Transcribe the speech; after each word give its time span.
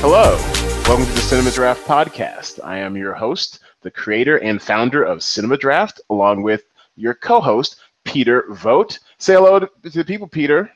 Hello, 0.00 0.36
welcome 0.86 1.06
to 1.06 1.12
the 1.12 1.20
Cinema 1.20 1.50
Draft 1.50 1.84
Podcast. 1.84 2.60
I 2.62 2.78
am 2.78 2.96
your 2.96 3.14
host, 3.14 3.58
the 3.82 3.90
creator 3.90 4.36
and 4.38 4.62
founder 4.62 5.02
of 5.02 5.24
Cinema 5.24 5.56
Draft, 5.56 6.00
along 6.08 6.44
with 6.44 6.62
your 6.94 7.14
co 7.14 7.40
host, 7.40 7.80
Peter 8.04 8.44
Vogt. 8.50 9.00
Say 9.18 9.34
hello 9.34 9.58
to, 9.58 9.68
to 9.82 9.90
the 9.90 10.04
people, 10.04 10.28
Peter. 10.28 10.70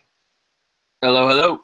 Hello, 1.03 1.29
hello. 1.29 1.61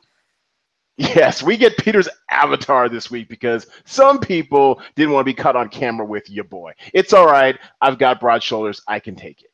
Yes, 0.99 1.43
we 1.43 1.57
get 1.57 1.77
Peter's 1.77 2.09
avatar 2.31 2.89
this 2.89 3.11
week 3.11 3.29
because 3.29 3.67
some 3.85 4.21
people 4.21 4.81
didn't 4.95 5.13
want 5.13 5.27
to 5.27 5.33
be 5.33 5.35
caught 5.35 5.57
on 5.57 5.69
camera 5.69 6.07
with 6.07 6.31
your 6.31 6.45
boy. 6.45 6.75
It's 6.95 7.13
all 7.13 7.27
right. 7.27 7.59
I've 7.81 7.99
got 7.99 8.21
broad 8.21 8.41
shoulders. 8.41 8.83
I 8.87 9.01
can 9.01 9.17
take 9.17 9.43
it. 9.43 9.51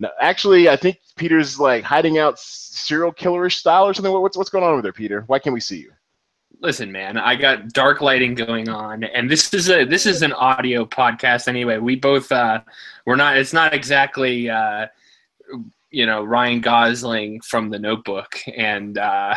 No, 0.00 0.10
actually, 0.20 0.68
I 0.68 0.74
think 0.74 0.98
Peter's 1.14 1.60
like 1.60 1.84
hiding 1.84 2.18
out 2.18 2.36
serial 2.36 3.12
killerish 3.12 3.58
style 3.58 3.86
or 3.86 3.94
something. 3.94 4.12
What's 4.12 4.36
what's 4.36 4.50
going 4.50 4.64
on 4.64 4.72
over 4.72 4.82
there, 4.82 4.92
Peter? 4.92 5.22
Why 5.28 5.38
can't 5.38 5.54
we 5.54 5.60
see 5.60 5.78
you? 5.78 5.92
Listen, 6.60 6.90
man, 6.90 7.18
I 7.18 7.36
got 7.36 7.68
dark 7.72 8.00
lighting 8.00 8.34
going 8.34 8.68
on, 8.68 9.04
and 9.04 9.30
this 9.30 9.52
is 9.52 9.68
a 9.68 9.84
this 9.84 10.06
is 10.06 10.22
an 10.22 10.32
audio 10.32 10.84
podcast 10.84 11.48
anyway. 11.48 11.78
We 11.78 11.96
both 11.96 12.30
uh, 12.32 12.60
we're 13.06 13.16
not. 13.16 13.36
It's 13.36 13.52
not 13.52 13.74
exactly 13.74 14.48
uh, 14.48 14.86
you 15.90 16.06
know 16.06 16.24
Ryan 16.24 16.60
Gosling 16.60 17.40
from 17.40 17.70
The 17.70 17.78
Notebook, 17.78 18.38
and 18.56 18.98
uh, 18.98 19.34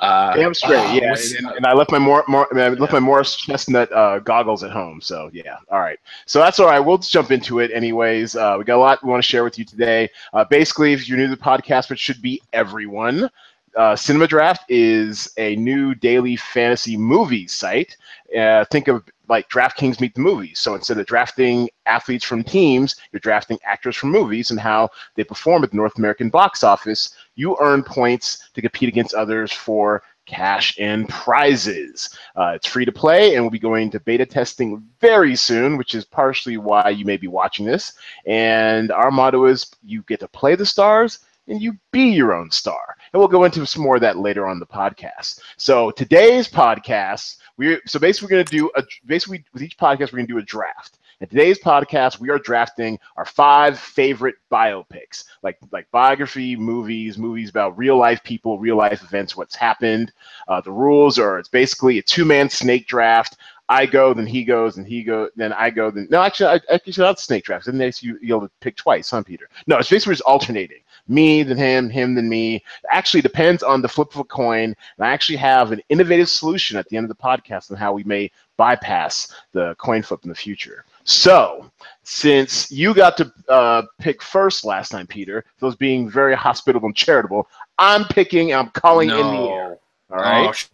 uh, 0.00 0.34
Damn 0.34 0.54
straight, 0.54 0.78
uh, 0.78 0.92
yeah. 0.94 1.14
And, 1.38 1.56
and, 1.56 1.66
I 1.66 1.74
left 1.74 1.92
my 1.92 1.98
more, 1.98 2.24
more 2.26 2.48
I 2.58 2.70
left 2.70 2.92
my 2.92 3.00
Morris 3.00 3.36
Chestnut 3.36 3.92
uh, 3.92 4.18
goggles 4.20 4.64
at 4.64 4.70
home. 4.70 5.00
So 5.00 5.30
yeah, 5.32 5.58
all 5.70 5.80
right. 5.80 5.98
So 6.24 6.38
that's 6.38 6.58
all 6.58 6.66
right. 6.66 6.80
We'll 6.80 6.96
just 6.96 7.12
jump 7.12 7.30
into 7.30 7.58
it, 7.58 7.70
anyways. 7.70 8.34
Uh, 8.34 8.56
we 8.58 8.64
got 8.64 8.76
a 8.76 8.78
lot 8.78 9.04
we 9.04 9.10
want 9.10 9.22
to 9.22 9.28
share 9.28 9.44
with 9.44 9.58
you 9.58 9.64
today. 9.64 10.08
Uh, 10.32 10.44
basically, 10.44 10.94
if 10.94 11.06
you're 11.06 11.18
new 11.18 11.26
to 11.26 11.36
the 11.36 11.42
podcast, 11.42 11.90
which 11.90 11.98
should 11.98 12.22
be 12.22 12.40
everyone, 12.54 13.28
uh, 13.76 13.94
Cinema 13.94 14.26
Draft 14.26 14.64
is 14.68 15.32
a 15.36 15.56
new 15.56 15.94
daily 15.94 16.36
fantasy 16.36 16.96
movie 16.96 17.46
site. 17.46 17.96
Uh, 18.36 18.64
think 18.66 18.88
of 18.88 19.04
like 19.28 19.48
DraftKings 19.48 20.00
meet 20.00 20.14
the 20.14 20.20
movies. 20.20 20.58
So 20.58 20.74
instead 20.74 20.98
of 20.98 21.06
drafting 21.06 21.68
athletes 21.86 22.24
from 22.24 22.42
teams, 22.42 22.96
you're 23.12 23.20
drafting 23.20 23.58
actors 23.64 23.96
from 23.96 24.10
movies 24.10 24.50
and 24.50 24.58
how 24.58 24.90
they 25.14 25.24
perform 25.24 25.62
at 25.62 25.70
the 25.70 25.76
North 25.76 25.98
American 25.98 26.30
box 26.30 26.64
office. 26.64 27.14
You 27.36 27.56
earn 27.60 27.84
points 27.84 28.50
to 28.54 28.60
compete 28.60 28.88
against 28.88 29.14
others 29.14 29.52
for 29.52 30.02
cash 30.26 30.76
and 30.78 31.08
prizes. 31.08 32.16
Uh, 32.36 32.52
it's 32.54 32.66
free 32.66 32.84
to 32.84 32.92
play, 32.92 33.34
and 33.34 33.42
we'll 33.42 33.50
be 33.50 33.58
going 33.58 33.90
to 33.90 34.00
beta 34.00 34.26
testing 34.26 34.82
very 35.00 35.36
soon, 35.36 35.76
which 35.76 35.94
is 35.94 36.04
partially 36.04 36.56
why 36.56 36.88
you 36.88 37.04
may 37.04 37.16
be 37.16 37.26
watching 37.28 37.66
this. 37.66 37.92
And 38.26 38.90
our 38.92 39.10
motto 39.10 39.46
is 39.46 39.70
you 39.84 40.02
get 40.02 40.20
to 40.20 40.28
play 40.28 40.54
the 40.54 40.66
stars 40.66 41.20
and 41.48 41.60
you 41.60 41.76
be 41.90 42.04
your 42.10 42.32
own 42.32 42.50
star. 42.50 42.96
And 43.12 43.18
we'll 43.18 43.28
go 43.28 43.44
into 43.44 43.66
some 43.66 43.82
more 43.82 43.96
of 43.96 44.02
that 44.02 44.18
later 44.18 44.46
on 44.46 44.60
the 44.60 44.66
podcast. 44.66 45.40
So 45.56 45.90
today's 45.90 46.48
podcast, 46.48 47.38
we 47.56 47.80
so 47.84 47.98
basically 47.98 48.26
we're 48.26 48.36
going 48.36 48.46
to 48.46 48.56
do 48.56 48.70
a 48.76 48.84
basically 49.04 49.44
with 49.52 49.62
each 49.62 49.76
podcast 49.76 50.12
we're 50.12 50.18
going 50.18 50.28
to 50.28 50.34
do 50.34 50.38
a 50.38 50.42
draft. 50.42 50.98
In 51.20 51.28
today's 51.28 51.58
podcast, 51.58 52.18
we 52.20 52.30
are 52.30 52.38
drafting 52.38 52.98
our 53.16 53.26
five 53.26 53.78
favorite 53.78 54.36
biopics, 54.50 55.24
like 55.42 55.58
like 55.72 55.90
biography 55.90 56.54
movies, 56.54 57.18
movies 57.18 57.50
about 57.50 57.76
real 57.76 57.98
life 57.98 58.22
people, 58.22 58.60
real 58.60 58.76
life 58.76 59.02
events, 59.02 59.36
what's 59.36 59.56
happened. 59.56 60.12
Uh, 60.46 60.60
the 60.60 60.70
rules 60.70 61.18
are 61.18 61.40
it's 61.40 61.48
basically 61.48 61.98
a 61.98 62.02
two 62.02 62.24
man 62.24 62.48
snake 62.48 62.86
draft. 62.86 63.36
I 63.70 63.86
go, 63.86 64.12
then 64.12 64.26
he 64.26 64.44
goes, 64.44 64.78
and 64.78 64.86
he 64.86 65.04
goes, 65.04 65.30
then 65.36 65.52
I 65.52 65.70
go, 65.70 65.92
then 65.92 66.08
no, 66.10 66.20
actually, 66.20 66.48
I, 66.48 66.74
actually 66.74 67.04
not 67.04 67.20
snake 67.20 67.44
drafts. 67.44 67.66
Then 67.66 67.78
they 67.78 67.92
you 68.00 68.18
you'll 68.20 68.48
pick 68.60 68.76
twice, 68.76 69.10
huh, 69.10 69.22
Peter? 69.22 69.48
No, 69.68 69.78
it's 69.78 69.88
basically 69.88 70.14
just 70.14 70.22
alternating. 70.22 70.80
Me, 71.06 71.44
then 71.44 71.56
him, 71.56 71.88
him, 71.88 72.16
then 72.16 72.28
me. 72.28 72.64
Actually, 72.90 73.20
depends 73.20 73.62
on 73.62 73.80
the 73.80 73.88
flip 73.88 74.12
of 74.12 74.20
a 74.20 74.24
coin. 74.24 74.74
And 74.96 75.06
I 75.06 75.10
actually 75.10 75.36
have 75.36 75.70
an 75.70 75.80
innovative 75.88 76.28
solution 76.28 76.76
at 76.76 76.88
the 76.88 76.96
end 76.96 77.04
of 77.04 77.16
the 77.16 77.22
podcast 77.22 77.70
on 77.70 77.76
how 77.76 77.92
we 77.92 78.02
may 78.02 78.32
bypass 78.56 79.32
the 79.52 79.76
coin 79.76 80.02
flip 80.02 80.24
in 80.24 80.28
the 80.30 80.34
future. 80.34 80.84
So, 81.04 81.70
since 82.02 82.72
you 82.72 82.92
got 82.92 83.16
to 83.18 83.32
uh, 83.48 83.82
pick 84.00 84.20
first 84.20 84.64
last 84.64 84.88
time, 84.88 85.06
Peter, 85.06 85.44
those 85.60 85.76
being 85.76 86.10
very 86.10 86.34
hospitable 86.34 86.86
and 86.86 86.96
charitable, 86.96 87.46
I'm 87.78 88.04
picking. 88.04 88.52
I'm 88.52 88.70
calling 88.70 89.08
no. 89.08 89.20
in 89.20 89.36
the 89.36 89.48
air. 89.48 89.78
All 90.10 90.18
right. 90.18 90.48
Oh, 90.48 90.68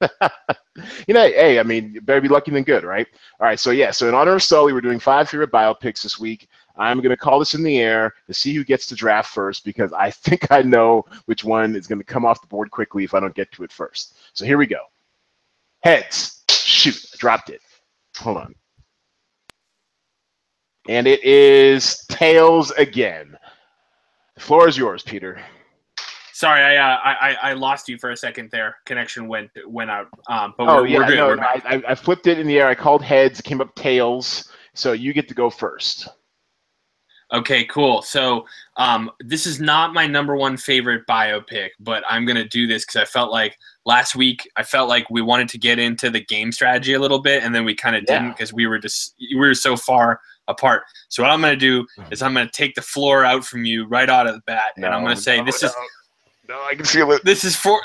you 1.06 1.14
know, 1.14 1.22
hey, 1.26 1.58
I 1.58 1.62
mean, 1.62 1.98
better 2.02 2.20
be 2.20 2.28
lucky 2.28 2.50
than 2.50 2.64
good, 2.64 2.84
right? 2.84 3.06
All 3.40 3.46
right, 3.46 3.58
so 3.58 3.70
yeah, 3.70 3.90
so 3.90 4.08
in 4.08 4.14
honor 4.14 4.34
of 4.34 4.42
Sully, 4.42 4.72
we're 4.72 4.80
doing 4.80 4.98
five 4.98 5.28
favorite 5.28 5.52
biopics 5.52 6.02
this 6.02 6.18
week. 6.18 6.48
I'm 6.76 6.98
going 6.98 7.10
to 7.10 7.16
call 7.16 7.38
this 7.38 7.54
in 7.54 7.62
the 7.62 7.78
air 7.78 8.14
to 8.26 8.34
see 8.34 8.54
who 8.54 8.64
gets 8.64 8.86
to 8.86 8.94
draft 8.94 9.32
first 9.32 9.64
because 9.64 9.92
I 9.92 10.10
think 10.12 10.50
I 10.50 10.62
know 10.62 11.04
which 11.24 11.44
one 11.44 11.74
is 11.74 11.86
going 11.86 11.98
to 11.98 12.04
come 12.04 12.24
off 12.24 12.40
the 12.40 12.46
board 12.46 12.70
quickly 12.70 13.04
if 13.04 13.14
I 13.14 13.20
don't 13.20 13.34
get 13.34 13.50
to 13.52 13.64
it 13.64 13.72
first. 13.72 14.18
So 14.34 14.44
here 14.44 14.58
we 14.58 14.66
go. 14.66 14.80
Heads. 15.82 16.44
Shoot, 16.50 16.96
I 17.14 17.16
dropped 17.18 17.50
it. 17.50 17.60
Hold 18.18 18.38
on. 18.38 18.54
And 20.88 21.06
it 21.06 21.22
is 21.24 22.04
tails 22.08 22.70
again. 22.72 23.36
The 24.34 24.40
floor 24.40 24.68
is 24.68 24.76
yours, 24.76 25.02
Peter. 25.02 25.40
Sorry, 26.36 26.60
I, 26.60 26.76
uh, 26.76 26.98
I 27.02 27.36
I 27.50 27.52
lost 27.54 27.88
you 27.88 27.96
for 27.96 28.10
a 28.10 28.16
second 28.16 28.50
there. 28.50 28.76
Connection 28.84 29.26
went 29.26 29.50
went 29.66 29.90
out. 29.90 30.08
Um, 30.28 30.52
but 30.58 30.68
oh 30.68 30.82
we're, 30.82 30.86
yeah, 30.86 30.98
we're 30.98 31.06
good. 31.06 31.16
no, 31.16 31.34
no 31.34 31.42
I, 31.42 31.82
I 31.88 31.94
flipped 31.94 32.26
it 32.26 32.38
in 32.38 32.46
the 32.46 32.58
air. 32.58 32.68
I 32.68 32.74
called 32.74 33.02
heads. 33.02 33.40
Came 33.40 33.62
up 33.62 33.74
tails. 33.74 34.52
So 34.74 34.92
you 34.92 35.14
get 35.14 35.28
to 35.28 35.34
go 35.34 35.48
first. 35.48 36.08
Okay, 37.32 37.64
cool. 37.64 38.02
So 38.02 38.44
um, 38.76 39.10
this 39.20 39.46
is 39.46 39.60
not 39.60 39.94
my 39.94 40.06
number 40.06 40.36
one 40.36 40.58
favorite 40.58 41.06
biopic, 41.08 41.70
but 41.80 42.04
I'm 42.06 42.26
gonna 42.26 42.46
do 42.46 42.66
this 42.66 42.84
because 42.84 43.00
I 43.00 43.06
felt 43.06 43.32
like 43.32 43.56
last 43.86 44.14
week 44.14 44.46
I 44.56 44.62
felt 44.62 44.90
like 44.90 45.08
we 45.08 45.22
wanted 45.22 45.48
to 45.48 45.58
get 45.58 45.78
into 45.78 46.10
the 46.10 46.20
game 46.20 46.52
strategy 46.52 46.92
a 46.92 47.00
little 47.00 47.22
bit, 47.22 47.44
and 47.44 47.54
then 47.54 47.64
we 47.64 47.74
kind 47.74 47.96
of 47.96 48.04
yeah. 48.06 48.18
didn't 48.18 48.32
because 48.32 48.52
we 48.52 48.66
were 48.66 48.78
just 48.78 49.14
we 49.18 49.36
were 49.36 49.54
so 49.54 49.74
far 49.74 50.20
apart. 50.48 50.82
So 51.08 51.22
what 51.22 51.32
I'm 51.32 51.40
gonna 51.40 51.56
do 51.56 51.86
hmm. 51.96 52.12
is 52.12 52.20
I'm 52.20 52.34
gonna 52.34 52.50
take 52.52 52.74
the 52.74 52.82
floor 52.82 53.24
out 53.24 53.42
from 53.42 53.64
you 53.64 53.86
right 53.86 54.10
out 54.10 54.26
of 54.26 54.34
the 54.34 54.42
bat, 54.42 54.74
no, 54.76 54.84
and 54.84 54.94
I'm 54.94 55.02
gonna 55.02 55.16
say 55.16 55.38
no, 55.38 55.44
this 55.46 55.62
is 55.62 55.72
no, 56.48 56.62
I 56.62 56.74
can 56.74 56.84
feel 56.84 57.12
it. 57.12 57.24
This 57.24 57.44
is 57.44 57.56
for 57.56 57.80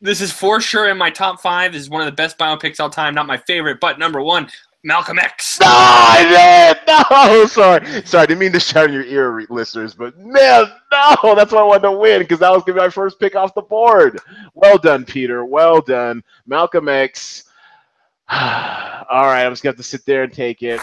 this 0.00 0.20
is 0.20 0.32
for 0.32 0.60
sure 0.60 0.88
in 0.88 0.98
my 0.98 1.10
top 1.10 1.40
five. 1.40 1.72
This 1.72 1.82
is 1.82 1.90
one 1.90 2.02
of 2.02 2.06
the 2.06 2.12
best 2.12 2.38
biopics 2.38 2.80
all 2.80 2.90
time. 2.90 3.14
Not 3.14 3.26
my 3.26 3.38
favorite, 3.38 3.80
but 3.80 3.98
number 3.98 4.20
one, 4.20 4.48
Malcolm 4.84 5.18
X. 5.18 5.58
No, 5.60 5.66
I 5.68 6.22
did. 6.28 6.76
No, 6.86 7.46
sorry, 7.46 8.02
sorry. 8.06 8.22
I 8.22 8.26
didn't 8.26 8.38
mean 8.38 8.52
to 8.52 8.60
shout 8.60 8.88
in 8.88 8.92
your 8.92 9.04
ear, 9.04 9.44
listeners, 9.50 9.94
but 9.94 10.16
man, 10.18 10.64
no, 10.92 11.34
that's 11.34 11.52
why 11.52 11.60
I 11.60 11.64
wanted 11.64 11.82
to 11.82 11.92
win 11.92 12.20
because 12.20 12.38
that 12.38 12.50
was 12.50 12.62
gonna 12.62 12.74
be 12.74 12.80
my 12.80 12.88
first 12.88 13.18
pick 13.18 13.34
off 13.34 13.54
the 13.54 13.62
board. 13.62 14.20
Well 14.54 14.78
done, 14.78 15.04
Peter. 15.04 15.44
Well 15.44 15.80
done, 15.80 16.22
Malcolm 16.46 16.88
X. 16.88 17.44
all 18.30 18.36
right, 18.38 19.44
I'm 19.44 19.52
just 19.52 19.62
gonna 19.62 19.72
have 19.72 19.76
to 19.76 19.82
sit 19.82 20.06
there 20.06 20.22
and 20.22 20.32
take 20.32 20.62
it. 20.62 20.80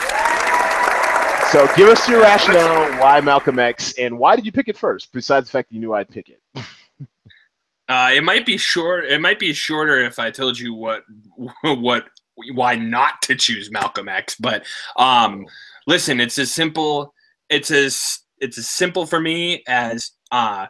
So, 1.52 1.70
give 1.76 1.88
us 1.88 2.10
your 2.10 2.22
rationale 2.22 3.00
why 3.00 3.22
Malcolm 3.22 3.60
X 3.60 3.94
and 4.00 4.18
why 4.18 4.36
did 4.36 4.46
you 4.46 4.52
pick 4.52 4.68
it 4.68 4.78
first? 4.78 5.14
Besides 5.14 5.48
the 5.48 5.52
fact 5.52 5.70
that 5.70 5.76
you 5.76 5.82
knew 5.82 5.94
I'd 5.94 6.10
pick 6.10 6.30
it. 6.30 6.42
Uh, 7.90 8.12
it 8.14 8.24
might 8.24 8.46
be 8.46 8.58
short. 8.58 9.06
It 9.06 9.20
might 9.20 9.40
be 9.40 9.54
shorter 9.54 10.04
if 10.04 10.20
I 10.20 10.32
told 10.32 10.58
you 10.58 10.74
what 10.74 11.04
what 11.64 12.06
why 12.54 12.76
not 12.76 13.22
to 13.24 13.36
choose 13.36 13.72
Malcolm 13.72 14.10
X. 14.10 14.36
But 14.36 14.66
um, 14.98 15.46
listen, 15.88 16.20
it's 16.20 16.38
as 16.38 16.52
simple. 16.52 17.14
It's 17.50 17.72
as 17.72 18.20
it's 18.40 18.58
as 18.58 18.70
simple 18.70 19.06
for 19.06 19.20
me 19.20 19.64
as 19.68 20.12
uh, 20.32 20.68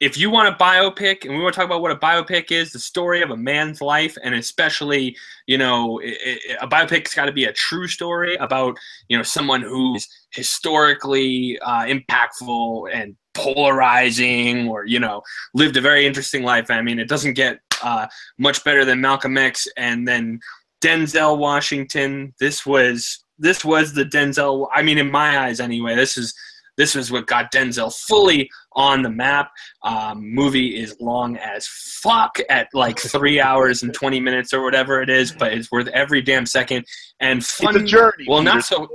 if 0.00 0.18
you 0.18 0.28
want 0.28 0.48
a 0.48 0.52
biopic 0.62 1.24
and 1.24 1.34
we 1.34 1.42
want 1.42 1.54
to 1.54 1.60
talk 1.60 1.66
about 1.66 1.80
what 1.80 1.90
a 1.90 1.96
biopic 1.96 2.50
is 2.50 2.70
the 2.70 2.78
story 2.78 3.22
of 3.22 3.30
a 3.30 3.36
man's 3.36 3.80
life 3.80 4.16
and 4.22 4.34
especially 4.34 5.16
you 5.46 5.56
know 5.56 5.98
it, 6.00 6.18
it, 6.22 6.58
a 6.60 6.68
biopic's 6.68 7.14
got 7.14 7.24
to 7.24 7.32
be 7.32 7.44
a 7.44 7.52
true 7.52 7.88
story 7.88 8.36
about 8.36 8.76
you 9.08 9.16
know 9.16 9.22
someone 9.22 9.62
who's 9.62 10.06
historically 10.30 11.58
uh, 11.60 11.84
impactful 11.84 12.90
and 12.92 13.16
polarizing 13.36 14.68
or 14.68 14.84
you 14.86 14.98
know 14.98 15.22
lived 15.54 15.76
a 15.76 15.80
very 15.80 16.06
interesting 16.06 16.42
life. 16.42 16.70
I 16.70 16.82
mean 16.82 16.98
it 16.98 17.08
doesn't 17.08 17.34
get 17.34 17.60
uh, 17.82 18.06
much 18.38 18.64
better 18.64 18.84
than 18.84 19.00
malcolm 19.00 19.36
x 19.36 19.66
and 19.76 20.06
then 20.08 20.40
denzel 20.82 21.38
washington. 21.38 22.34
This 22.40 22.64
was 22.66 23.24
this 23.38 23.64
was 23.64 23.92
the 23.92 24.04
denzel 24.04 24.68
i 24.74 24.82
mean 24.82 24.96
in 24.96 25.10
my 25.10 25.38
eyes 25.38 25.60
anyway 25.60 25.94
this 25.94 26.16
is 26.16 26.34
this 26.76 26.94
was 26.94 27.10
what 27.10 27.26
got 27.26 27.52
denzel 27.52 27.94
fully 28.06 28.50
on 28.72 29.02
the 29.02 29.10
map. 29.10 29.50
Um, 29.82 30.30
movie 30.34 30.78
is 30.78 30.94
long 31.00 31.38
as 31.38 31.66
fuck 31.66 32.38
at 32.50 32.68
like 32.74 32.98
three 32.98 33.40
hours 33.40 33.82
and 33.82 33.94
20 33.94 34.20
minutes 34.20 34.52
or 34.52 34.62
whatever 34.62 35.00
it 35.00 35.08
is 35.08 35.32
but 35.32 35.52
it's 35.52 35.72
worth 35.72 35.88
every 35.88 36.20
damn 36.22 36.46
second. 36.46 36.84
And 37.20 37.44
fun 37.44 37.76
it's 37.76 37.84
a 37.84 37.86
journey 37.86 38.26
well 38.28 38.42
not 38.42 38.64
so 38.64 38.88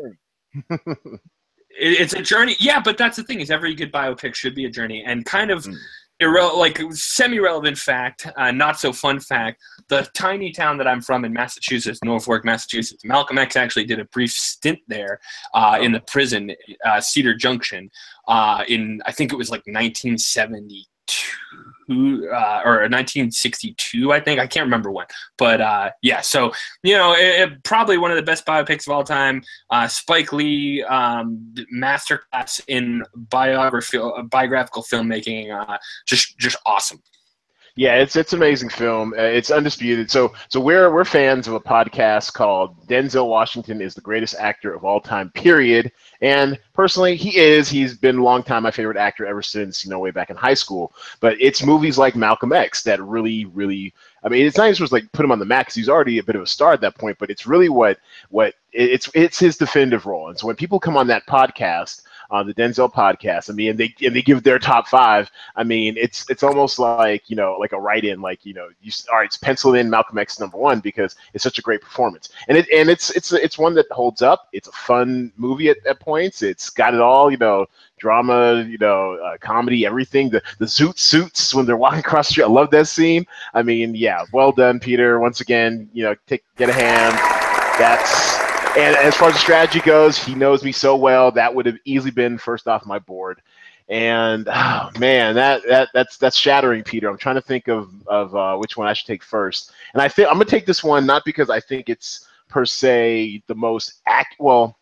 it's 1.79 2.13
a 2.13 2.21
journey. 2.21 2.55
Yeah, 2.59 2.79
but 2.79 2.97
that's 2.97 3.17
the 3.17 3.23
thing 3.23 3.39
is 3.39 3.51
every 3.51 3.73
good 3.75 3.91
biopic 3.91 4.35
should 4.35 4.55
be 4.55 4.65
a 4.65 4.69
journey 4.69 5.03
and 5.05 5.25
kind 5.25 5.51
of. 5.51 5.63
Mm. 5.65 5.75
Irre- 6.21 6.55
like 6.55 6.79
semi-relevant 6.91 7.79
fact, 7.79 8.27
uh, 8.37 8.51
not 8.51 8.79
so 8.79 8.93
fun 8.93 9.19
fact. 9.19 9.59
The 9.87 10.07
tiny 10.13 10.51
town 10.51 10.77
that 10.77 10.87
I'm 10.87 11.01
from 11.01 11.25
in 11.25 11.33
Massachusetts, 11.33 11.99
Norfolk, 12.05 12.45
Massachusetts, 12.45 13.03
Malcolm 13.03 13.39
X 13.39 13.55
actually 13.55 13.85
did 13.85 13.99
a 13.99 14.05
brief 14.05 14.31
stint 14.31 14.77
there 14.87 15.19
uh, 15.55 15.79
in 15.81 15.91
the 15.91 15.99
prison, 16.01 16.51
uh, 16.85 17.01
Cedar 17.01 17.33
Junction, 17.33 17.89
uh, 18.27 18.63
in 18.67 19.01
I 19.07 19.11
think 19.11 19.33
it 19.33 19.35
was 19.35 19.49
like 19.49 19.63
1972 19.65 20.85
uh, 21.91 22.61
or 22.63 22.81
1962, 22.89 24.11
I 24.11 24.19
think. 24.19 24.39
I 24.39 24.47
can't 24.47 24.65
remember 24.65 24.91
when, 24.91 25.05
but 25.37 25.61
uh, 25.61 25.91
yeah. 26.01 26.21
So 26.21 26.51
you 26.83 26.95
know, 26.95 27.13
it, 27.13 27.51
it, 27.51 27.63
probably 27.63 27.97
one 27.97 28.11
of 28.11 28.17
the 28.17 28.23
best 28.23 28.45
biopics 28.45 28.87
of 28.87 28.93
all 28.93 29.03
time. 29.03 29.43
Uh, 29.69 29.87
Spike 29.87 30.33
Lee, 30.33 30.83
um, 30.83 31.53
masterclass 31.73 32.61
in 32.67 33.03
biography, 33.15 33.99
biographical 34.29 34.83
filmmaking. 34.83 35.51
Uh, 35.51 35.77
just 36.05 36.37
just 36.37 36.57
awesome. 36.65 37.01
Yeah, 37.75 37.95
it's 37.95 38.15
it's 38.17 38.33
an 38.33 38.39
amazing 38.39 38.69
film. 38.69 39.13
Uh, 39.17 39.21
it's 39.21 39.49
undisputed. 39.49 40.11
So 40.11 40.33
so 40.49 40.59
we're 40.59 40.93
we're 40.93 41.05
fans 41.05 41.47
of 41.47 41.53
a 41.53 41.59
podcast 41.59 42.33
called 42.33 42.85
Denzel 42.87 43.27
Washington 43.27 43.81
is 43.81 43.95
the 43.95 44.01
greatest 44.01 44.35
actor 44.35 44.73
of 44.73 44.83
all 44.83 44.99
time. 44.99 45.29
Period. 45.31 45.91
And 46.21 46.59
personally, 46.73 47.15
he 47.15 47.37
is. 47.37 47.69
He's 47.69 47.97
been 47.97 48.17
a 48.17 48.23
long 48.23 48.43
time 48.43 48.63
my 48.63 48.71
favorite 48.71 48.97
actor 48.97 49.25
ever 49.25 49.41
since 49.41 49.85
you 49.85 49.89
know 49.89 49.99
way 49.99 50.11
back 50.11 50.29
in 50.29 50.35
high 50.35 50.53
school. 50.53 50.93
But 51.21 51.37
it's 51.39 51.63
movies 51.63 51.97
like 51.97 52.15
Malcolm 52.15 52.51
X 52.51 52.83
that 52.83 53.01
really 53.01 53.45
really. 53.45 53.93
I 54.23 54.29
mean, 54.29 54.45
it's 54.45 54.57
not 54.57 54.75
supposed 54.75 54.89
to 54.91 54.95
like 54.95 55.11
put 55.13 55.23
him 55.25 55.31
on 55.31 55.39
the 55.39 55.45
map 55.45 55.65
because 55.65 55.75
he's 55.75 55.89
already 55.89 56.19
a 56.19 56.23
bit 56.23 56.35
of 56.35 56.41
a 56.43 56.47
star 56.47 56.73
at 56.73 56.81
that 56.81 56.97
point. 56.97 57.17
But 57.19 57.29
it's 57.29 57.47
really 57.47 57.69
what 57.69 57.97
what 58.29 58.53
it's 58.73 59.09
it's 59.13 59.39
his 59.39 59.57
definitive 59.57 60.05
role. 60.05 60.27
And 60.29 60.37
so 60.37 60.47
when 60.47 60.57
people 60.57 60.79
come 60.79 60.97
on 60.97 61.07
that 61.07 61.25
podcast 61.25 62.01
on 62.31 62.47
the 62.47 62.53
Denzel 62.53 62.91
podcast. 62.91 63.49
I 63.49 63.53
mean, 63.53 63.71
and 63.71 63.79
they 63.79 63.93
and 64.03 64.15
they 64.15 64.21
give 64.21 64.43
their 64.43 64.57
top 64.57 64.87
five. 64.87 65.29
I 65.55 65.63
mean, 65.63 65.95
it's 65.97 66.27
it's 66.29 66.43
almost 66.43 66.79
like 66.79 67.29
you 67.29 67.35
know, 67.35 67.57
like 67.59 67.73
a 67.73 67.79
write-in. 67.79 68.21
Like 68.21 68.45
you 68.45 68.53
know, 68.53 68.69
you 68.81 68.91
all 69.11 69.19
right, 69.19 69.25
it's 69.25 69.37
penciled 69.37 69.75
in 69.75 69.89
Malcolm 69.89 70.17
X 70.17 70.39
number 70.39 70.57
one 70.57 70.79
because 70.79 71.15
it's 71.33 71.43
such 71.43 71.59
a 71.59 71.61
great 71.61 71.81
performance, 71.81 72.29
and 72.47 72.57
it 72.57 72.67
and 72.73 72.89
it's 72.89 73.11
it's 73.11 73.31
it's 73.33 73.57
one 73.57 73.75
that 73.75 73.91
holds 73.91 74.21
up. 74.21 74.47
It's 74.53 74.67
a 74.67 74.71
fun 74.71 75.31
movie 75.37 75.69
at, 75.69 75.85
at 75.85 75.99
points. 75.99 76.41
It's 76.41 76.69
got 76.69 76.93
it 76.93 77.01
all. 77.01 77.29
You 77.29 77.37
know, 77.37 77.67
drama, 77.99 78.63
you 78.63 78.77
know, 78.79 79.15
uh, 79.15 79.37
comedy, 79.37 79.85
everything. 79.85 80.29
The 80.29 80.41
the 80.57 80.65
zoot 80.65 80.97
suits 80.97 81.53
when 81.53 81.65
they're 81.65 81.77
walking 81.77 81.99
across 81.99 82.27
the 82.27 82.31
street. 82.33 82.45
I 82.45 82.47
love 82.47 82.71
that 82.71 82.87
scene. 82.87 83.25
I 83.53 83.61
mean, 83.61 83.93
yeah, 83.93 84.25
well 84.33 84.51
done, 84.51 84.79
Peter. 84.79 85.19
Once 85.19 85.41
again, 85.41 85.89
you 85.93 86.03
know, 86.03 86.15
take 86.27 86.43
get 86.55 86.69
a 86.69 86.73
hand. 86.73 87.15
That's 87.77 88.40
and 88.77 88.95
as 88.95 89.15
far 89.15 89.29
as 89.29 89.33
the 89.35 89.39
strategy 89.39 89.79
goes, 89.81 90.17
he 90.17 90.33
knows 90.33 90.63
me 90.63 90.71
so 90.71 90.95
well 90.95 91.31
that 91.31 91.53
would 91.53 91.65
have 91.65 91.77
easily 91.85 92.11
been 92.11 92.37
first 92.37 92.67
off 92.67 92.85
my 92.85 92.99
board. 92.99 93.41
And 93.89 94.47
oh, 94.51 94.89
man, 94.97 95.35
that, 95.35 95.61
that 95.67 95.89
that's 95.93 96.17
that's 96.17 96.37
shattering, 96.37 96.83
Peter. 96.83 97.09
I'm 97.09 97.17
trying 97.17 97.35
to 97.35 97.41
think 97.41 97.67
of 97.67 97.91
of 98.07 98.35
uh, 98.35 98.57
which 98.57 98.77
one 98.77 98.87
I 98.87 98.93
should 98.93 99.07
take 99.07 99.23
first. 99.23 99.71
And 99.93 100.01
I 100.01 100.07
think 100.07 100.27
I'm 100.29 100.35
gonna 100.35 100.45
take 100.45 100.65
this 100.65 100.83
one 100.83 101.05
not 101.05 101.25
because 101.25 101.49
I 101.49 101.59
think 101.59 101.89
it's 101.89 102.27
per 102.47 102.65
se 102.65 103.43
the 103.47 103.55
most 103.55 104.01
act 104.07 104.35
well. 104.39 104.77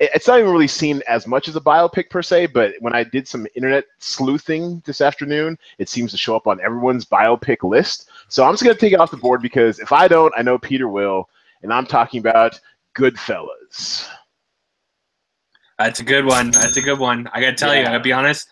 It's 0.00 0.26
not 0.26 0.40
even 0.40 0.50
really 0.50 0.66
seen 0.66 1.00
as 1.06 1.28
much 1.28 1.46
as 1.46 1.54
a 1.54 1.60
biopic 1.60 2.10
per 2.10 2.22
se, 2.22 2.46
but 2.46 2.74
when 2.80 2.92
I 2.92 3.04
did 3.04 3.28
some 3.28 3.46
internet 3.54 3.84
sleuthing 4.00 4.82
this 4.84 5.00
afternoon, 5.00 5.56
it 5.78 5.88
seems 5.88 6.10
to 6.10 6.16
show 6.16 6.34
up 6.34 6.48
on 6.48 6.60
everyone's 6.60 7.04
biopic 7.04 7.62
list. 7.62 8.10
So 8.26 8.42
I'm 8.42 8.52
just 8.52 8.64
going 8.64 8.74
to 8.74 8.80
take 8.80 8.94
it 8.94 8.98
off 8.98 9.12
the 9.12 9.16
board 9.16 9.42
because 9.42 9.78
if 9.78 9.92
I 9.92 10.08
don't, 10.08 10.34
I 10.36 10.42
know 10.42 10.58
Peter 10.58 10.88
will. 10.88 11.28
And 11.62 11.72
I'm 11.72 11.86
talking 11.86 12.18
about 12.18 12.58
Goodfellas. 12.96 14.08
That's 15.78 16.00
a 16.00 16.04
good 16.04 16.24
one. 16.24 16.50
That's 16.50 16.76
a 16.76 16.82
good 16.82 16.98
one. 16.98 17.28
I 17.32 17.40
gotta 17.40 17.56
tell 17.56 17.74
yeah. 17.74 17.80
you, 17.80 17.86
I 17.86 17.90
gotta 17.92 18.04
be 18.04 18.12
honest 18.12 18.48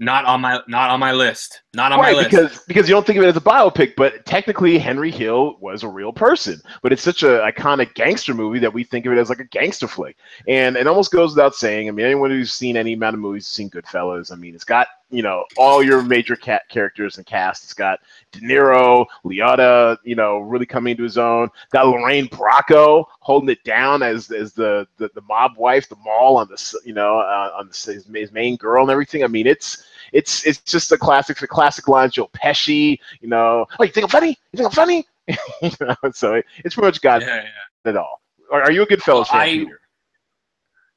not 0.00 0.24
on 0.24 0.40
my 0.40 0.60
not 0.66 0.88
on 0.90 0.98
my 0.98 1.12
list. 1.12 1.60
Not 1.74 1.92
on 1.92 2.00
right, 2.00 2.12
my 2.12 2.18
list. 2.18 2.30
Because 2.30 2.64
because 2.66 2.88
you 2.88 2.94
don't 2.94 3.06
think 3.06 3.18
of 3.18 3.24
it 3.24 3.28
as 3.28 3.36
a 3.36 3.40
biopic, 3.40 3.94
but 3.96 4.24
technically 4.24 4.78
Henry 4.78 5.10
Hill 5.10 5.58
was 5.60 5.82
a 5.82 5.88
real 5.88 6.12
person. 6.12 6.60
But 6.82 6.92
it's 6.92 7.02
such 7.02 7.22
an 7.22 7.30
iconic 7.40 7.94
gangster 7.94 8.32
movie 8.32 8.58
that 8.60 8.72
we 8.72 8.82
think 8.82 9.04
of 9.04 9.12
it 9.12 9.18
as 9.18 9.28
like 9.28 9.40
a 9.40 9.44
gangster 9.44 9.86
flick. 9.86 10.16
And 10.48 10.76
it 10.76 10.86
almost 10.86 11.12
goes 11.12 11.36
without 11.36 11.54
saying. 11.54 11.86
I 11.86 11.90
mean, 11.92 12.06
anyone 12.06 12.30
who's 12.30 12.52
seen 12.52 12.78
any 12.78 12.94
amount 12.94 13.14
of 13.14 13.20
movies 13.20 13.46
has 13.46 13.52
seen 13.52 13.68
Goodfellas. 13.68 14.32
I 14.32 14.36
mean, 14.36 14.54
it's 14.54 14.64
got 14.64 14.88
you 15.10 15.22
know 15.22 15.44
all 15.56 15.82
your 15.82 16.02
major 16.02 16.36
cat 16.36 16.62
characters 16.68 17.16
and 17.16 17.26
cast. 17.26 17.64
It's 17.64 17.74
got 17.74 18.00
De 18.32 18.40
Niro, 18.40 19.06
Liotta, 19.24 19.98
you 20.04 20.14
know, 20.14 20.38
really 20.38 20.66
coming 20.66 20.92
into 20.92 21.02
his 21.02 21.18
own. 21.18 21.48
Got 21.72 21.88
Lorraine 21.88 22.28
Bracco 22.28 23.04
holding 23.20 23.48
it 23.50 23.62
down 23.64 24.02
as 24.02 24.30
as 24.30 24.52
the 24.52 24.86
the, 24.98 25.10
the 25.14 25.22
mob 25.22 25.52
wife, 25.56 25.88
the 25.88 25.96
mall 25.96 26.36
on 26.36 26.48
the 26.48 26.80
you 26.84 26.94
know 26.94 27.18
uh, 27.18 27.52
on 27.58 27.68
the, 27.68 27.92
his, 27.92 28.06
his 28.06 28.32
main 28.32 28.56
girl 28.56 28.82
and 28.82 28.90
everything. 28.90 29.24
I 29.24 29.26
mean, 29.26 29.46
it's 29.46 29.84
it's 30.12 30.46
it's 30.46 30.60
just 30.60 30.92
a 30.92 30.98
classic, 30.98 31.38
the 31.38 31.46
classic 31.46 31.88
line. 31.88 32.10
Joe 32.10 32.28
Pesci, 32.28 32.98
you 33.20 33.28
know, 33.28 33.66
oh, 33.78 33.84
you 33.84 33.90
think 33.90 34.04
I'm 34.04 34.10
funny? 34.10 34.38
You 34.52 34.56
think 34.56 34.66
I'm 34.66 34.72
funny? 34.72 35.06
you 35.62 35.70
know, 35.80 36.10
so 36.12 36.34
it, 36.34 36.46
it's 36.64 36.74
pretty 36.74 36.86
much 36.86 37.00
got 37.00 37.22
yeah, 37.22 37.44
yeah. 37.84 37.90
it 37.90 37.96
all. 37.96 38.20
Are, 38.50 38.62
are 38.62 38.72
you 38.72 38.82
a 38.82 38.86
Goodfellas 38.86 39.28
fan, 39.28 39.40
I, 39.40 39.48
Peter? 39.48 39.79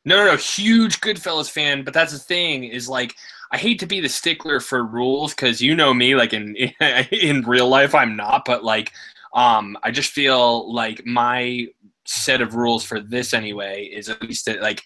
No, 0.05 0.17
no, 0.17 0.31
no, 0.31 0.37
huge 0.37 0.99
Goodfellas 1.01 1.49
fan. 1.49 1.83
But 1.83 1.93
that's 1.93 2.11
the 2.11 2.19
thing 2.19 2.65
is 2.65 2.89
like 2.89 3.15
I 3.51 3.57
hate 3.57 3.79
to 3.79 3.85
be 3.85 3.99
the 3.99 4.09
stickler 4.09 4.59
for 4.59 4.83
rules 4.83 5.33
because 5.33 5.61
you 5.61 5.75
know 5.75 5.93
me, 5.93 6.15
like 6.15 6.33
in 6.33 6.55
in 7.11 7.41
real 7.43 7.69
life, 7.69 7.93
I'm 7.95 8.15
not. 8.15 8.45
But 8.45 8.63
like, 8.63 8.91
um, 9.33 9.77
I 9.83 9.91
just 9.91 10.11
feel 10.11 10.73
like 10.73 11.05
my 11.05 11.67
set 12.05 12.41
of 12.41 12.55
rules 12.55 12.83
for 12.83 12.99
this 12.99 13.33
anyway 13.33 13.83
is 13.85 14.09
at 14.09 14.21
least 14.21 14.45
that, 14.45 14.61
like 14.61 14.83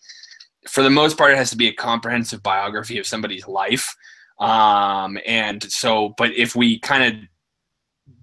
for 0.68 0.84
the 0.84 0.90
most 0.90 1.18
part, 1.18 1.32
it 1.32 1.38
has 1.38 1.50
to 1.52 1.58
be 1.58 1.68
a 1.68 1.74
comprehensive 1.74 2.44
biography 2.44 3.00
of 3.00 3.08
somebody's 3.08 3.48
life. 3.48 3.96
Um, 4.40 5.18
and 5.26 5.64
so, 5.72 6.14
but 6.18 6.32
if 6.34 6.56
we 6.56 6.80
kind 6.80 7.04
of 7.04 7.22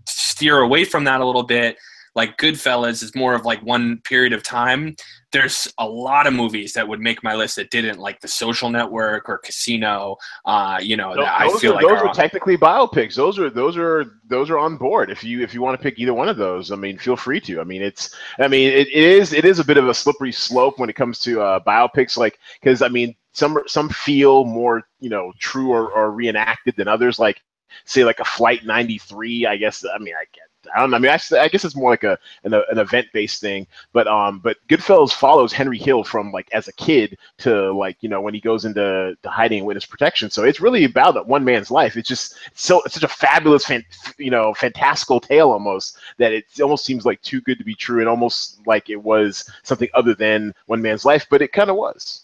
steer 0.07 0.59
away 0.59 0.85
from 0.85 1.05
that 1.05 1.21
a 1.21 1.27
little 1.27 1.43
bit, 1.43 1.77
like 2.15 2.39
Goodfellas 2.39 3.03
is 3.03 3.15
more 3.15 3.35
of 3.35 3.45
like 3.45 3.63
one 3.63 4.01
period 4.05 4.33
of 4.33 4.43
time. 4.43 4.95
There's 5.35 5.73
a 5.79 5.87
lot 5.87 6.27
of 6.27 6.33
movies 6.33 6.73
that 6.73 6.87
would 6.87 7.01
make 7.01 7.23
my 7.23 7.35
list 7.35 7.57
that 7.57 7.71
didn't, 7.71 7.99
like 7.99 8.21
The 8.21 8.29
Social 8.29 8.71
Network 8.71 9.29
or 9.29 9.39
Casino. 9.39 10.17
Uh, 10.47 10.79
you 10.81 10.97
know, 10.97 11.15
those, 11.15 11.27
I 11.29 11.49
feel 11.59 11.73
are, 11.73 11.75
like 11.75 11.83
those 11.83 12.01
are, 12.01 12.09
are 12.09 12.15
technically 12.15 12.57
biopics. 12.57 13.15
Those 13.15 13.39
are 13.39 13.51
those 13.51 13.77
are 13.77 14.21
those 14.27 14.49
are 14.49 14.59
on 14.59 14.77
board. 14.77 15.11
If 15.11 15.25
you 15.25 15.43
if 15.43 15.53
you 15.53 15.61
want 15.61 15.79
to 15.79 15.83
pick 15.83 15.99
either 15.99 16.15
one 16.15 16.29
of 16.29 16.37
those, 16.37 16.71
I 16.71 16.77
mean, 16.77 16.97
feel 16.97 17.17
free 17.17 17.41
to. 17.41 17.61
I 17.61 17.65
mean, 17.65 17.83
it's 17.83 18.15
I 18.39 18.49
mean, 18.49 18.73
it, 18.73 18.89
it 18.89 19.05
is 19.05 19.33
it 19.33 19.45
is 19.45 19.59
a 19.59 19.65
bit 19.65 19.77
of 19.77 19.89
a 19.89 19.95
slippery 19.95 20.33
slope 20.33 20.79
when 20.79 20.89
it 20.89 20.97
comes 20.97 21.19
to 21.21 21.43
uh, 21.43 21.61
biopics, 21.61 22.17
like 22.17 22.39
because 22.61 22.81
I 22.81 22.89
mean, 22.89 23.15
some 23.35 23.59
some 23.67 23.89
feel 23.91 24.45
more 24.45 24.83
you 25.01 25.11
know 25.11 25.33
true 25.39 25.71
or, 25.73 25.91
or 25.91 26.13
reenacted 26.13 26.75
than 26.77 26.89
others 26.89 27.19
like 27.19 27.43
say 27.85 28.05
like 28.05 28.21
a 28.21 28.25
flight 28.25 28.65
93 28.65 29.47
i 29.47 29.57
guess 29.57 29.85
i 29.85 29.99
mean 29.99 30.15
i 30.15 30.25
get 30.33 30.49
I 30.75 30.81
don't 30.81 30.91
know. 30.91 30.97
I 30.97 31.01
mean, 31.01 31.11
I, 31.11 31.19
I 31.39 31.49
guess 31.49 31.65
it's 31.65 31.77
more 31.77 31.91
like 31.91 32.05
a 32.05 32.19
an, 32.45 32.55
an 32.55 32.79
event 32.79 33.09
based 33.13 33.41
thing. 33.41 33.67
But 33.93 34.07
um, 34.07 34.39
but 34.39 34.57
Goodfellas 34.69 35.13
follows 35.13 35.53
Henry 35.53 35.79
Hill 35.79 36.05
from 36.05 36.33
like 36.33 36.49
as 36.53 36.69
a 36.69 36.73
kid 36.73 37.19
to 37.39 37.73
like 37.73 37.97
you 38.01 38.09
know 38.09 38.21
when 38.21 38.35
he 38.35 38.41
goes 38.41 38.65
into 38.65 39.17
to 39.23 39.29
hiding 39.31 39.59
and 39.59 39.67
witness 39.67 39.87
protection. 39.87 40.31
So 40.31 40.45
it's 40.45 40.61
really 40.61 40.85
about 40.85 41.15
that 41.15 41.27
one 41.27 41.45
man's 41.45 41.71
life. 41.71 41.97
It's 41.97 42.09
just 42.09 42.37
so 42.55 42.83
it's 42.83 42.95
such 42.95 43.03
a 43.05 43.09
fabulous, 43.09 43.65
fan, 43.65 43.85
you 44.19 44.31
know, 44.31 44.55
fantastical 44.55 45.21
tale 45.21 45.51
almost 45.51 45.99
that 46.19 46.33
it 46.33 46.45
almost 46.61 46.85
seems 46.85 47.05
like 47.05 47.21
too 47.23 47.41
good 47.43 47.59
to 47.59 47.65
be 47.65 47.75
true, 47.75 48.01
and 48.01 48.09
almost 48.09 48.67
like 48.67 48.91
it 48.91 49.03
was 49.03 49.49
something 49.63 49.89
other 49.95 50.15
than 50.15 50.55
one 50.67 50.83
man's 50.83 51.05
life. 51.05 51.27
But 51.31 51.43
it 51.43 51.53
kind 51.53 51.71
of 51.71 51.77
was. 51.77 52.24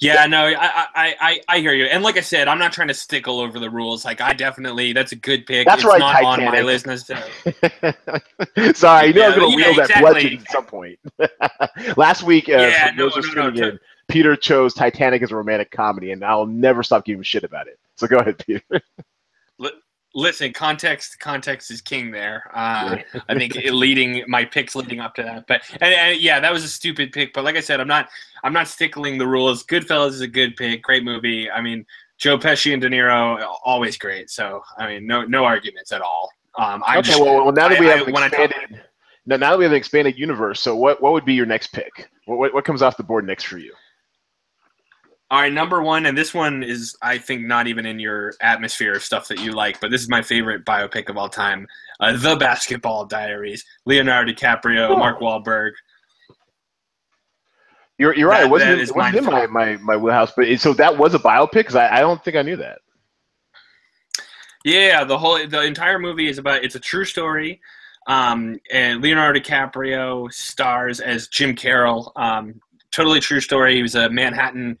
Yeah, 0.00 0.26
no, 0.26 0.46
I, 0.46 0.54
I, 0.94 1.14
I, 1.20 1.40
I 1.48 1.58
hear 1.58 1.74
you. 1.74 1.84
And 1.84 2.02
like 2.02 2.16
I 2.16 2.20
said, 2.20 2.48
I'm 2.48 2.58
not 2.58 2.72
trying 2.72 2.88
to 2.88 2.94
stick 2.94 3.28
all 3.28 3.40
over 3.40 3.58
the 3.58 3.68
rules. 3.68 4.04
Like 4.04 4.20
I 4.20 4.32
definitely, 4.32 4.92
that's 4.92 5.12
a 5.12 5.16
good 5.16 5.46
pick. 5.46 5.66
That's 5.66 5.82
it's 5.82 5.88
right, 5.88 5.98
not 5.98 6.12
Titanic. 6.12 6.46
on 6.46 6.54
my 6.54 6.62
list 6.62 6.86
necessarily. 6.86 7.30
Sorry, 8.74 9.08
you 9.08 9.14
know 9.14 9.20
yeah, 9.20 9.28
I'm 9.28 9.38
going 9.38 9.52
to 9.52 9.60
yeah, 9.60 9.66
wield 9.66 9.78
exactly. 9.78 9.94
that 9.94 10.00
bludgeon 10.00 10.38
at 10.38 10.50
some 10.50 10.64
point. 10.64 10.98
Last 11.96 12.22
week, 12.22 12.48
uh, 12.48 12.52
yeah, 12.52 12.92
no, 12.96 13.10
no, 13.34 13.50
no, 13.50 13.68
in, 13.68 13.78
Peter 14.08 14.36
chose 14.36 14.72
Titanic 14.72 15.22
as 15.22 15.32
a 15.32 15.36
romantic 15.36 15.70
comedy, 15.70 16.12
and 16.12 16.24
I'll 16.24 16.46
never 16.46 16.82
stop 16.82 17.04
giving 17.04 17.22
shit 17.22 17.44
about 17.44 17.68
it. 17.68 17.78
So 17.96 18.06
go 18.06 18.18
ahead, 18.18 18.42
Peter 18.44 18.62
listen, 20.14 20.52
context 20.52 21.18
context 21.18 21.70
is 21.70 21.80
king 21.80 22.10
there. 22.10 22.50
Uh, 22.54 22.98
I 23.28 23.34
think 23.34 23.54
leading 23.70 24.24
my 24.26 24.44
picks 24.44 24.74
leading 24.74 25.00
up 25.00 25.14
to 25.16 25.22
that, 25.22 25.46
but 25.46 25.62
and, 25.80 25.94
and, 25.94 26.20
yeah, 26.20 26.40
that 26.40 26.52
was 26.52 26.64
a 26.64 26.68
stupid 26.68 27.12
pick. 27.12 27.32
But 27.32 27.44
like 27.44 27.56
I 27.56 27.60
said, 27.60 27.80
I'm 27.80 27.88
not 27.88 28.08
I'm 28.42 28.52
not 28.52 28.68
stickling 28.68 29.18
the 29.18 29.26
rules. 29.26 29.64
Goodfellas 29.64 30.10
is 30.10 30.20
a 30.20 30.28
good 30.28 30.56
pick, 30.56 30.82
great 30.82 31.04
movie. 31.04 31.50
I 31.50 31.60
mean, 31.60 31.86
Joe 32.18 32.38
Pesci 32.38 32.72
and 32.72 32.82
De 32.82 32.88
Niro 32.88 33.42
always 33.64 33.96
great. 33.96 34.30
So 34.30 34.62
I 34.78 34.86
mean, 34.86 35.06
no 35.06 35.24
no 35.24 35.44
arguments 35.44 35.92
at 35.92 36.02
all. 36.02 36.30
Um, 36.58 36.82
I 36.86 36.98
okay, 36.98 37.10
just, 37.10 37.20
well, 37.20 37.44
well, 37.44 37.52
now 37.52 37.68
that 37.68 37.78
we 37.78 37.86
have 37.86 38.08
I, 38.08 38.26
expanded, 38.26 38.82
now, 39.24 39.36
now 39.36 39.50
that 39.50 39.58
we 39.58 39.64
have 39.64 39.72
an 39.72 39.78
expanded 39.78 40.18
universe, 40.18 40.60
so 40.60 40.74
what 40.74 41.00
what 41.00 41.12
would 41.12 41.24
be 41.24 41.34
your 41.34 41.46
next 41.46 41.68
pick? 41.68 42.10
What 42.26 42.38
what, 42.38 42.54
what 42.54 42.64
comes 42.64 42.82
off 42.82 42.96
the 42.96 43.04
board 43.04 43.26
next 43.26 43.44
for 43.44 43.58
you? 43.58 43.72
All 45.30 45.40
right, 45.40 45.52
number 45.52 45.80
one, 45.80 46.06
and 46.06 46.18
this 46.18 46.34
one 46.34 46.64
is, 46.64 46.96
I 47.02 47.18
think, 47.18 47.46
not 47.46 47.68
even 47.68 47.86
in 47.86 48.00
your 48.00 48.34
atmosphere 48.40 48.94
of 48.94 49.04
stuff 49.04 49.28
that 49.28 49.38
you 49.38 49.52
like, 49.52 49.80
but 49.80 49.92
this 49.92 50.02
is 50.02 50.08
my 50.08 50.22
favorite 50.22 50.64
biopic 50.64 51.08
of 51.08 51.16
all 51.16 51.28
time 51.28 51.68
uh, 52.00 52.16
The 52.16 52.34
Basketball 52.34 53.06
Diaries. 53.06 53.64
Leonardo 53.86 54.32
DiCaprio, 54.32 54.90
oh. 54.90 54.96
Mark 54.96 55.20
Wahlberg. 55.20 55.72
You're, 57.96 58.16
you're 58.16 58.28
right. 58.28 58.40
That, 58.40 58.46
it 58.46 58.50
wasn't, 58.50 58.80
it 58.80 58.96
wasn't 58.96 59.16
in 59.18 59.24
my, 59.24 59.46
my, 59.46 59.76
my 59.76 59.96
wheelhouse, 59.96 60.32
but 60.34 60.48
it, 60.48 60.60
so 60.60 60.72
that 60.74 60.98
was 60.98 61.14
a 61.14 61.18
biopic? 61.20 61.52
Because 61.52 61.76
I, 61.76 61.98
I 61.98 62.00
don't 62.00 62.24
think 62.24 62.36
I 62.36 62.42
knew 62.42 62.56
that. 62.56 62.78
Yeah, 64.64 65.04
the 65.04 65.16
whole 65.16 65.38
the 65.46 65.62
entire 65.62 65.98
movie 65.98 66.28
is 66.28 66.38
about 66.38 66.64
it's 66.64 66.74
a 66.74 66.80
true 66.80 67.04
story. 67.04 67.60
Um, 68.06 68.58
and 68.72 69.00
Leonardo 69.00 69.38
DiCaprio 69.38 70.32
stars 70.32 71.00
as 71.00 71.28
Jim 71.28 71.54
Carroll. 71.54 72.12
Um, 72.16 72.60
totally 72.90 73.20
true 73.20 73.40
story. 73.40 73.76
He 73.76 73.82
was 73.82 73.94
a 73.94 74.10
Manhattan 74.10 74.78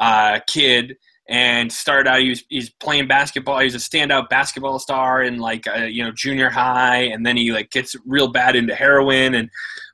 uh, 0.00 0.40
kid, 0.46 0.96
and 1.28 1.72
started 1.72 2.10
out 2.10 2.20
he 2.20 2.30
was, 2.30 2.42
he's 2.48 2.70
playing 2.70 3.06
basketball. 3.06 3.60
He's 3.60 3.76
a 3.76 3.78
standout 3.78 4.28
basketball 4.28 4.80
star 4.80 5.22
in 5.22 5.38
like 5.38 5.64
uh, 5.68 5.84
you 5.84 6.02
know 6.02 6.10
junior 6.10 6.50
high. 6.50 7.02
And 7.02 7.24
then 7.24 7.36
he 7.36 7.52
like 7.52 7.70
gets 7.70 7.94
real 8.04 8.32
bad 8.32 8.56
into 8.56 8.74
heroin. 8.74 9.34
And 9.36 9.48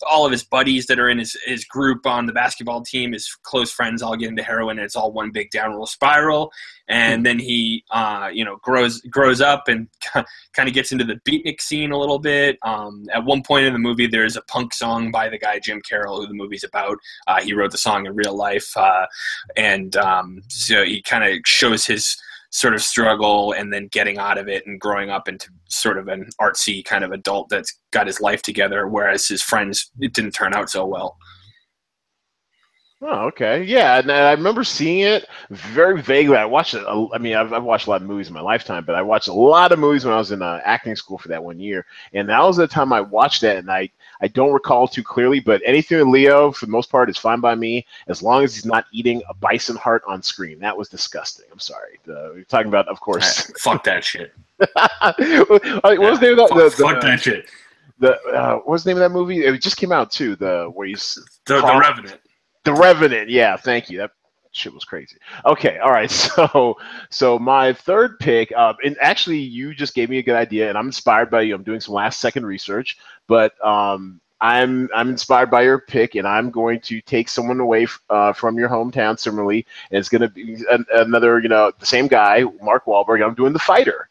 all 0.08 0.24
of 0.24 0.32
his 0.32 0.44
buddies 0.44 0.86
that 0.86 0.98
are 0.98 1.10
in 1.10 1.18
his, 1.18 1.36
his 1.44 1.66
group 1.66 2.06
on 2.06 2.24
the 2.24 2.32
basketball 2.32 2.82
team 2.82 3.12
his 3.12 3.36
close 3.42 3.70
friends 3.70 4.00
all 4.00 4.16
get 4.16 4.30
into 4.30 4.42
heroin. 4.42 4.78
And 4.78 4.86
it's 4.86 4.96
all 4.96 5.12
one 5.12 5.30
big 5.30 5.50
downward 5.50 5.88
spiral 5.88 6.50
and 6.88 7.26
then 7.26 7.38
he 7.38 7.84
uh, 7.90 8.28
you 8.32 8.44
know 8.44 8.56
grows 8.62 9.00
grows 9.02 9.40
up 9.40 9.68
and 9.68 9.88
kind 10.12 10.68
of 10.68 10.74
gets 10.74 10.92
into 10.92 11.04
the 11.04 11.20
beatnik 11.28 11.60
scene 11.60 11.92
a 11.92 11.98
little 11.98 12.18
bit. 12.18 12.58
Um, 12.62 13.06
at 13.12 13.24
one 13.24 13.42
point 13.42 13.66
in 13.66 13.72
the 13.72 13.78
movie 13.78 14.06
there's 14.06 14.36
a 14.36 14.42
punk 14.42 14.74
song 14.74 15.10
by 15.10 15.28
the 15.28 15.38
guy 15.38 15.58
jim 15.58 15.80
carroll 15.88 16.20
who 16.20 16.26
the 16.26 16.34
movie's 16.34 16.64
about. 16.64 16.98
Uh, 17.26 17.40
he 17.40 17.54
wrote 17.54 17.72
the 17.72 17.78
song 17.78 18.06
in 18.06 18.14
real 18.14 18.36
life 18.36 18.76
uh, 18.76 19.06
and 19.56 19.96
um, 19.96 20.42
so 20.48 20.84
he 20.84 21.02
kind 21.02 21.24
of 21.24 21.40
shows 21.44 21.84
his 21.84 22.16
sort 22.50 22.74
of 22.74 22.82
struggle 22.82 23.52
and 23.52 23.72
then 23.72 23.88
getting 23.88 24.18
out 24.18 24.38
of 24.38 24.48
it 24.48 24.66
and 24.66 24.80
growing 24.80 25.10
up 25.10 25.28
into 25.28 25.50
sort 25.68 25.98
of 25.98 26.08
an 26.08 26.28
artsy 26.40 26.84
kind 26.84 27.04
of 27.04 27.12
adult 27.12 27.48
that's 27.48 27.76
got 27.90 28.06
his 28.06 28.20
life 28.20 28.40
together 28.40 28.86
whereas 28.86 29.26
his 29.26 29.42
friends 29.42 29.90
it 30.00 30.14
didn't 30.14 30.32
turn 30.32 30.54
out 30.54 30.70
so 30.70 30.86
well 30.86 31.18
Oh, 33.02 33.26
okay. 33.26 33.62
Yeah, 33.62 33.98
and 33.98 34.10
I 34.10 34.32
remember 34.32 34.64
seeing 34.64 35.00
it 35.00 35.26
very 35.50 36.00
vaguely. 36.00 36.36
I 36.36 36.46
watched 36.46 36.72
it. 36.72 36.82
I 36.86 37.18
mean, 37.18 37.36
I've, 37.36 37.52
I've 37.52 37.62
watched 37.62 37.86
a 37.86 37.90
lot 37.90 38.00
of 38.00 38.08
movies 38.08 38.28
in 38.28 38.34
my 38.34 38.40
lifetime, 38.40 38.84
but 38.86 38.94
I 38.94 39.02
watched 39.02 39.28
a 39.28 39.34
lot 39.34 39.70
of 39.70 39.78
movies 39.78 40.06
when 40.06 40.14
I 40.14 40.18
was 40.18 40.32
in 40.32 40.40
uh, 40.40 40.62
acting 40.64 40.96
school 40.96 41.18
for 41.18 41.28
that 41.28 41.44
one 41.44 41.60
year, 41.60 41.84
and 42.14 42.26
that 42.30 42.42
was 42.42 42.56
the 42.56 42.66
time 42.66 42.94
I 42.94 43.02
watched 43.02 43.42
that, 43.42 43.58
and 43.58 43.70
I 43.70 43.90
I 44.22 44.28
don't 44.28 44.52
recall 44.52 44.88
too 44.88 45.02
clearly, 45.02 45.40
but 45.40 45.60
anything 45.66 45.98
with 45.98 46.08
Leo, 46.08 46.50
for 46.50 46.64
the 46.64 46.72
most 46.72 46.90
part, 46.90 47.10
is 47.10 47.18
fine 47.18 47.40
by 47.40 47.54
me 47.54 47.86
as 48.08 48.22
long 48.22 48.44
as 48.44 48.54
he's 48.54 48.64
not 48.64 48.86
eating 48.92 49.22
a 49.28 49.34
bison 49.34 49.76
heart 49.76 50.02
on 50.06 50.22
screen. 50.22 50.58
That 50.60 50.74
was 50.74 50.88
disgusting. 50.88 51.44
I'm 51.52 51.58
sorry. 51.58 51.98
Uh, 52.08 52.32
we're 52.32 52.44
talking 52.44 52.68
about, 52.68 52.88
of 52.88 52.98
course. 53.00 53.52
fuck 53.60 53.84
that 53.84 54.04
shit. 54.04 54.32
what 54.56 55.18
was 55.18 56.18
the 56.18 56.26
name 56.28 56.38
of 56.38 56.38
that? 56.38 56.48
Fuck, 56.48 56.58
the, 56.58 56.70
fuck 56.70 57.02
that 57.02 57.20
shit. 57.20 57.50
The 57.98 58.14
uh, 58.32 58.54
what 58.56 58.68
was 58.68 58.84
the 58.84 58.90
name 58.90 58.96
of 58.96 59.00
that 59.00 59.16
movie? 59.16 59.44
It 59.44 59.60
just 59.60 59.76
came 59.76 59.92
out 59.92 60.10
too. 60.10 60.34
The 60.36 60.70
where 60.72 60.86
he's 60.86 61.18
The, 61.44 61.60
the 61.60 61.78
Revenant. 61.78 62.20
The 62.66 62.74
Revenant. 62.74 63.30
Yeah, 63.30 63.56
thank 63.56 63.88
you. 63.88 63.98
That 63.98 64.10
shit 64.50 64.74
was 64.74 64.84
crazy. 64.84 65.16
Okay, 65.44 65.78
all 65.78 65.92
right. 65.92 66.10
So, 66.36 66.76
so 67.10 67.38
my 67.38 67.72
third 67.72 68.18
pick, 68.18 68.52
uh, 68.56 68.74
and 68.84 68.96
actually, 69.00 69.38
you 69.38 69.72
just 69.72 69.94
gave 69.94 70.10
me 70.10 70.18
a 70.18 70.22
good 70.22 70.34
idea, 70.34 70.68
and 70.68 70.76
I'm 70.76 70.86
inspired 70.86 71.30
by 71.30 71.42
you. 71.42 71.54
I'm 71.54 71.62
doing 71.62 71.78
some 71.78 71.94
last 71.94 72.18
second 72.18 72.44
research, 72.44 72.98
but 73.28 73.52
um, 73.64 74.20
I'm 74.40 74.88
I'm 74.96 75.10
inspired 75.10 75.48
by 75.48 75.62
your 75.62 75.78
pick, 75.78 76.16
and 76.16 76.26
I'm 76.26 76.50
going 76.50 76.80
to 76.80 77.00
take 77.02 77.28
someone 77.28 77.60
away 77.60 77.86
uh, 78.10 78.32
from 78.32 78.58
your 78.58 78.68
hometown, 78.68 79.16
similarly, 79.16 79.64
and 79.92 80.00
it's 80.00 80.08
going 80.08 80.22
to 80.22 80.28
be 80.28 80.56
an, 80.68 80.84
another, 80.92 81.38
you 81.38 81.48
know, 81.48 81.70
the 81.78 81.86
same 81.86 82.08
guy, 82.08 82.42
Mark 82.60 82.86
Wahlberg. 82.86 83.24
I'm 83.24 83.34
doing 83.34 83.52
the 83.52 83.60
fighter. 83.60 84.08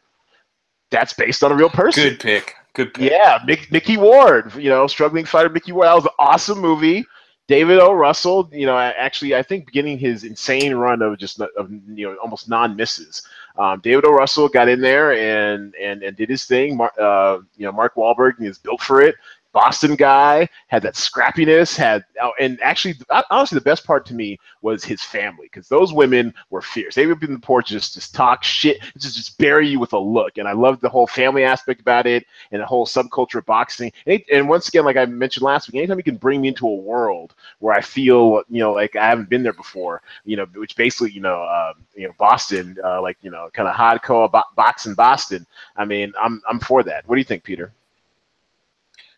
That's 0.91 1.11
based 1.11 1.43
on 1.43 1.51
a 1.51 1.55
real 1.55 1.69
person. 1.69 2.03
Good 2.03 2.19
pick. 2.21 2.55
Good 2.73 2.93
pick. 2.93 3.11
Yeah, 3.11 3.39
Mick, 3.39 3.69
Micky 3.69 3.97
Ward, 3.97 4.55
you 4.55 4.69
know, 4.69 4.87
struggling 4.87 5.25
fighter 5.25 5.49
Micky 5.49 5.73
Ward. 5.73 5.87
That 5.87 5.95
was 5.95 6.05
an 6.05 6.11
awesome 6.19 6.59
movie. 6.59 7.05
David 7.47 7.79
O. 7.79 7.93
Russell, 7.93 8.49
you 8.51 8.65
know, 8.65 8.77
actually, 8.77 9.35
I 9.35 9.43
think 9.43 9.67
beginning 9.67 9.99
his 9.99 10.23
insane 10.23 10.73
run 10.73 11.01
of 11.03 11.17
just 11.19 11.39
of 11.41 11.69
you 11.87 12.09
know 12.09 12.15
almost 12.15 12.49
non 12.49 12.75
misses. 12.75 13.21
Um, 13.57 13.79
David 13.81 14.05
O. 14.05 14.11
Russell 14.11 14.47
got 14.49 14.67
in 14.67 14.81
there 14.81 15.13
and 15.13 15.75
and 15.75 16.01
and 16.03 16.17
did 16.17 16.29
his 16.29 16.45
thing. 16.45 16.77
Mar- 16.77 16.93
uh, 16.99 17.39
you 17.55 17.65
know, 17.65 17.71
Mark 17.71 17.95
Wahlberg 17.95 18.41
is 18.41 18.57
built 18.57 18.81
for 18.81 19.01
it. 19.01 19.15
Boston 19.55 19.95
guy 19.95 20.49
had 20.67 20.83
that 20.83 20.95
scrappiness. 20.95 21.77
Had 21.77 22.03
oh, 22.21 22.33
and 22.41 22.59
actually, 22.61 22.95
honestly, 23.31 23.55
the 23.55 23.63
best 23.63 23.85
part 23.85 24.05
to 24.07 24.13
me 24.13 24.37
was 24.61 24.83
his 24.83 25.01
family 25.01 25.45
because 25.45 25.69
those 25.69 25.93
women 25.93 26.33
were 26.49 26.61
fierce. 26.61 26.93
They 26.93 27.07
would 27.07 27.21
be 27.21 27.27
in 27.27 27.33
the 27.35 27.39
porch 27.39 27.69
just 27.69 27.93
just 27.93 28.13
talk 28.13 28.43
shit, 28.43 28.81
just 28.97 29.15
just 29.15 29.37
bury 29.37 29.69
you 29.69 29.79
with 29.79 29.93
a 29.93 29.97
look. 29.97 30.37
And 30.37 30.45
I 30.45 30.51
loved 30.51 30.81
the 30.81 30.89
whole 30.89 31.07
family 31.07 31.45
aspect 31.45 31.79
about 31.79 32.05
it 32.05 32.25
and 32.51 32.61
the 32.61 32.65
whole 32.65 32.85
subculture 32.85 33.35
of 33.37 33.45
boxing. 33.45 33.93
And, 34.05 34.21
and 34.29 34.49
once 34.49 34.67
again, 34.67 34.83
like 34.83 34.97
I 34.97 35.05
mentioned 35.05 35.43
last 35.43 35.69
week, 35.69 35.77
anytime 35.77 35.99
you 35.99 36.03
can 36.03 36.17
bring 36.17 36.41
me 36.41 36.49
into 36.49 36.67
a 36.67 36.75
world 36.75 37.33
where 37.59 37.73
I 37.73 37.79
feel 37.81 38.43
you 38.49 38.59
know 38.59 38.73
like 38.73 38.97
I 38.97 39.07
haven't 39.07 39.29
been 39.29 39.41
there 39.41 39.53
before, 39.53 40.01
you 40.25 40.35
know, 40.35 40.45
which 40.55 40.75
basically 40.75 41.11
you 41.11 41.21
know 41.21 41.43
um, 41.43 41.81
you 41.95 42.07
know 42.07 42.13
Boston, 42.19 42.77
uh, 42.83 43.01
like 43.01 43.17
you 43.21 43.31
know 43.31 43.49
kind 43.53 43.69
of 43.69 43.75
hardcore 43.75 44.29
bo- 44.29 44.51
boxing 44.57 44.95
Boston. 44.95 45.47
I 45.77 45.85
mean, 45.85 46.11
I'm 46.21 46.41
I'm 46.49 46.59
for 46.59 46.83
that. 46.83 47.07
What 47.07 47.15
do 47.15 47.19
you 47.19 47.25
think, 47.25 47.45
Peter? 47.45 47.71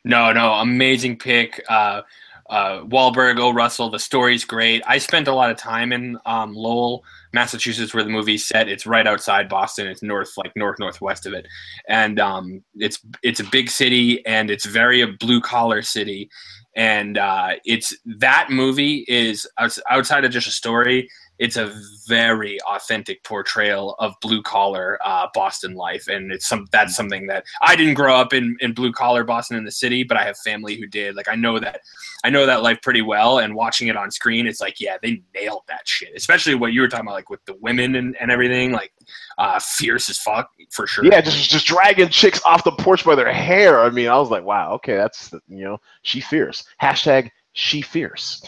No, 0.08 0.32
no, 0.32 0.54
amazing 0.54 1.18
pick. 1.18 1.62
Uh, 1.68 2.02
uh, 2.50 2.80
Wahlberg, 2.84 3.40
O. 3.40 3.52
Russell, 3.52 3.90
the 3.90 4.00
story's 4.00 4.46
great. 4.46 4.82
I 4.88 5.00
spent 5.00 5.28
a 5.28 5.34
lot 5.34 5.52
of 5.52 5.58
time 5.58 5.92
in 5.92 6.18
um, 6.26 6.54
Lowell, 6.54 7.04
Massachusetts, 7.34 7.94
where 7.94 8.06
the 8.06 8.10
movie's 8.10 8.46
set. 8.46 8.70
It's 8.70 8.86
right 8.86 9.06
outside 9.06 9.50
Boston. 9.50 9.86
It's 9.88 10.02
north, 10.02 10.32
like 10.38 10.54
north 10.56 10.80
northwest 10.80 11.26
of 11.26 11.34
it, 11.34 11.46
and 11.90 12.22
um, 12.22 12.64
it's 12.76 13.00
it's 13.22 13.42
a 13.42 13.44
big 13.44 13.70
city, 13.70 14.26
and 14.26 14.50
it's 14.50 14.66
very 14.66 15.02
a 15.02 15.08
blue 15.08 15.42
collar 15.42 15.82
city, 15.82 16.30
and 16.74 17.18
uh, 17.18 17.56
it's 17.66 17.94
that 18.06 18.50
movie 18.50 19.04
is 19.10 19.46
outside 19.90 20.24
of 20.24 20.32
just 20.32 20.48
a 20.48 20.52
story. 20.52 21.10
It's 21.40 21.58
a 21.58 21.74
very 22.08 22.60
authentic 22.62 23.24
portrayal 23.24 23.96
of 24.00 24.14
blue 24.22 24.42
collar 24.42 24.98
uh, 25.04 25.28
Boston 25.34 25.76
life, 25.76 26.08
and 26.08 26.32
it's 26.32 26.48
some 26.48 26.68
that's 26.72 26.96
something 26.96 27.28
that 27.28 27.46
I 27.62 27.76
didn't 27.76 27.94
grow 27.94 28.16
up 28.16 28.34
in 28.34 28.58
in 28.60 28.74
blue 28.74 28.92
collar 28.92 29.24
Boston 29.24 29.58
in 29.58 29.64
the 29.64 29.72
city, 29.72 30.04
but 30.04 30.18
I 30.18 30.24
have 30.24 30.38
family 30.40 30.76
who 30.76 30.88
did. 30.88 31.16
Like 31.16 31.28
I 31.28 31.36
know 31.36 31.60
that 31.60 31.82
I 32.24 32.30
know 32.30 32.46
that 32.46 32.64
life 32.64 32.80
pretty 32.82 33.02
well, 33.02 33.40
and 33.40 33.56
watching 33.56 33.88
it 33.88 33.96
on 33.96 34.12
screen, 34.12 34.48
it's 34.48 34.62
like 34.62 34.80
yeah, 34.80 34.98
they 35.02 35.22
nailed 35.36 35.64
that 35.68 35.88
shit. 35.88 36.12
Especially 36.16 36.56
what 36.56 36.74
you 36.74 36.82
were 36.82 36.88
talking 36.88 37.06
about, 37.06 37.16
like 37.16 37.30
with 37.30 37.44
the 37.46 37.56
women 37.62 37.96
and, 37.96 38.16
and 38.20 38.32
everything, 38.32 38.72
like 38.72 38.92
uh, 39.38 39.60
fierce 39.60 40.10
as 40.10 40.18
fuck 40.18 40.50
for 40.72 40.88
sure. 40.88 41.06
Yeah, 41.06 41.22
just 41.22 41.50
just 41.50 41.68
dragging 41.68 42.10
chicks 42.10 42.42
off 42.46 42.64
the 42.64 42.72
porch 42.72 43.06
by 43.06 43.16
their 43.16 43.32
hair. 43.32 43.82
I 43.82 43.90
mean, 43.90 44.08
I 44.08 44.18
was 44.18 44.30
like, 44.30 44.44
wow, 44.44 44.74
okay, 44.74 44.96
that's 44.96 45.32
you 45.48 45.64
know, 45.64 45.78
she 46.02 46.22
fierce. 46.22 46.64
Hashtag 46.82 47.30
she 47.54 47.82
fierce. 47.82 48.42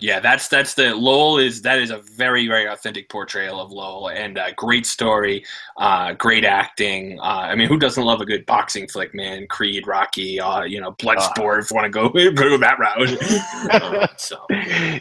Yeah, 0.00 0.18
that's 0.18 0.48
that's 0.48 0.74
the 0.74 0.94
Lowell 0.94 1.38
is 1.38 1.60
that 1.62 1.78
is 1.78 1.90
a 1.90 1.98
very 1.98 2.46
very 2.46 2.66
authentic 2.66 3.08
portrayal 3.08 3.60
of 3.60 3.70
Lowell 3.70 4.08
and 4.08 4.38
uh, 4.38 4.52
great 4.56 4.86
story, 4.86 5.44
uh, 5.76 6.14
great 6.14 6.44
acting. 6.44 7.20
Uh, 7.20 7.22
I 7.22 7.54
mean, 7.54 7.68
who 7.68 7.78
doesn't 7.78 8.02
love 8.02 8.20
a 8.20 8.24
good 8.24 8.46
boxing 8.46 8.88
flick, 8.88 9.14
man? 9.14 9.46
Creed, 9.46 9.86
Rocky, 9.86 10.40
uh, 10.40 10.62
you 10.62 10.80
know, 10.80 10.92
Bloodsport. 10.92 11.60
if 11.60 11.70
you 11.70 11.74
want 11.76 11.84
to 11.84 11.90
go 11.90 12.08
go 12.32 12.56
that 12.56 12.78
route. 12.78 14.10
So 14.20 14.44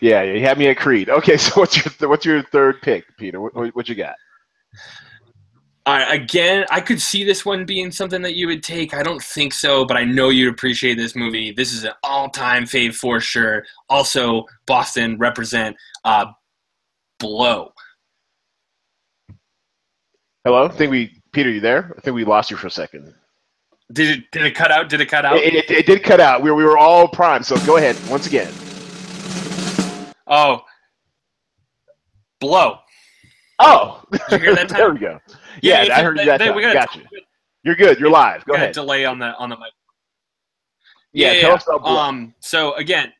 yeah, 0.02 0.24
you 0.24 0.40
had 0.42 0.58
me 0.58 0.68
at 0.68 0.78
Creed. 0.78 1.10
Okay, 1.10 1.38
so 1.38 1.62
what's 1.62 1.76
your 1.78 1.92
th- 1.92 2.10
what's 2.10 2.26
your 2.26 2.44
third 2.44 2.82
pick, 2.82 3.06
Peter? 3.18 3.40
What, 3.40 3.76
what 3.76 3.90
you 3.90 3.96
got? 3.96 4.16
Again, 5.98 6.66
I 6.70 6.82
could 6.82 7.02
see 7.02 7.24
this 7.24 7.46
one 7.46 7.66
being 7.66 7.92
something 7.92 8.22
that 8.22 8.36
you 8.36 8.48
would 8.48 8.64
take. 8.64 8.94
I 8.94 9.04
don't 9.04 9.22
think 9.22 9.54
so, 9.54 9.86
but 9.86 9.98
I 9.98 10.04
know 10.04 10.30
you'd 10.30 10.52
appreciate 10.54 10.96
this 10.96 11.16
movie. 11.16 11.52
This 11.52 11.74
is 11.74 11.84
an 11.84 11.94
all-time 12.04 12.66
fave 12.66 12.96
for 12.96 13.20
sure. 13.20 13.66
Also, 13.90 14.46
Boston 14.66 15.18
represent 15.18 15.76
uh, 16.04 16.26
Blow. 17.20 17.74
Hello, 20.46 20.66
I 20.66 20.70
think 20.70 20.92
we 20.92 21.22
Peter, 21.32 21.50
you 21.50 21.60
there? 21.60 21.94
I 21.98 22.02
think 22.02 22.16
we 22.16 22.24
lost 22.24 22.50
you 22.50 22.58
for 22.58 22.68
a 22.68 22.72
second. 22.72 23.14
Did 23.92 24.20
it 24.20 24.32
did 24.32 24.46
it 24.46 24.56
cut 24.56 24.72
out? 24.72 24.90
Did 24.90 25.02
it 25.02 25.08
cut 25.08 25.26
out? 25.26 25.38
It, 25.38 25.54
it, 25.54 25.72
it 25.72 25.86
did 25.86 26.04
cut 26.04 26.20
out. 26.20 26.42
We 26.42 26.50
were, 26.52 26.56
we 26.56 26.64
were 26.64 26.78
all 26.78 27.08
primed. 27.08 27.46
So 27.46 27.58
go 27.66 27.78
ahead 27.78 27.98
once 28.10 28.28
again. 28.28 28.52
Oh, 30.28 30.62
Blow. 32.40 32.80
Oh, 33.60 34.02
Did 34.12 34.22
you 34.32 34.38
hear 34.40 34.56
that 34.56 34.70
there 34.70 34.92
we 34.92 35.00
go. 35.00 35.20
Yeah, 35.62 35.82
it's 35.82 35.92
I 35.92 36.02
heard 36.04 36.18
you 36.18 36.26
that 36.26 36.38
they- 36.40 36.52
we 36.52 36.62
got 36.62 36.74
Gotcha. 36.74 37.02
You're 37.64 37.76
good. 37.76 38.00
You're 38.00 38.10
live. 38.10 38.46
Go 38.46 38.54
ahead. 38.54 38.74
delay 38.74 39.04
on 39.06 39.20
the 39.20 39.36
on 39.36 39.50
the 39.50 39.58
mic. 39.58 39.74
Yeah, 41.12 41.34
tell 41.42 41.54
us 41.54 41.66
about 41.68 41.86
Um. 41.86 42.34
So 42.40 42.74
again, 42.76 43.12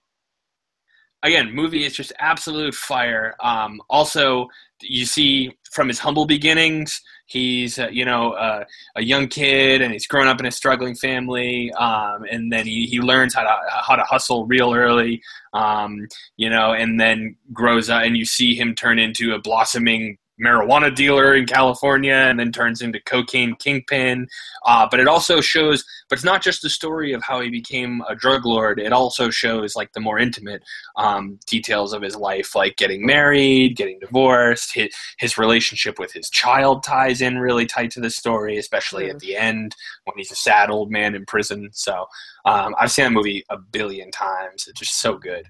again, 1.24 1.54
movie 1.54 1.84
is 1.86 1.94
just 1.94 2.14
absolute 2.20 2.74
fire. 2.74 3.36
Um. 3.42 3.82
Also, 3.90 4.48
you 4.82 5.06
see 5.06 5.52
from 5.72 5.90
his 5.90 6.00
humble 6.00 6.26
beginnings, 6.26 7.02
he's 7.26 7.78
uh, 7.80 7.90
you 7.92 8.06
know 8.06 8.32
uh, 8.32 8.64
a 8.96 9.04
young 9.04 9.28
kid 9.28 9.82
and 9.82 9.92
he's 9.92 10.08
grown 10.08 10.28
up 10.28 10.40
in 10.40 10.46
a 10.46 10.52
struggling 10.52 10.96
family. 10.96 11.74
Um. 11.74 12.24
And 12.32 12.52
then 12.52 12.66
he, 12.66 12.86
he 12.86 13.02
learns 13.02 13.34
how 13.34 13.44
to 13.44 13.58
how 13.86 13.98
to 13.98 14.04
hustle 14.04 14.46
real 14.46 14.74
early. 14.74 15.22
Um. 15.54 16.08
You 16.38 16.50
know, 16.50 16.74
and 16.74 16.98
then 16.98 17.36
grows 17.52 17.90
up, 17.90 18.04
and 18.04 18.16
you 18.16 18.24
see 18.24 18.56
him 18.56 18.74
turn 18.74 19.00
into 19.00 19.34
a 19.34 19.40
blossoming 19.42 20.18
marijuana 20.42 20.94
dealer 20.94 21.36
in 21.36 21.46
California 21.46 22.14
and 22.14 22.40
then 22.40 22.52
turns 22.52 22.82
into 22.82 23.00
cocaine 23.02 23.56
kingpin. 23.56 24.28
Uh, 24.66 24.88
but 24.90 25.00
it 25.00 25.08
also 25.08 25.42
shows, 25.42 25.84
but 26.10 26.18
it's 26.18 26.26
not 26.26 26.42
just 26.42 26.62
the 26.62 26.70
story 26.70 27.14
of 27.14 27.22
how 27.24 27.42
he 27.42 27.50
became 27.50 28.02
a 28.10 28.16
drug 28.16 28.46
lord. 28.46 28.80
It 28.80 28.94
also 28.94 29.30
shows 29.30 29.76
like 29.76 29.94
the 29.94 30.00
more 30.00 30.20
intimate 30.20 30.64
um, 30.96 31.40
details 31.46 31.94
of 31.94 32.02
his 32.02 32.16
life, 32.16 32.56
like 32.56 32.78
getting 32.78 33.06
married, 33.06 33.76
getting 33.76 34.00
divorced. 34.00 34.74
His, 34.74 34.94
his 35.18 35.38
relationship 35.38 36.00
with 36.00 36.12
his 36.14 36.30
child 36.30 36.84
ties 36.84 37.22
in 37.22 37.40
really 37.40 37.66
tight 37.66 37.92
to 37.92 38.00
the 38.00 38.10
story, 38.10 38.58
especially 38.58 39.10
at 39.10 39.20
the 39.20 39.36
end 39.36 39.76
when 40.06 40.18
he's 40.18 40.32
a 40.32 40.36
sad 40.36 40.70
old 40.70 40.92
man 40.92 41.16
in 41.16 41.26
prison. 41.26 41.70
So 41.74 42.06
um, 42.46 42.76
I've 42.80 42.92
seen 42.92 43.06
that 43.06 43.12
movie 43.12 43.44
a 43.50 43.58
billion 43.58 44.12
times. 44.12 44.68
It's 44.68 44.80
just 44.80 45.00
so 45.00 45.18
good. 45.18 45.48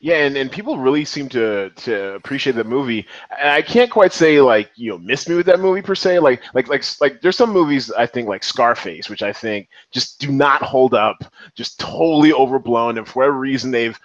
Yeah, 0.00 0.18
and, 0.24 0.36
and 0.36 0.50
people 0.50 0.78
really 0.78 1.04
seem 1.04 1.28
to 1.30 1.70
to 1.70 2.14
appreciate 2.14 2.54
the 2.54 2.64
movie. 2.64 3.06
And 3.38 3.48
I 3.50 3.62
can't 3.62 3.90
quite 3.90 4.12
say 4.12 4.40
like 4.40 4.70
you 4.76 4.90
know 4.90 4.98
miss 4.98 5.28
me 5.28 5.34
with 5.34 5.46
that 5.46 5.58
movie 5.60 5.82
per 5.82 5.94
se. 5.96 6.20
Like 6.20 6.42
like 6.54 6.68
like 6.68 6.84
like 7.00 7.20
there's 7.20 7.36
some 7.36 7.50
movies 7.52 7.90
I 7.90 8.06
think 8.06 8.28
like 8.28 8.44
Scarface, 8.44 9.10
which 9.10 9.22
I 9.22 9.32
think 9.32 9.68
just 9.90 10.20
do 10.20 10.30
not 10.30 10.62
hold 10.62 10.94
up, 10.94 11.24
just 11.54 11.80
totally 11.80 12.32
overblown, 12.32 12.96
and 12.98 13.08
for 13.08 13.20
whatever 13.20 13.38
reason 13.38 13.70
they've 13.72 13.98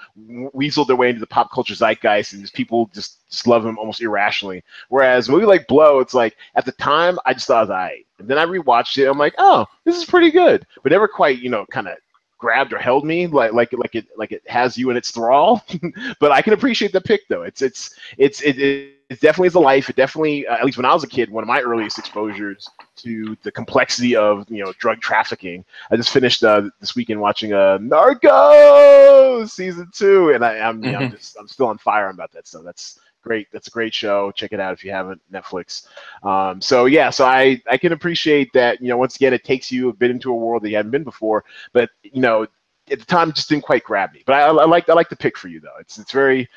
weaseled 0.53 0.87
their 0.87 0.95
way 0.95 1.09
into 1.09 1.19
the 1.19 1.27
pop 1.27 1.51
culture 1.51 1.75
zeitgeist, 1.75 2.33
and 2.33 2.41
just 2.41 2.53
people 2.55 2.89
just 2.93 3.29
just 3.29 3.45
love 3.47 3.63
them 3.63 3.77
almost 3.77 4.01
irrationally. 4.01 4.63
Whereas 4.89 5.27
a 5.27 5.31
movie 5.31 5.45
like 5.45 5.67
Blow, 5.67 5.99
it's 5.99 6.13
like 6.15 6.35
at 6.55 6.65
the 6.65 6.71
time 6.73 7.19
I 7.25 7.33
just 7.33 7.47
thought 7.47 7.57
I. 7.57 7.61
was 7.61 7.69
alright. 7.69 8.05
And 8.19 8.27
then 8.27 8.37
I 8.37 8.45
rewatched 8.45 8.97
it, 8.97 9.07
I'm 9.07 9.17
like, 9.17 9.35
oh, 9.37 9.65
this 9.83 9.97
is 9.97 10.05
pretty 10.05 10.31
good, 10.31 10.65
but 10.81 10.91
never 10.91 11.07
quite 11.07 11.39
you 11.39 11.49
know 11.49 11.65
kind 11.71 11.87
of 11.87 11.97
grabbed 12.43 12.73
or 12.73 12.77
held 12.77 13.05
me 13.05 13.25
like 13.25 13.53
like 13.53 13.71
like 13.71 13.95
it 13.95 14.05
like 14.17 14.33
it 14.33 14.43
has 14.47 14.77
you 14.77 14.89
in 14.89 14.97
its 14.97 15.11
thrall. 15.11 15.63
but 16.19 16.33
I 16.33 16.41
can 16.41 16.51
appreciate 16.51 16.91
the 16.91 16.99
pick 16.99 17.21
though. 17.29 17.43
It's 17.43 17.61
it's 17.61 17.97
it's 18.17 18.41
it, 18.41 18.59
it, 18.59 19.21
definitely 19.21 19.47
is 19.47 19.55
a 19.55 19.61
life. 19.61 19.89
It 19.89 19.95
definitely 19.95 20.45
uh, 20.45 20.57
at 20.57 20.65
least 20.65 20.77
when 20.77 20.85
I 20.85 20.93
was 20.93 21.05
a 21.05 21.07
kid, 21.07 21.29
one 21.29 21.41
of 21.41 21.47
my 21.47 21.61
earliest 21.61 21.97
exposures 21.99 22.69
to 22.97 23.37
the 23.43 23.51
complexity 23.51 24.17
of 24.17 24.45
you 24.51 24.61
know 24.61 24.73
drug 24.77 24.99
trafficking. 24.99 25.63
I 25.89 25.95
just 25.95 26.09
finished 26.09 26.43
uh, 26.43 26.63
this 26.81 26.97
weekend 26.97 27.21
watching 27.21 27.53
uh, 27.53 27.77
Narcos 27.77 29.49
season 29.49 29.89
two, 29.93 30.31
and 30.31 30.43
I, 30.43 30.55
am 30.55 30.81
mm-hmm. 30.81 30.85
you 30.85 30.91
know, 30.91 30.99
I'm 30.99 31.11
just 31.11 31.37
I'm 31.39 31.47
still 31.47 31.67
on 31.67 31.77
fire 31.77 32.09
about 32.09 32.33
that 32.33 32.45
stuff. 32.45 32.63
That's 32.65 32.99
great. 33.23 33.47
That's 33.51 33.67
a 33.67 33.71
great 33.71 33.93
show. 33.93 34.31
Check 34.31 34.51
it 34.53 34.59
out 34.59 34.73
if 34.73 34.83
you 34.83 34.91
haven't. 34.91 35.21
Netflix. 35.31 35.87
Um, 36.23 36.61
so 36.61 36.85
yeah, 36.85 37.09
so 37.09 37.25
I 37.25 37.61
I 37.69 37.77
can 37.77 37.93
appreciate 37.93 38.51
that. 38.53 38.81
You 38.81 38.89
know, 38.89 38.97
once 38.97 39.15
again, 39.15 39.33
it 39.33 39.43
takes 39.43 39.71
you 39.71 39.89
a 39.89 39.93
bit 39.93 40.11
into 40.11 40.31
a 40.31 40.35
world 40.35 40.63
that 40.63 40.69
you 40.69 40.75
haven't 40.75 40.91
been 40.91 41.03
before. 41.03 41.43
But 41.71 41.89
you 42.03 42.21
know, 42.21 42.43
at 42.91 42.99
the 42.99 43.05
time, 43.05 43.29
it 43.29 43.35
just 43.35 43.49
didn't 43.49 43.63
quite 43.63 43.83
grab 43.83 44.11
me. 44.13 44.23
But 44.25 44.33
I, 44.33 44.41
I 44.41 44.65
like 44.65 44.89
I 44.89 44.93
like 44.93 45.09
the 45.09 45.15
pick 45.15 45.37
for 45.37 45.47
you 45.47 45.59
though. 45.59 45.77
It's 45.79 45.97
it's 45.97 46.11
very 46.11 46.47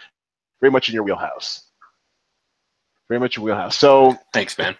very 0.60 0.70
much 0.70 0.88
in 0.88 0.94
your 0.94 1.04
wheelhouse. 1.04 1.62
Very 3.08 3.20
much 3.20 3.36
your 3.36 3.44
wheelhouse. 3.44 3.78
So 3.78 4.16
thanks, 4.32 4.58
man. 4.58 4.76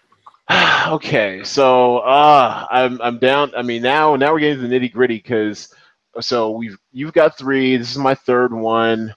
okay, 0.88 1.42
so 1.44 1.98
uh, 1.98 2.66
I'm 2.70 3.00
I'm 3.00 3.18
down. 3.18 3.52
I 3.56 3.62
mean, 3.62 3.82
now 3.82 4.16
now 4.16 4.32
we're 4.32 4.40
getting 4.40 4.60
to 4.60 4.68
the 4.68 4.74
nitty 4.78 4.92
gritty 4.92 5.16
because 5.16 5.72
so 6.20 6.50
we've 6.50 6.76
you've 6.92 7.12
got 7.12 7.38
three. 7.38 7.76
This 7.76 7.90
is 7.90 7.98
my 7.98 8.14
third 8.14 8.52
one. 8.52 9.14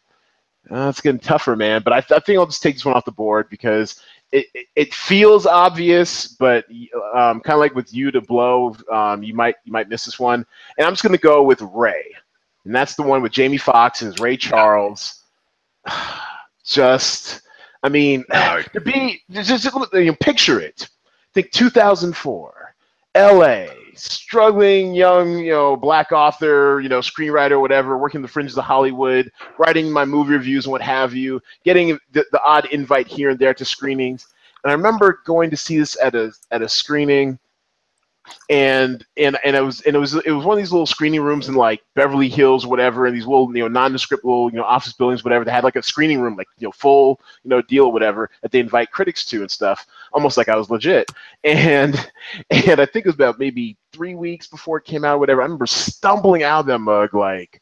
Uh, 0.70 0.90
it's 0.90 1.02
getting 1.02 1.20
tougher, 1.20 1.56
man. 1.56 1.82
But 1.84 1.94
I, 1.94 2.02
th- 2.02 2.20
I, 2.20 2.24
think 2.24 2.38
I'll 2.38 2.46
just 2.46 2.62
take 2.62 2.76
this 2.76 2.86
one 2.86 2.96
off 2.96 3.06
the 3.06 3.12
board 3.12 3.50
because 3.50 4.02
it, 4.32 4.48
it, 4.54 4.68
it 4.76 4.94
feels 4.94 5.46
obvious, 5.46 6.28
but 6.28 6.66
um, 7.16 7.42
kind 7.42 7.56
of 7.56 7.60
like 7.60 7.76
with 7.76 7.94
you 7.94 8.12
to 8.12 8.22
blow, 8.22 8.76
um, 8.92 9.24
you 9.24 9.34
might 9.34 9.56
you 9.64 9.72
might 9.72 9.90
miss 9.90 10.06
this 10.06 10.20
one. 10.20 10.46
And 10.78 10.86
I'm 10.86 10.94
just 10.94 11.04
going 11.04 11.16
to 11.16 11.22
go 11.22 11.44
with 11.44 11.62
Ray, 11.62 12.14
and 12.66 12.76
that's 12.76 12.96
the 12.96 13.04
one 13.04 13.22
with 13.22 13.32
Jamie 13.32 13.58
Foxx 13.58 14.02
and 14.02 14.20
Ray 14.20 14.38
Charles. 14.38 15.24
just, 16.64 17.42
I 17.82 17.90
mean, 17.90 18.24
to 18.74 18.82
be 18.82 19.22
just, 19.32 19.50
just 19.50 19.94
you 19.94 20.06
know, 20.06 20.16
picture 20.20 20.60
it. 20.60 20.88
Think 21.34 21.52
2004, 21.52 22.76
L.A 23.16 23.79
struggling 23.96 24.94
young, 24.94 25.40
you 25.40 25.52
know, 25.52 25.76
black 25.76 26.12
author, 26.12 26.80
you 26.82 26.90
know, 26.90 27.00
screenwriter, 27.00 27.60
whatever, 27.60 27.98
working 27.98 28.22
the 28.22 28.28
fringes 28.28 28.58
of 28.58 28.64
Hollywood, 28.64 29.32
writing 29.58 29.92
my 29.92 30.06
movie 30.06 30.34
reviews 30.34 30.66
and 30.66 30.72
what 30.72 30.82
have 30.82 31.14
you, 31.14 31.42
getting 31.64 32.00
the, 32.12 32.26
the 32.32 32.42
odd 32.44 32.66
invite 32.68 33.08
here 33.08 33.30
and 33.30 33.40
there 33.40 33.54
to 33.54 33.66
screenings. 33.66 34.28
And 34.64 34.72
I 34.72 34.74
remember 34.74 35.22
going 35.26 35.50
to 35.50 35.58
see 35.58 35.78
this 35.78 35.98
at 36.02 36.16
a 36.16 36.32
at 36.52 36.62
a 36.62 36.70
screening 36.70 37.40
and 38.50 39.06
and 39.18 39.38
and 39.44 39.56
it 39.56 39.62
was 39.62 39.82
and 39.82 39.96
it 39.96 40.00
was 40.00 40.16
it 40.16 40.32
was 40.32 40.46
one 40.46 40.58
of 40.58 40.58
these 40.58 40.72
little 40.72 40.86
screening 40.86 41.22
rooms 41.22 41.48
in 41.48 41.56
like 41.56 41.82
Beverly 41.96 42.30
Hills, 42.30 42.66
whatever, 42.66 43.06
and 43.06 43.16
these 43.16 43.26
little 43.26 43.56
you 43.56 43.64
know 43.64 43.68
nondescript 43.68 44.24
little 44.26 44.50
you 44.50 44.58
know 44.58 44.64
office 44.64 44.94
buildings, 44.94 45.24
whatever. 45.24 45.46
They 45.46 45.52
had 45.52 45.64
like 45.64 45.76
a 45.76 45.84
screening 45.84 46.20
room, 46.22 46.36
like 46.36 46.48
you 46.58 46.68
know 46.68 46.72
full 46.72 47.20
you 47.44 47.50
know 47.50 47.62
deal, 47.62 47.92
whatever, 47.92 48.30
that 48.42 48.52
they 48.52 48.60
invite 48.60 48.92
critics 48.92 49.26
to 49.26 49.42
and 49.42 49.52
stuff, 49.52 49.86
almost 50.14 50.38
like 50.38 50.50
I 50.50 50.56
was 50.56 50.70
legit. 50.70 51.12
And 51.44 51.96
and 52.50 52.80
I 52.80 52.86
think 52.86 53.06
it 53.06 53.10
was 53.10 53.16
about 53.16 53.40
maybe 53.40 53.78
three 53.94 54.16
weeks 54.16 54.48
before 54.48 54.78
it 54.78 54.86
came 54.86 55.04
out, 55.06 55.20
whatever. 55.20 55.42
I 55.42 55.46
remember 55.46 55.68
stumbling 55.68 56.44
out 56.44 56.62
of 56.62 56.66
that 56.68 56.80
mug 56.80 57.14
like 57.14 57.62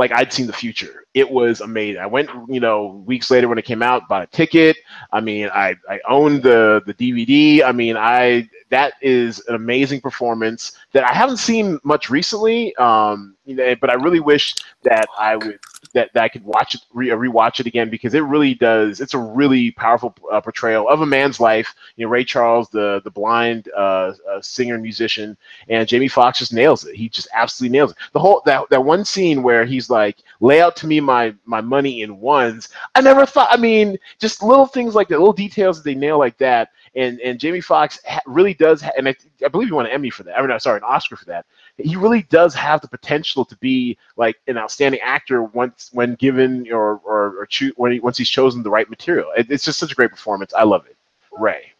like 0.00 0.12
I'd 0.12 0.32
seen 0.32 0.46
the 0.46 0.52
future. 0.52 1.04
It 1.12 1.30
was 1.30 1.60
amazing. 1.60 2.00
I 2.00 2.06
went, 2.06 2.30
you 2.48 2.58
know, 2.58 3.04
weeks 3.06 3.30
later 3.30 3.48
when 3.48 3.58
it 3.58 3.66
came 3.66 3.82
out, 3.82 4.08
bought 4.08 4.22
a 4.22 4.26
ticket. 4.26 4.78
I 5.12 5.20
mean, 5.20 5.50
I, 5.52 5.76
I 5.88 6.00
owned 6.08 6.42
the 6.42 6.82
the 6.86 6.94
DVD. 6.94 7.62
I 7.62 7.72
mean, 7.72 7.98
I 7.98 8.48
that 8.70 8.94
is 9.02 9.40
an 9.48 9.54
amazing 9.54 10.00
performance 10.00 10.72
that 10.92 11.04
I 11.04 11.12
haven't 11.12 11.36
seen 11.38 11.78
much 11.84 12.08
recently. 12.08 12.74
Um, 12.76 13.36
you 13.44 13.56
know, 13.56 13.74
but 13.76 13.90
I 13.90 13.94
really 13.94 14.20
wish 14.20 14.54
that 14.82 15.06
I 15.18 15.36
would 15.36 15.58
that, 15.92 16.12
that 16.14 16.22
I 16.22 16.28
could 16.28 16.44
watch 16.44 16.74
it, 16.74 16.82
re, 16.92 17.08
rewatch 17.08 17.58
it 17.58 17.66
again 17.66 17.90
because 17.90 18.14
it 18.14 18.20
really 18.20 18.54
does. 18.54 19.00
It's 19.00 19.14
a 19.14 19.18
really 19.18 19.72
powerful 19.72 20.14
uh, 20.30 20.40
portrayal 20.40 20.88
of 20.88 21.00
a 21.00 21.06
man's 21.06 21.40
life. 21.40 21.74
You 21.96 22.06
know, 22.06 22.10
Ray 22.12 22.24
Charles, 22.24 22.68
the 22.68 23.00
the 23.04 23.10
blind 23.10 23.68
uh, 23.76 24.12
uh, 24.30 24.40
singer 24.40 24.74
and 24.74 24.82
musician, 24.82 25.36
and 25.68 25.88
Jamie 25.88 26.08
Foxx 26.08 26.38
just 26.38 26.52
nails 26.52 26.84
it. 26.84 26.94
He 26.94 27.08
just 27.08 27.28
absolutely 27.34 27.76
nails 27.76 27.90
it. 27.92 27.96
The 28.12 28.20
whole 28.20 28.42
that 28.46 28.68
that 28.70 28.84
one 28.84 29.04
scene 29.04 29.42
where 29.42 29.64
he's 29.64 29.90
like, 29.90 30.18
"Lay 30.40 30.60
out 30.60 30.76
to 30.76 30.86
me 30.86 31.00
my 31.00 31.34
my 31.44 31.60
money 31.60 32.02
in 32.02 32.20
ones." 32.20 32.68
I 32.94 33.00
never 33.00 33.26
thought. 33.26 33.48
I 33.50 33.56
mean, 33.56 33.98
just 34.20 34.42
little 34.42 34.66
things 34.66 34.94
like 34.94 35.08
that, 35.08 35.18
little 35.18 35.32
details 35.32 35.78
that 35.78 35.84
they 35.84 35.94
nail 35.94 36.18
like 36.18 36.38
that 36.38 36.70
and 36.94 37.20
and 37.20 37.38
Jamie 37.38 37.60
Foxx 37.60 38.00
really 38.26 38.54
does, 38.54 38.82
and 38.96 39.08
I, 39.08 39.14
I 39.44 39.48
believe 39.48 39.68
he 39.68 39.72
won 39.72 39.86
an 39.86 39.92
Emmy 39.92 40.10
for 40.10 40.24
that. 40.24 40.36
I 40.36 40.44
mean, 40.44 40.58
sorry, 40.58 40.78
an 40.78 40.84
Oscar 40.84 41.16
for 41.16 41.24
that. 41.26 41.46
He 41.76 41.96
really 41.96 42.22
does 42.24 42.54
have 42.54 42.80
the 42.80 42.88
potential 42.88 43.44
to 43.44 43.56
be 43.56 43.96
like 44.16 44.36
an 44.48 44.58
outstanding 44.58 45.00
actor 45.00 45.44
once 45.44 45.90
when 45.92 46.14
given 46.16 46.66
or 46.72 47.00
or, 47.04 47.40
or 47.40 47.46
cho- 47.46 47.72
when 47.76 47.92
he, 47.92 48.00
once 48.00 48.18
he's 48.18 48.28
chosen 48.28 48.62
the 48.62 48.70
right 48.70 48.90
material. 48.90 49.30
It, 49.36 49.50
it's 49.50 49.64
just 49.64 49.78
such 49.78 49.92
a 49.92 49.94
great 49.94 50.10
performance. 50.10 50.52
I 50.52 50.64
love 50.64 50.86
it. 50.86 50.96
Ray. 51.38 51.72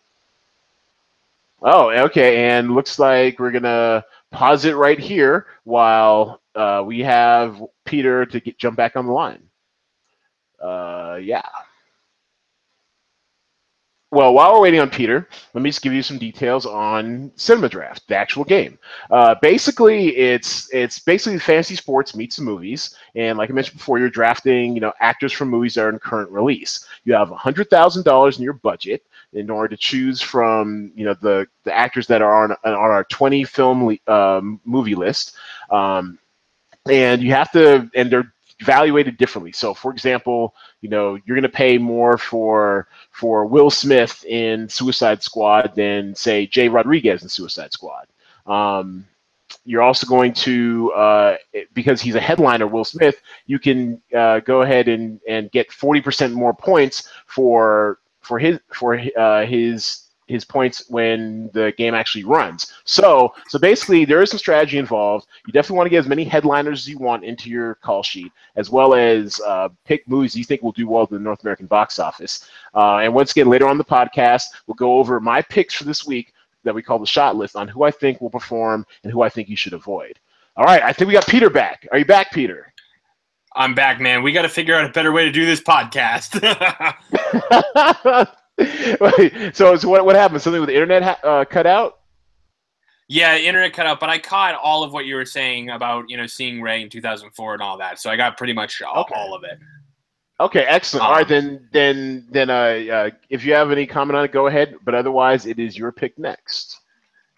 Oh, 1.62 1.90
okay, 1.90 2.48
and 2.48 2.74
looks 2.74 2.98
like 2.98 3.38
we're 3.38 3.50
gonna 3.50 4.04
pause 4.30 4.64
it 4.64 4.76
right 4.76 4.98
here 4.98 5.46
while 5.64 6.40
uh, 6.54 6.82
we 6.86 7.00
have 7.00 7.62
Peter 7.84 8.24
to 8.26 8.40
get, 8.40 8.58
jump 8.58 8.76
back 8.76 8.96
on 8.96 9.06
the 9.06 9.12
line. 9.12 9.42
Uh, 10.62 11.18
yeah. 11.20 11.42
Well, 14.12 14.34
while 14.34 14.52
we're 14.54 14.60
waiting 14.62 14.80
on 14.80 14.90
Peter, 14.90 15.28
let 15.54 15.62
me 15.62 15.70
just 15.70 15.82
give 15.82 15.92
you 15.92 16.02
some 16.02 16.18
details 16.18 16.66
on 16.66 17.30
Cinema 17.36 17.68
Draft, 17.68 18.08
the 18.08 18.16
actual 18.16 18.42
game. 18.42 18.76
Uh, 19.08 19.36
basically, 19.40 20.16
it's 20.16 20.68
it's 20.74 20.98
basically 20.98 21.38
fantasy 21.38 21.76
sports 21.76 22.16
meets 22.16 22.34
the 22.36 22.42
movies, 22.42 22.96
and 23.14 23.38
like 23.38 23.50
I 23.50 23.52
mentioned 23.52 23.78
before, 23.78 24.00
you're 24.00 24.10
drafting 24.10 24.74
you 24.74 24.80
know 24.80 24.92
actors 24.98 25.32
from 25.32 25.48
movies 25.48 25.74
that 25.74 25.82
are 25.82 25.90
in 25.90 25.98
current 26.00 26.28
release. 26.30 26.86
You 27.04 27.14
have 27.14 27.30
hundred 27.30 27.70
thousand 27.70 28.02
dollars 28.02 28.38
in 28.38 28.42
your 28.42 28.54
budget 28.54 29.04
in 29.32 29.48
order 29.48 29.68
to 29.68 29.76
choose 29.76 30.20
from 30.20 30.90
you 30.96 31.04
know 31.04 31.14
the 31.22 31.46
the 31.62 31.72
actors 31.72 32.08
that 32.08 32.20
are 32.20 32.44
on 32.44 32.50
on 32.64 32.74
our 32.74 33.04
twenty 33.04 33.44
film 33.44 33.96
um, 34.08 34.60
movie 34.64 34.96
list. 34.96 35.36
Um, 35.70 36.18
and 36.90 37.22
you 37.22 37.30
have 37.32 37.50
to, 37.52 37.90
and 37.94 38.10
they're 38.10 38.32
evaluated 38.60 39.16
differently. 39.16 39.52
So, 39.52 39.74
for 39.74 39.92
example, 39.92 40.54
you 40.80 40.88
know 40.88 41.18
you're 41.24 41.36
going 41.36 41.42
to 41.42 41.48
pay 41.48 41.78
more 41.78 42.18
for 42.18 42.88
for 43.10 43.46
Will 43.46 43.70
Smith 43.70 44.24
in 44.26 44.68
Suicide 44.68 45.22
Squad 45.22 45.74
than 45.74 46.14
say 46.14 46.46
Jay 46.46 46.68
Rodriguez 46.68 47.22
in 47.22 47.28
Suicide 47.28 47.72
Squad. 47.72 48.06
Um, 48.46 49.06
you're 49.64 49.82
also 49.82 50.06
going 50.06 50.32
to 50.32 50.92
uh, 50.92 51.36
because 51.74 52.00
he's 52.00 52.14
a 52.14 52.20
headliner, 52.20 52.66
Will 52.66 52.84
Smith. 52.84 53.20
You 53.46 53.58
can 53.58 54.00
uh, 54.16 54.40
go 54.40 54.62
ahead 54.62 54.88
and, 54.88 55.20
and 55.28 55.50
get 55.50 55.70
40% 55.70 56.32
more 56.32 56.54
points 56.54 57.08
for 57.26 57.98
for 58.20 58.38
his 58.38 58.58
for 58.72 59.00
uh, 59.18 59.46
his 59.46 60.09
his 60.30 60.44
points 60.44 60.84
when 60.88 61.50
the 61.52 61.72
game 61.76 61.94
actually 61.94 62.24
runs. 62.24 62.72
So, 62.84 63.34
so 63.48 63.58
basically, 63.58 64.04
there 64.04 64.22
is 64.22 64.30
some 64.30 64.38
strategy 64.38 64.78
involved. 64.78 65.26
You 65.46 65.52
definitely 65.52 65.78
want 65.78 65.86
to 65.86 65.90
get 65.90 65.98
as 65.98 66.08
many 66.08 66.24
headliners 66.24 66.80
as 66.80 66.88
you 66.88 66.98
want 66.98 67.24
into 67.24 67.50
your 67.50 67.74
call 67.76 68.02
sheet, 68.02 68.32
as 68.56 68.70
well 68.70 68.94
as 68.94 69.40
uh, 69.40 69.68
pick 69.84 70.08
movies 70.08 70.36
you 70.36 70.44
think 70.44 70.62
will 70.62 70.72
do 70.72 70.88
well 70.88 71.06
in 71.10 71.14
the 71.14 71.20
North 71.20 71.42
American 71.42 71.66
box 71.66 71.98
office. 71.98 72.48
Uh, 72.74 72.98
and 72.98 73.12
once 73.12 73.32
again, 73.32 73.48
later 73.48 73.66
on 73.66 73.76
the 73.76 73.84
podcast, 73.84 74.44
we'll 74.66 74.76
go 74.76 74.98
over 74.98 75.20
my 75.20 75.42
picks 75.42 75.74
for 75.74 75.84
this 75.84 76.06
week 76.06 76.32
that 76.62 76.74
we 76.74 76.82
call 76.82 76.98
the 76.98 77.06
shot 77.06 77.36
list 77.36 77.56
on 77.56 77.66
who 77.66 77.82
I 77.82 77.90
think 77.90 78.20
will 78.20 78.30
perform 78.30 78.86
and 79.02 79.12
who 79.12 79.22
I 79.22 79.28
think 79.28 79.48
you 79.48 79.56
should 79.56 79.72
avoid. 79.72 80.18
All 80.56 80.64
right, 80.64 80.82
I 80.82 80.92
think 80.92 81.08
we 81.08 81.14
got 81.14 81.26
Peter 81.26 81.50
back. 81.50 81.88
Are 81.90 81.98
you 81.98 82.04
back, 82.04 82.32
Peter? 82.32 82.72
I'm 83.56 83.74
back, 83.74 84.00
man. 84.00 84.22
We 84.22 84.30
got 84.32 84.42
to 84.42 84.48
figure 84.48 84.76
out 84.76 84.84
a 84.88 84.92
better 84.92 85.10
way 85.10 85.24
to 85.24 85.32
do 85.32 85.44
this 85.44 85.60
podcast. 85.60 86.38
so, 89.54 89.76
so 89.76 89.88
what, 89.88 90.04
what 90.04 90.16
happened? 90.16 90.42
Something 90.42 90.60
with 90.60 90.68
the 90.68 90.74
internet 90.74 91.02
ha- 91.02 91.18
uh, 91.22 91.44
cut 91.44 91.66
out? 91.66 91.98
Yeah, 93.08 93.36
internet 93.36 93.72
cut 93.72 93.86
out, 93.86 93.98
but 93.98 94.08
I 94.08 94.18
caught 94.18 94.54
all 94.54 94.84
of 94.84 94.92
what 94.92 95.04
you 95.04 95.16
were 95.16 95.24
saying 95.24 95.70
about 95.70 96.08
you 96.08 96.16
know 96.16 96.26
seeing 96.26 96.62
Ray 96.62 96.80
in 96.80 96.88
2004 96.88 97.54
and 97.54 97.62
all 97.62 97.78
that. 97.78 97.98
So 97.98 98.08
I 98.08 98.16
got 98.16 98.36
pretty 98.36 98.52
much 98.52 98.80
all, 98.82 99.02
okay. 99.02 99.14
all 99.16 99.34
of 99.34 99.42
it. 99.42 99.58
Okay, 100.38 100.60
excellent. 100.62 101.04
Um, 101.04 101.10
all 101.10 101.16
right, 101.16 101.28
then 101.28 101.68
then 101.72 102.26
then 102.30 102.50
uh, 102.50 102.52
uh, 102.92 103.10
if 103.28 103.44
you 103.44 103.52
have 103.54 103.72
any 103.72 103.84
comment 103.86 104.16
on 104.16 104.24
it, 104.24 104.32
go 104.32 104.46
ahead. 104.46 104.76
But 104.84 104.94
otherwise, 104.94 105.44
it 105.44 105.58
is 105.58 105.76
your 105.76 105.90
pick 105.90 106.18
next. 106.18 106.78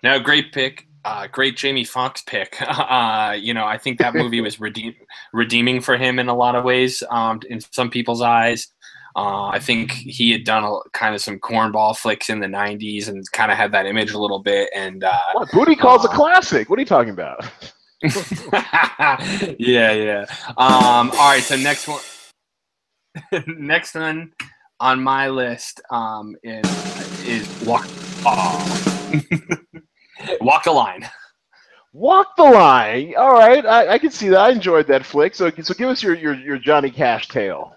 Now, 0.02 0.18
great 0.18 0.52
pick. 0.52 0.86
uh, 1.04 1.26
great 1.26 1.56
Jamie 1.56 1.84
Foxx 1.84 2.22
pick. 2.22 2.56
Uh, 2.92 3.32
you 3.32 3.54
know, 3.54 3.64
I 3.64 3.78
think 3.78 3.98
that 3.98 4.14
movie 4.14 4.40
was 4.42 4.60
redeem- 4.60 4.94
redeeming 5.32 5.80
for 5.80 5.96
him 5.96 6.18
in 6.18 6.28
a 6.28 6.34
lot 6.34 6.54
of 6.54 6.64
ways, 6.64 7.02
um, 7.10 7.40
in 7.48 7.60
some 7.60 7.90
people's 7.90 8.20
eyes. 8.20 8.68
Uh, 9.14 9.48
I 9.48 9.58
think 9.58 9.92
he 9.92 10.30
had 10.30 10.44
done 10.44 10.64
a, 10.64 10.78
kind 10.92 11.14
of 11.14 11.20
some 11.20 11.38
cornball 11.38 11.96
flicks 11.96 12.30
in 12.30 12.40
the 12.40 12.46
'90s 12.46 13.08
and 13.08 13.22
kind 13.32 13.52
of 13.52 13.58
had 13.58 13.72
that 13.72 13.86
image 13.86 14.12
a 14.12 14.18
little 14.18 14.38
bit. 14.38 14.70
And 14.74 15.04
uh, 15.04 15.18
what 15.32 15.50
Booty 15.52 15.76
Call's 15.76 16.04
a 16.04 16.08
uh, 16.08 16.14
classic. 16.14 16.70
What 16.70 16.78
are 16.78 16.82
you 16.82 16.86
talking 16.86 17.10
about? 17.10 17.44
yeah, 19.58 19.92
yeah. 19.92 20.24
Um, 20.56 21.10
all 21.12 21.30
right, 21.30 21.42
so 21.42 21.56
next 21.56 21.86
one, 21.88 22.00
next 23.46 23.94
one 23.94 24.32
on 24.80 25.02
my 25.02 25.28
list 25.28 25.80
um, 25.90 26.36
is 26.42 27.24
is 27.24 27.66
walk. 27.66 27.86
Oh. 28.24 28.88
Walk 30.40 30.64
the 30.64 30.72
line. 30.72 31.08
Walk 31.92 32.36
the 32.36 32.44
line. 32.44 33.14
All 33.16 33.32
right, 33.32 33.64
I, 33.66 33.88
I 33.94 33.98
can 33.98 34.10
see 34.10 34.28
that. 34.28 34.38
I 34.40 34.50
enjoyed 34.50 34.86
that 34.86 35.04
flick. 35.04 35.34
So, 35.34 35.50
so 35.50 35.74
give 35.74 35.88
us 35.88 36.02
your 36.02 36.14
your, 36.14 36.34
your 36.34 36.58
Johnny 36.58 36.90
Cash 36.90 37.28
tale. 37.28 37.74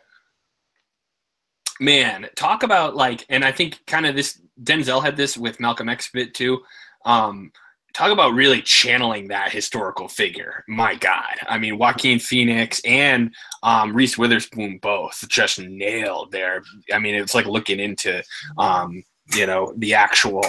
Man, 1.80 2.28
talk 2.36 2.64
about 2.64 2.96
like, 2.96 3.26
and 3.30 3.44
I 3.44 3.52
think 3.52 3.86
kind 3.86 4.06
of 4.06 4.16
this 4.16 4.42
Denzel 4.64 5.04
had 5.04 5.18
this 5.18 5.38
with 5.38 5.60
Malcolm 5.60 5.90
X 5.90 6.10
bit 6.12 6.34
too. 6.34 6.62
Um, 7.06 7.52
talk 7.94 8.12
about 8.12 8.34
really 8.34 8.62
channeling 8.62 9.28
that 9.30 9.52
historical 9.52 10.08
figure. 10.08 10.64
My 10.68 10.96
God, 10.96 11.36
I 11.48 11.58
mean 11.58 11.78
Joaquin 11.78 12.20
Phoenix 12.20 12.82
and 12.86 13.34
um, 13.64 13.96
Reese 13.96 14.18
Witherspoon 14.18 14.80
both 14.82 15.24
just 15.28 15.60
nailed 15.60 16.32
there. 16.32 16.64
I 16.94 17.00
mean, 17.00 17.16
it's 17.16 17.36
like 17.36 17.46
looking 17.46 17.80
into 17.80 18.24
um, 18.58 19.04
you 19.34 19.46
know 19.46 19.74
the 19.78 19.94
actual 19.94 20.44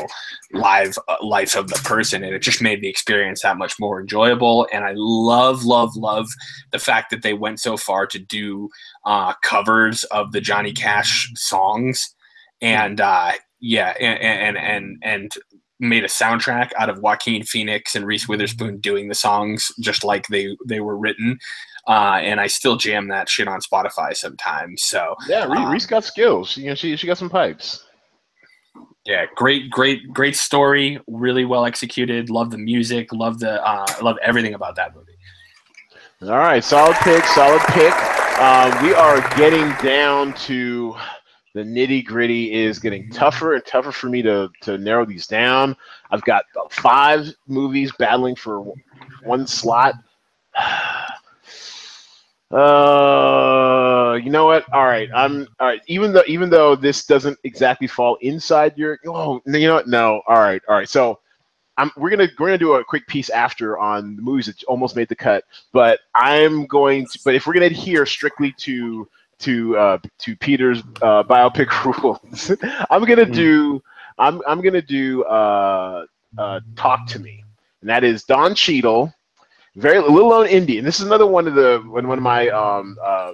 live 0.53 0.99
uh, 1.09 1.17
life 1.23 1.57
of 1.57 1.69
the 1.69 1.81
person 1.85 2.23
and 2.23 2.35
it 2.35 2.43
just 2.43 2.61
made 2.61 2.83
the 2.83 2.89
experience 2.89 3.43
that 3.43 3.57
much 3.57 3.75
more 3.81 4.01
enjoyable 4.01 4.69
and 4.73 4.85
i 4.85 4.93
love 4.95 5.65
love 5.65 5.97
love 5.97 6.29
the 6.73 6.79
fact 6.79 7.11
that 7.11 7.23
they 7.23 7.33
went 7.33 7.59
so 7.59 7.77
far 7.77 8.07
to 8.07 8.19
do 8.19 8.69
uh, 9.05 9.33
covers 9.43 10.05
of 10.05 10.33
the 10.33 10.41
johnny 10.41 10.73
cash 10.73 11.31
songs 11.37 12.15
and 12.61 13.01
uh, 13.01 13.33
yeah 13.61 13.95
and, 13.99 14.57
and 14.57 14.59
and 14.59 14.99
and 15.03 15.33
made 15.79 16.05
a 16.05 16.09
soundtrack 16.09 16.71
out 16.79 16.91
of 16.91 16.99
joaquin 16.99 17.43
phoenix 17.43 17.95
and 17.95 18.07
reese 18.07 18.29
witherspoon 18.29 18.79
doing 18.79 19.09
the 19.09 19.15
songs 19.15 19.71
just 19.81 20.05
like 20.05 20.27
they 20.29 20.55
they 20.67 20.81
were 20.81 20.99
written 20.99 21.39
uh, 21.89 22.19
and 22.21 22.41
I 22.41 22.49
still 22.49 22.77
jam 22.77 23.07
that 23.09 23.29
shit 23.29 23.47
on 23.47 23.61
Spotify 23.61 24.17
sometimes. 24.17 24.83
So 24.83 25.15
yeah, 25.29 25.47
Reese 25.71 25.85
um, 25.85 25.91
got 25.91 26.05
skills. 26.05 26.57
You 26.57 26.71
know, 26.71 26.75
she 26.75 26.97
she 26.97 27.07
got 27.07 27.17
some 27.17 27.31
pipes. 27.31 27.86
Yeah, 29.07 29.27
great, 29.37 29.71
great, 29.71 30.13
great 30.13 30.35
story. 30.35 30.99
Really 31.07 31.45
well 31.45 31.65
executed. 31.65 32.29
Love 32.29 32.51
the 32.51 32.59
music. 32.59 33.13
Love 33.13 33.39
the 33.39 33.65
uh, 33.65 33.87
love 34.03 34.19
everything 34.21 34.55
about 34.55 34.75
that 34.77 34.97
movie. 34.97 35.13
All 36.23 36.31
right, 36.31 36.63
solid 36.65 36.97
pick, 36.97 37.25
solid 37.25 37.63
pick. 37.69 37.93
Uh, 37.95 38.77
we 38.83 38.93
are 38.95 39.21
getting 39.37 39.69
down 39.87 40.33
to 40.35 40.97
the 41.55 41.63
nitty 41.63 42.05
gritty. 42.05 42.53
Is 42.53 42.81
getting 42.81 43.09
tougher 43.11 43.55
and 43.55 43.65
tougher 43.65 43.93
for 43.93 44.09
me 44.09 44.23
to 44.23 44.51
to 44.63 44.77
narrow 44.77 45.07
these 45.07 45.29
down. 45.29 45.77
I've 46.11 46.23
got 46.23 46.45
five 46.71 47.33
movies 47.47 47.93
battling 48.01 48.35
for 48.35 48.75
one 49.23 49.47
slot. 49.47 49.95
Uh, 52.49 53.96
you 54.15 54.31
know 54.31 54.47
what? 54.47 54.71
All 54.73 54.85
right, 54.85 55.09
I'm 55.15 55.47
all 55.61 55.67
right. 55.67 55.81
Even 55.87 56.13
though 56.13 56.25
even 56.27 56.51
though 56.51 56.77
this 56.77 57.07
doesn't 57.07 57.39
exactly 57.45 57.87
fall 57.87 58.17
inside 58.21 58.77
your, 58.77 58.99
oh, 59.07 59.41
you 59.47 59.67
know 59.67 59.75
what? 59.75 59.89
No. 59.89 60.23
All 60.27 60.39
right, 60.39 60.63
all 60.69 60.75
right. 60.75 60.89
So, 60.89 61.21
I'm 61.77 61.91
we're 61.97 62.11
gonna 62.11 62.29
we're 62.39 62.49
gonna 62.49 62.59
do 62.59 62.75
a 62.75 62.85
quick 62.85 63.07
piece 63.07 63.31
after 63.31 63.79
on 63.79 64.17
the 64.17 64.23
movies 64.23 64.47
that 64.47 64.63
almost 64.65 64.97
made 64.97 65.09
the 65.09 65.17
cut. 65.17 65.45
But 65.73 66.01
I'm 66.15 66.67
going 66.67 67.07
to. 67.07 67.21
But 67.25 67.35
if 67.35 67.47
we're 67.47 67.55
gonna 67.55 67.67
adhere 67.67 68.07
strictly 68.07 68.53
to 68.59 69.09
to 69.41 69.77
uh, 69.77 69.99
to 70.19 70.37
Peter's 70.37 70.81
uh, 71.03 71.23
biopic 71.23 71.85
rules, 72.03 72.51
I'm 72.91 73.05
gonna 73.05 73.25
hmm. 73.25 73.33
do. 73.33 73.83
I'm 74.19 74.41
I'm 74.47 74.63
gonna 74.63 74.83
do 74.83 75.25
uh, 75.25 76.07
uh, 76.39 76.61
talk 76.77 77.07
to 77.09 77.19
me, 77.19 77.45
and 77.83 77.91
that 77.91 78.05
is 78.05 78.25
Don 78.25 78.55
Cheadle 78.55 79.13
very 79.77 80.01
little 80.01 80.31
known 80.31 80.47
indie, 80.47 80.79
and 80.79 80.87
this 80.87 80.99
is 80.99 81.07
another 81.07 81.27
one 81.27 81.47
of 81.47 81.55
the 81.55 81.83
one 81.87 82.05
of 82.07 82.23
my 82.23 82.49
um, 82.49 82.97
uh, 83.03 83.33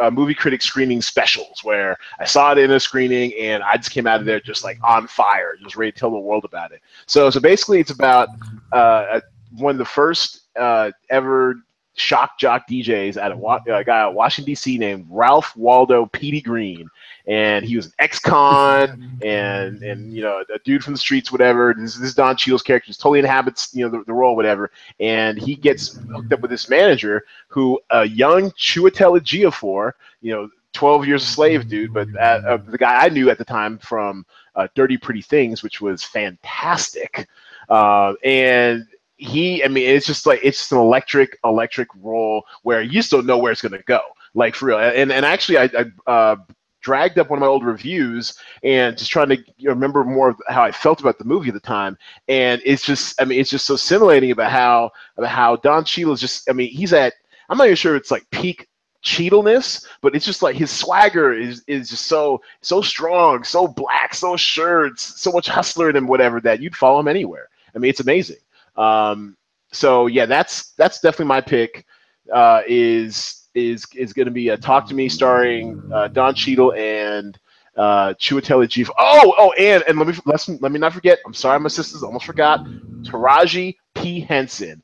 uh, 0.00 0.10
movie 0.10 0.34
critic 0.34 0.60
screening 0.60 1.00
specials 1.00 1.64
where 1.64 1.96
I 2.18 2.26
saw 2.26 2.52
it 2.52 2.58
in 2.58 2.70
a 2.70 2.78
screening 2.78 3.32
and 3.40 3.62
I 3.62 3.76
just 3.76 3.90
came 3.90 4.06
out 4.06 4.20
of 4.20 4.26
there 4.26 4.40
just 4.40 4.62
like 4.62 4.78
on 4.84 5.06
fire, 5.06 5.56
just 5.62 5.76
ready 5.76 5.90
to 5.90 5.98
tell 5.98 6.10
the 6.10 6.18
world 6.18 6.44
about 6.44 6.72
it. 6.72 6.82
So 7.06 7.30
so 7.30 7.40
basically, 7.40 7.80
it's 7.80 7.90
about 7.90 8.28
uh, 8.72 9.20
one 9.56 9.74
of 9.74 9.78
the 9.78 9.84
first 9.86 10.42
uh, 10.56 10.90
ever 11.08 11.56
shock 12.00 12.38
jock 12.38 12.66
DJs 12.68 13.16
at 13.16 13.32
a, 13.32 13.76
a 13.76 13.84
guy 13.84 14.00
at 14.00 14.14
Washington 14.14 14.50
D.C. 14.50 14.78
named 14.78 15.06
Ralph 15.08 15.54
Waldo 15.56 16.06
Petey 16.06 16.40
Greene, 16.40 16.88
and 17.26 17.64
he 17.64 17.76
was 17.76 17.86
an 17.86 17.92
ex-con 17.98 19.18
and 19.24 19.82
and 19.82 20.12
you 20.12 20.22
know 20.22 20.42
a 20.52 20.58
dude 20.60 20.82
from 20.82 20.94
the 20.94 20.98
streets, 20.98 21.30
whatever. 21.30 21.74
This, 21.76 21.96
this 21.96 22.08
is 22.08 22.14
Don 22.14 22.36
Cheadle's 22.36 22.62
character, 22.62 22.88
just 22.88 23.00
totally 23.00 23.18
inhabits 23.18 23.74
you 23.74 23.84
know 23.84 23.90
the, 23.90 24.04
the 24.04 24.12
role, 24.12 24.34
whatever. 24.34 24.70
And 24.98 25.38
he 25.38 25.54
gets 25.54 25.98
hooked 26.12 26.32
up 26.32 26.40
with 26.40 26.50
this 26.50 26.68
manager 26.68 27.24
who 27.48 27.78
a 27.90 28.04
young 28.04 28.50
Chiwetel 28.52 29.20
Ejiofor, 29.20 29.92
you 30.22 30.32
know, 30.32 30.48
12 30.72 31.06
years 31.06 31.22
a 31.22 31.26
slave 31.26 31.68
dude, 31.68 31.92
but 31.92 32.08
uh, 32.16 32.40
uh, 32.46 32.56
the 32.56 32.78
guy 32.78 33.04
I 33.04 33.08
knew 33.08 33.28
at 33.30 33.38
the 33.38 33.44
time 33.44 33.78
from 33.78 34.24
uh, 34.54 34.68
Dirty 34.74 34.96
Pretty 34.96 35.22
Things, 35.22 35.62
which 35.62 35.80
was 35.80 36.02
fantastic. 36.02 37.28
Uh, 37.68 38.14
and 38.24 38.86
he, 39.20 39.62
I 39.64 39.68
mean, 39.68 39.88
it's 39.88 40.06
just 40.06 40.26
like 40.26 40.40
it's 40.42 40.58
just 40.58 40.72
an 40.72 40.78
electric, 40.78 41.38
electric 41.44 41.88
role 41.96 42.44
where 42.62 42.82
you 42.82 43.02
still 43.02 43.22
know 43.22 43.38
where 43.38 43.52
it's 43.52 43.62
gonna 43.62 43.82
go, 43.82 44.00
like 44.34 44.54
for 44.54 44.66
real. 44.66 44.78
And 44.78 45.12
and 45.12 45.24
actually, 45.24 45.58
I, 45.58 45.70
I 46.06 46.10
uh, 46.10 46.36
dragged 46.80 47.18
up 47.18 47.30
one 47.30 47.38
of 47.38 47.40
my 47.40 47.46
old 47.46 47.64
reviews 47.64 48.34
and 48.62 48.96
just 48.96 49.10
trying 49.10 49.28
to 49.28 49.38
remember 49.62 50.04
more 50.04 50.30
of 50.30 50.40
how 50.48 50.62
I 50.62 50.72
felt 50.72 51.00
about 51.00 51.18
the 51.18 51.24
movie 51.24 51.48
at 51.48 51.54
the 51.54 51.60
time. 51.60 51.96
And 52.28 52.62
it's 52.64 52.84
just, 52.84 53.20
I 53.20 53.24
mean, 53.24 53.38
it's 53.38 53.50
just 53.50 53.66
so 53.66 53.76
scintillating 53.76 54.30
about 54.30 54.50
how 54.50 54.90
about 55.16 55.30
how 55.30 55.56
Don 55.56 55.84
Cheadle 55.84 56.12
is 56.12 56.20
just, 56.20 56.48
I 56.48 56.52
mean, 56.52 56.70
he's 56.70 56.92
at, 56.92 57.14
I'm 57.48 57.58
not 57.58 57.66
even 57.66 57.76
sure 57.76 57.96
it's 57.96 58.10
like 58.10 58.28
peak 58.30 58.66
Cheadleness, 59.02 59.86
but 60.02 60.14
it's 60.14 60.26
just 60.26 60.42
like 60.42 60.56
his 60.56 60.70
swagger 60.70 61.32
is 61.32 61.64
is 61.66 61.88
just 61.88 62.04
so 62.04 62.42
so 62.60 62.82
strong, 62.82 63.44
so 63.44 63.66
black, 63.66 64.14
so 64.14 64.36
sure, 64.36 64.90
so 64.96 65.32
much 65.32 65.46
hustler 65.48 65.88
him, 65.88 66.06
whatever 66.06 66.38
that 66.42 66.60
you'd 66.60 66.76
follow 66.76 67.00
him 67.00 67.08
anywhere. 67.08 67.48
I 67.74 67.78
mean, 67.78 67.88
it's 67.88 68.00
amazing. 68.00 68.36
Um, 68.76 69.36
so 69.72 70.06
yeah, 70.06 70.26
that's 70.26 70.72
that's 70.72 71.00
definitely 71.00 71.26
my 71.26 71.40
pick. 71.40 71.86
Uh, 72.32 72.62
is 72.66 73.48
is 73.54 73.84
is 73.94 74.12
going 74.12 74.26
to 74.26 74.32
be 74.32 74.50
a 74.50 74.56
Talk 74.56 74.86
to 74.88 74.94
Me 74.94 75.08
starring 75.08 75.82
uh, 75.92 76.08
Don 76.08 76.34
Cheadle 76.34 76.72
and 76.74 77.38
uh, 77.76 78.14
Chiwetel 78.14 78.64
Ejiofor. 78.66 78.90
Oh, 78.98 79.34
oh, 79.38 79.52
and 79.52 79.82
and 79.88 79.98
let 79.98 80.08
me 80.08 80.14
let 80.26 80.48
me 80.48 80.58
let 80.60 80.72
me 80.72 80.78
not 80.78 80.92
forget. 80.92 81.18
I'm 81.26 81.34
sorry, 81.34 81.58
my 81.60 81.68
sisters, 81.68 82.02
almost 82.02 82.26
forgot. 82.26 82.64
Taraji 83.02 83.76
P 83.94 84.20
Henson. 84.20 84.82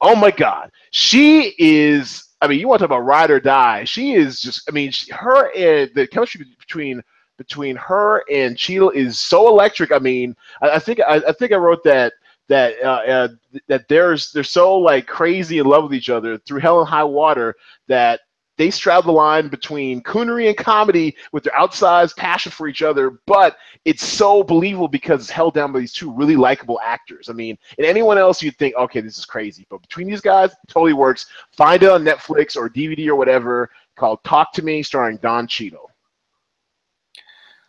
Oh 0.00 0.16
my 0.16 0.30
God, 0.30 0.70
she 0.90 1.54
is. 1.58 2.28
I 2.40 2.48
mean, 2.48 2.58
you 2.58 2.66
want 2.66 2.80
to 2.80 2.88
talk 2.88 2.96
about 2.96 3.06
ride 3.06 3.30
or 3.30 3.38
die? 3.38 3.84
She 3.84 4.14
is 4.14 4.40
just. 4.40 4.68
I 4.68 4.72
mean, 4.72 4.90
she, 4.90 5.12
her 5.12 5.54
and 5.56 5.90
the 5.94 6.06
chemistry 6.06 6.44
between 6.58 7.02
between 7.38 7.76
her 7.76 8.24
and 8.30 8.56
Cheadle 8.56 8.90
is 8.90 9.18
so 9.18 9.48
electric. 9.48 9.92
I 9.92 9.98
mean, 9.98 10.34
I, 10.60 10.70
I 10.70 10.78
think 10.78 11.00
I, 11.00 11.16
I 11.28 11.32
think 11.32 11.52
I 11.52 11.56
wrote 11.56 11.84
that 11.84 12.12
that 12.52 12.74
uh, 12.84 12.88
uh, 12.88 13.28
that 13.66 13.88
there's 13.88 14.30
they're 14.30 14.44
so 14.44 14.76
like 14.76 15.06
crazy 15.06 15.58
in 15.58 15.64
love 15.64 15.84
with 15.84 15.94
each 15.94 16.10
other 16.10 16.36
through 16.36 16.60
hell 16.60 16.80
and 16.80 16.88
high 16.88 17.02
water 17.02 17.54
that 17.88 18.20
they 18.58 18.70
straddle 18.70 19.04
the 19.04 19.12
line 19.12 19.48
between 19.48 20.02
coonery 20.02 20.48
and 20.48 20.56
comedy 20.58 21.16
with 21.32 21.44
their 21.44 21.54
outsized 21.54 22.14
passion 22.16 22.52
for 22.52 22.68
each 22.68 22.82
other, 22.82 23.18
but 23.26 23.56
it's 23.86 24.04
so 24.04 24.42
believable 24.42 24.86
because 24.86 25.22
it's 25.22 25.30
held 25.30 25.54
down 25.54 25.72
by 25.72 25.78
these 25.78 25.94
two 25.94 26.12
really 26.12 26.36
likable 26.36 26.78
actors. 26.84 27.30
I 27.30 27.32
mean, 27.32 27.56
and 27.78 27.86
anyone 27.86 28.18
else 28.18 28.42
you'd 28.42 28.58
think, 28.58 28.76
okay, 28.76 29.00
this 29.00 29.16
is 29.16 29.24
crazy, 29.24 29.66
but 29.70 29.80
between 29.80 30.06
these 30.06 30.20
guys, 30.20 30.50
it 30.50 30.58
totally 30.68 30.92
works. 30.92 31.26
Find 31.52 31.82
it 31.82 31.88
on 31.88 32.04
Netflix 32.04 32.54
or 32.54 32.68
DVD 32.68 33.08
or 33.08 33.16
whatever 33.16 33.70
called 33.96 34.22
Talk 34.22 34.52
to 34.52 34.62
Me, 34.62 34.82
starring 34.82 35.16
Don 35.16 35.46
Cheadle. 35.46 35.90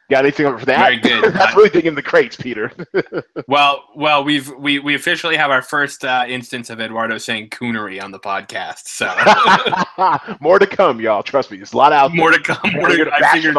Got 0.09 0.25
anything 0.25 0.57
for 0.57 0.65
that? 0.65 0.79
Very 0.79 0.97
good. 0.97 1.33
That's 1.33 1.55
really 1.55 1.69
digging 1.69 1.95
the 1.95 2.01
crates, 2.01 2.35
Peter. 2.35 2.71
well, 3.47 3.85
well, 3.95 4.23
we've 4.23 4.51
we 4.57 4.79
we 4.79 4.95
officially 4.95 5.37
have 5.37 5.49
our 5.49 5.61
first 5.61 6.03
uh, 6.03 6.25
instance 6.27 6.69
of 6.69 6.81
Eduardo 6.81 7.17
saying 7.17 7.49
coonery 7.49 8.03
on 8.03 8.11
the 8.11 8.19
podcast. 8.19 8.87
So 8.87 9.07
more 10.41 10.59
to 10.59 10.67
come, 10.67 10.99
y'all. 10.99 11.23
Trust 11.23 11.51
me, 11.51 11.57
there's 11.57 11.73
a 11.73 11.77
lot 11.77 11.93
out. 11.93 12.13
More 12.13 12.31
there. 12.31 12.39
to 12.39 12.55
come. 12.55 12.73
More 12.73 12.89
to, 12.89 13.05
come. 13.05 13.13
I 13.13 13.31
figured. 13.31 13.55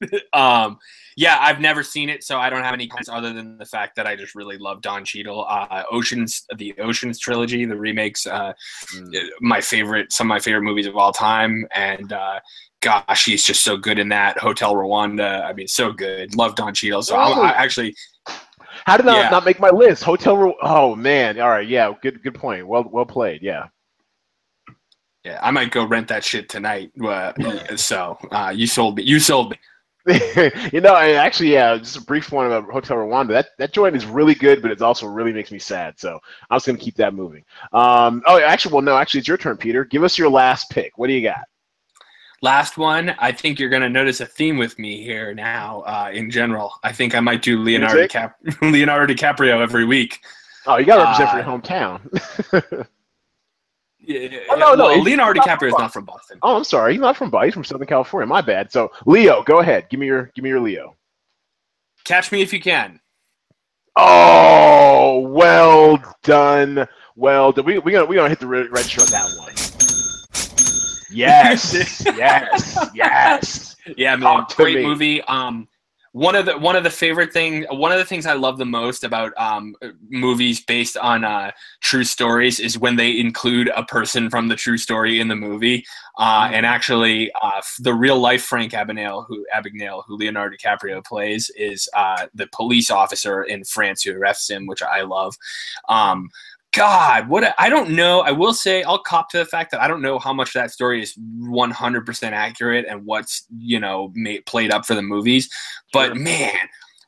Be, 0.00 0.20
um, 0.32 0.78
yeah, 1.16 1.38
I've 1.40 1.60
never 1.60 1.82
seen 1.82 2.08
it, 2.08 2.24
so 2.24 2.38
I 2.38 2.50
don't 2.50 2.62
have 2.62 2.74
any 2.74 2.86
comments 2.86 3.08
other 3.08 3.32
than 3.32 3.56
the 3.58 3.66
fact 3.66 3.96
that 3.96 4.06
I 4.06 4.16
just 4.16 4.34
really 4.34 4.58
love 4.58 4.80
Don 4.82 5.04
Cheadle. 5.04 5.46
Uh, 5.48 5.82
Oceans, 5.90 6.44
the 6.56 6.74
Oceans 6.78 7.18
trilogy, 7.18 7.64
the 7.64 7.76
remakes, 7.76 8.26
uh, 8.26 8.52
mm. 8.94 9.28
my 9.40 9.60
favorite, 9.60 10.12
some 10.12 10.26
of 10.26 10.30
my 10.30 10.40
favorite 10.40 10.62
movies 10.62 10.86
of 10.86 10.96
all 10.96 11.12
time, 11.12 11.66
and 11.74 12.12
uh, 12.12 12.40
gosh, 12.84 13.24
he's 13.24 13.44
just 13.44 13.64
so 13.64 13.76
good 13.76 13.98
in 13.98 14.08
that 14.10 14.38
Hotel 14.38 14.74
Rwanda. 14.74 15.44
I 15.44 15.52
mean, 15.52 15.66
so 15.66 15.90
good. 15.90 16.36
Love 16.36 16.54
Don 16.54 16.74
Cheadle. 16.74 17.02
So 17.02 17.16
I, 17.16 17.30
I 17.30 17.48
actually. 17.50 17.94
How 18.84 18.96
did 18.98 19.06
that 19.06 19.16
yeah. 19.16 19.30
not 19.30 19.44
make 19.44 19.58
my 19.58 19.70
list? 19.70 20.02
Hotel. 20.02 20.36
Rwanda. 20.36 20.54
Oh 20.62 20.94
man. 20.94 21.40
All 21.40 21.48
right. 21.48 21.66
Yeah. 21.66 21.92
Good. 22.02 22.22
Good 22.22 22.34
point. 22.34 22.66
Well. 22.66 22.84
Well 22.90 23.06
played. 23.06 23.42
Yeah. 23.42 23.68
Yeah. 25.24 25.40
I 25.42 25.50
might 25.50 25.70
go 25.70 25.86
rent 25.86 26.08
that 26.08 26.22
shit 26.22 26.48
tonight. 26.48 26.92
Uh, 27.02 27.32
so 27.76 28.18
uh, 28.30 28.52
you 28.54 28.66
sold 28.66 28.96
me. 28.96 29.04
You 29.04 29.18
sold 29.18 29.52
me. 29.52 29.58
you 30.72 30.80
know, 30.82 30.92
I 30.92 31.12
actually, 31.12 31.52
yeah, 31.52 31.78
just 31.78 31.96
a 31.96 32.00
brief 32.02 32.30
one 32.30 32.46
about 32.46 32.70
Hotel 32.70 32.98
Rwanda. 32.98 33.28
That 33.28 33.48
that 33.58 33.72
joint 33.72 33.96
is 33.96 34.04
really 34.04 34.34
good, 34.34 34.60
but 34.60 34.70
it 34.70 34.82
also 34.82 35.06
really 35.06 35.32
makes 35.32 35.50
me 35.50 35.58
sad. 35.58 35.98
So 35.98 36.20
I 36.50 36.54
was 36.54 36.66
going 36.66 36.76
to 36.76 36.84
keep 36.84 36.96
that 36.96 37.14
moving. 37.14 37.42
Um, 37.72 38.22
oh, 38.26 38.38
actually, 38.38 38.74
well, 38.74 38.82
no, 38.82 38.98
actually, 38.98 39.20
it's 39.20 39.28
your 39.28 39.38
turn, 39.38 39.56
Peter. 39.56 39.84
Give 39.84 40.04
us 40.04 40.18
your 40.18 40.28
last 40.28 40.68
pick. 40.68 40.98
What 40.98 41.06
do 41.06 41.14
you 41.14 41.22
got? 41.22 41.44
Last 42.42 42.76
one. 42.76 43.14
I 43.18 43.32
think 43.32 43.58
you're 43.58 43.70
going 43.70 43.80
to 43.80 43.88
notice 43.88 44.20
a 44.20 44.26
theme 44.26 44.58
with 44.58 44.78
me 44.78 45.02
here 45.02 45.32
now. 45.32 45.80
Uh, 45.86 46.10
in 46.12 46.30
general, 46.30 46.74
I 46.82 46.92
think 46.92 47.14
I 47.14 47.20
might 47.20 47.40
do 47.40 47.62
Leonardo 47.62 48.06
Cap- 48.06 48.36
Leonardo 48.62 49.14
DiCaprio 49.14 49.62
every 49.62 49.86
week. 49.86 50.20
Oh, 50.66 50.76
you 50.76 50.84
got 50.84 50.96
to 50.96 51.04
represent 51.04 51.28
uh, 51.28 51.32
for 51.32 51.38
your 51.38 52.78
hometown. 52.78 52.86
Yeah, 54.06 54.38
oh, 54.50 54.56
no, 54.56 54.74
no. 54.74 54.94
Leonardo 55.00 55.40
DiCaprio 55.40 55.68
is 55.68 55.74
not 55.78 55.92
from 55.92 56.04
Boston. 56.04 56.38
Oh, 56.42 56.56
I'm 56.56 56.64
sorry. 56.64 56.92
He's 56.92 57.00
not 57.00 57.16
from 57.16 57.30
Boston. 57.30 57.48
He's 57.48 57.54
from 57.54 57.64
Southern 57.64 57.86
California. 57.86 58.26
My 58.26 58.40
bad. 58.40 58.70
So, 58.70 58.90
Leo, 59.06 59.42
go 59.42 59.60
ahead. 59.60 59.88
Give 59.88 60.00
me 60.00 60.06
your 60.06 60.30
give 60.34 60.42
me 60.42 60.50
your 60.50 60.60
Leo. 60.60 60.96
Catch 62.04 62.32
me 62.32 62.42
if 62.42 62.52
you 62.52 62.60
can. 62.60 63.00
Oh, 63.96 65.20
well 65.20 66.02
done. 66.22 66.86
Well 67.16 67.52
done. 67.52 67.64
We 67.64 67.78
we 67.78 67.92
gonna 67.92 68.06
we 68.06 68.16
gonna 68.16 68.28
hit 68.28 68.40
the 68.40 68.46
register 68.46 69.02
on 69.02 69.08
that 69.10 69.38
one. 69.38 69.54
Yes, 71.10 72.04
yes, 72.16 72.88
yes. 72.94 73.76
Yeah, 73.96 74.16
man. 74.16 74.44
Great 74.56 74.76
me. 74.76 74.82
movie. 74.86 75.22
Um, 75.22 75.68
one 76.14 76.36
of 76.36 76.46
the 76.46 76.56
one 76.56 76.76
of 76.76 76.84
the 76.84 76.90
favorite 76.90 77.32
thing 77.32 77.66
one 77.70 77.90
of 77.90 77.98
the 77.98 78.04
things 78.04 78.24
I 78.24 78.34
love 78.34 78.56
the 78.56 78.64
most 78.64 79.02
about 79.02 79.32
um, 79.36 79.74
movies 80.08 80.60
based 80.60 80.96
on 80.96 81.24
uh, 81.24 81.50
true 81.80 82.04
stories 82.04 82.60
is 82.60 82.78
when 82.78 82.94
they 82.94 83.18
include 83.18 83.68
a 83.74 83.82
person 83.82 84.30
from 84.30 84.46
the 84.46 84.54
true 84.54 84.78
story 84.78 85.18
in 85.18 85.26
the 85.26 85.34
movie. 85.34 85.84
Uh, 86.16 86.44
mm-hmm. 86.44 86.54
and 86.54 86.66
actually, 86.66 87.32
uh, 87.42 87.60
the 87.80 87.92
real 87.92 88.20
life 88.20 88.44
Frank 88.44 88.70
Abagnale, 88.70 89.26
who 89.26 89.44
Abagnale, 89.52 90.04
who 90.06 90.16
Leonardo 90.16 90.56
DiCaprio 90.56 91.04
plays, 91.04 91.50
is 91.56 91.88
uh, 91.96 92.26
the 92.32 92.46
police 92.52 92.92
officer 92.92 93.42
in 93.42 93.64
France 93.64 94.02
who 94.02 94.12
arrests 94.12 94.48
him, 94.48 94.68
which 94.68 94.84
I 94.84 95.02
love. 95.02 95.36
Um, 95.88 96.30
God, 96.74 97.28
what 97.28 97.54
I 97.56 97.68
don't 97.68 97.90
know. 97.90 98.20
I 98.20 98.32
will 98.32 98.52
say 98.52 98.82
I'll 98.82 98.98
cop 98.98 99.30
to 99.30 99.38
the 99.38 99.44
fact 99.44 99.70
that 99.70 99.80
I 99.80 99.86
don't 99.86 100.02
know 100.02 100.18
how 100.18 100.32
much 100.32 100.52
that 100.54 100.72
story 100.72 101.00
is 101.02 101.16
100% 101.16 102.32
accurate 102.32 102.84
and 102.88 103.06
what's 103.06 103.46
you 103.56 103.78
know 103.78 104.10
made, 104.14 104.44
played 104.46 104.72
up 104.72 104.84
for 104.84 104.94
the 104.94 105.02
movies. 105.02 105.48
But 105.92 106.16
man, 106.16 106.56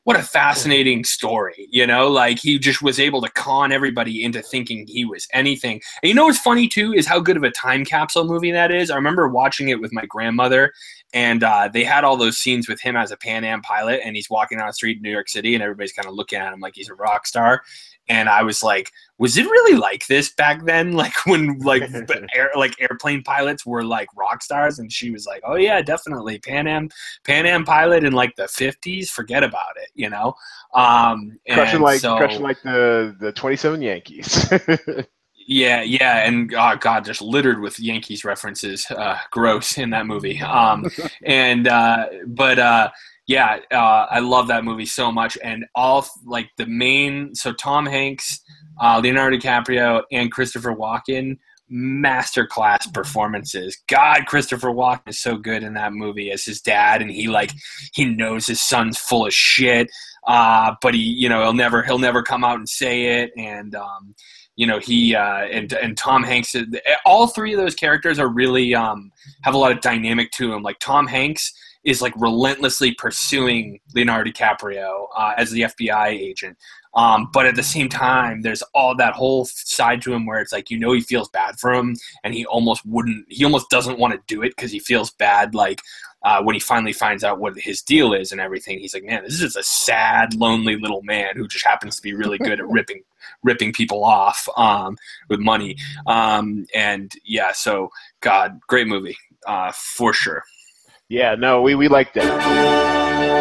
what 0.05 0.15
a 0.15 0.23
fascinating 0.23 1.03
story. 1.03 1.67
You 1.69 1.85
know, 1.85 2.07
like 2.07 2.39
he 2.39 2.57
just 2.57 2.81
was 2.81 2.97
able 2.97 3.21
to 3.21 3.29
con 3.31 3.73
everybody 3.73 4.23
into 4.23 4.41
thinking 4.41 4.87
he 4.87 5.03
was 5.03 5.27
anything. 5.33 5.81
And 6.01 6.07
you 6.07 6.15
know 6.15 6.27
what's 6.27 6.39
funny 6.39 6.69
too 6.69 6.93
is 6.93 7.05
how 7.05 7.19
good 7.19 7.35
of 7.35 7.43
a 7.43 7.51
time 7.51 7.83
capsule 7.83 8.23
movie 8.23 8.51
that 8.51 8.71
is. 8.71 8.89
I 8.89 8.95
remember 8.95 9.27
watching 9.27 9.67
it 9.67 9.81
with 9.81 9.91
my 9.91 10.05
grandmother, 10.05 10.71
and 11.11 11.43
uh, 11.43 11.67
they 11.67 11.83
had 11.83 12.05
all 12.05 12.15
those 12.15 12.37
scenes 12.37 12.69
with 12.69 12.79
him 12.79 12.95
as 12.95 13.11
a 13.11 13.17
Pan 13.17 13.43
Am 13.43 13.61
pilot, 13.61 13.99
and 14.05 14.15
he's 14.15 14.29
walking 14.29 14.59
down 14.59 14.67
the 14.67 14.73
street 14.73 14.95
in 14.95 15.03
New 15.03 15.11
York 15.11 15.27
City, 15.27 15.55
and 15.55 15.61
everybody's 15.61 15.91
kind 15.91 16.07
of 16.07 16.13
looking 16.13 16.39
at 16.39 16.53
him 16.53 16.61
like 16.61 16.75
he's 16.75 16.89
a 16.89 16.95
rock 16.95 17.27
star 17.27 17.63
and 18.09 18.29
I 18.29 18.43
was 18.43 18.63
like, 18.63 18.91
was 19.17 19.37
it 19.37 19.45
really 19.45 19.77
like 19.77 20.05
this 20.07 20.33
back 20.33 20.65
then? 20.65 20.91
Like 20.97 21.13
when 21.25 21.59
like 21.59 21.83
air, 22.35 22.49
like 22.55 22.73
airplane 22.81 23.23
pilots 23.23 23.65
were 23.65 23.83
like 23.83 24.09
rock 24.15 24.41
stars, 24.41 24.79
and 24.79 24.91
she 24.91 25.11
was 25.11 25.25
like, 25.25 25.41
oh 25.45 25.55
yeah, 25.55 25.81
definitely 25.81 26.39
Pan 26.39 26.67
Am 26.67 26.89
Pan 27.23 27.45
Am 27.45 27.63
pilot 27.63 28.03
in 28.03 28.13
like 28.13 28.35
the 28.35 28.47
fifties. 28.47 29.11
Forget 29.11 29.43
about 29.43 29.77
it, 29.77 29.89
you 29.93 30.09
know. 30.09 30.33
Um, 30.73 31.39
crushing 31.49 31.81
like 31.81 31.99
so, 31.99 32.17
crushing 32.17 32.41
like 32.41 32.61
the 32.63 33.15
the 33.19 33.31
twenty 33.31 33.55
seven 33.55 33.81
Yankees. 33.81 34.51
Yeah, 35.49 35.81
yeah, 35.81 36.27
and 36.27 36.53
oh 36.53 36.75
god, 36.75 37.05
just 37.05 37.21
littered 37.21 37.61
with 37.61 37.79
Yankees 37.79 38.25
references. 38.25 38.85
Uh, 38.91 39.17
gross 39.31 39.77
in 39.77 39.91
that 39.91 40.05
movie. 40.05 40.41
Um, 40.41 40.91
and 41.23 41.69
uh, 41.69 42.07
but 42.27 42.59
uh, 42.59 42.89
yeah, 43.27 43.59
uh, 43.71 44.07
I 44.09 44.19
love 44.19 44.47
that 44.47 44.63
movie 44.63 44.85
so 44.85 45.11
much, 45.11 45.37
and 45.43 45.65
all 45.75 46.07
like 46.25 46.49
the 46.57 46.65
main. 46.65 47.35
So 47.35 47.51
Tom 47.51 47.85
Hanks, 47.85 48.39
uh, 48.81 49.01
Leonardo 49.03 49.37
DiCaprio, 49.37 50.03
and 50.13 50.31
Christopher 50.31 50.73
Walken, 50.73 51.37
masterclass 51.69 52.91
performances. 52.93 53.77
God, 53.89 54.25
Christopher 54.27 54.69
Walken 54.69 55.09
is 55.09 55.19
so 55.19 55.35
good 55.35 55.61
in 55.61 55.73
that 55.73 55.91
movie 55.91 56.31
as 56.31 56.45
his 56.45 56.61
dad, 56.61 57.01
and 57.01 57.11
he 57.11 57.27
like 57.27 57.51
he 57.93 58.05
knows 58.05 58.47
his 58.47 58.61
son's 58.61 58.97
full 58.97 59.25
of 59.25 59.33
shit, 59.33 59.89
uh, 60.25 60.75
but 60.81 60.93
he 60.93 61.01
you 61.01 61.27
know 61.27 61.41
he'll 61.41 61.53
never 61.53 61.83
he'll 61.83 61.99
never 61.99 62.23
come 62.23 62.45
out 62.45 62.57
and 62.57 62.69
say 62.69 63.21
it, 63.21 63.31
and 63.35 63.75
um, 63.75 64.15
you 64.55 64.65
know 64.65 64.79
he 64.79 65.15
uh, 65.15 65.43
and 65.51 65.73
and 65.73 65.97
Tom 65.97 66.23
Hanks. 66.23 66.55
All 67.05 67.27
three 67.27 67.51
of 67.51 67.59
those 67.59 67.75
characters 67.75 68.19
are 68.19 68.29
really 68.29 68.73
um, 68.73 69.11
have 69.43 69.53
a 69.53 69.57
lot 69.57 69.73
of 69.73 69.81
dynamic 69.81 70.31
to 70.31 70.49
them. 70.49 70.63
Like 70.63 70.79
Tom 70.79 71.07
Hanks 71.07 71.51
is 71.83 72.01
like 72.01 72.13
relentlessly 72.17 72.93
pursuing 72.93 73.79
Leonardo 73.93 74.31
DiCaprio 74.31 75.07
uh, 75.15 75.33
as 75.37 75.51
the 75.51 75.61
FBI 75.61 76.07
agent. 76.07 76.57
Um, 76.93 77.29
but 77.31 77.45
at 77.45 77.55
the 77.55 77.63
same 77.63 77.89
time, 77.89 78.41
there's 78.41 78.63
all 78.73 78.95
that 78.97 79.13
whole 79.13 79.45
side 79.45 80.01
to 80.01 80.13
him 80.13 80.25
where 80.25 80.39
it's 80.39 80.51
like 80.51 80.71
you 80.71 80.79
know 80.79 80.93
he 80.93 81.01
feels 81.01 81.29
bad 81.29 81.59
for 81.59 81.71
him, 81.73 81.95
and 82.23 82.33
he 82.33 82.45
almost 82.45 82.85
wouldn't, 82.85 83.25
he 83.29 83.43
almost 83.45 83.69
doesn't 83.69 83.99
want 83.99 84.13
to 84.13 84.19
do 84.27 84.41
it 84.41 84.55
because 84.55 84.71
he 84.71 84.79
feels 84.79 85.11
bad. 85.11 85.53
Like 85.53 85.81
uh, 86.23 86.41
when 86.41 86.55
he 86.55 86.59
finally 86.59 86.93
finds 86.93 87.23
out 87.23 87.39
what 87.39 87.57
his 87.57 87.81
deal 87.81 88.13
is 88.13 88.31
and 88.31 88.41
everything, 88.41 88.79
he's 88.79 88.93
like, 88.93 89.03
man, 89.03 89.23
this 89.23 89.33
is 89.33 89.39
just 89.39 89.57
a 89.57 89.63
sad, 89.63 90.33
lonely 90.33 90.75
little 90.75 91.03
man 91.03 91.35
who 91.35 91.47
just 91.47 91.65
happens 91.65 91.95
to 91.97 92.01
be 92.01 92.13
really 92.13 92.39
good 92.39 92.59
at 92.59 92.67
ripping 92.69 93.03
ripping 93.43 93.73
people 93.73 94.03
off 94.03 94.47
um, 94.57 94.97
with 95.29 95.39
money. 95.39 95.77
Um, 96.07 96.65
and 96.73 97.11
yeah, 97.23 97.51
so 97.51 97.89
God, 98.21 98.59
great 98.67 98.87
movie 98.87 99.17
uh, 99.45 99.71
for 99.71 100.13
sure. 100.13 100.43
Yeah, 101.09 101.35
no, 101.35 101.61
we, 101.61 101.75
we 101.75 101.87
like 101.87 102.13
that. 102.13 102.25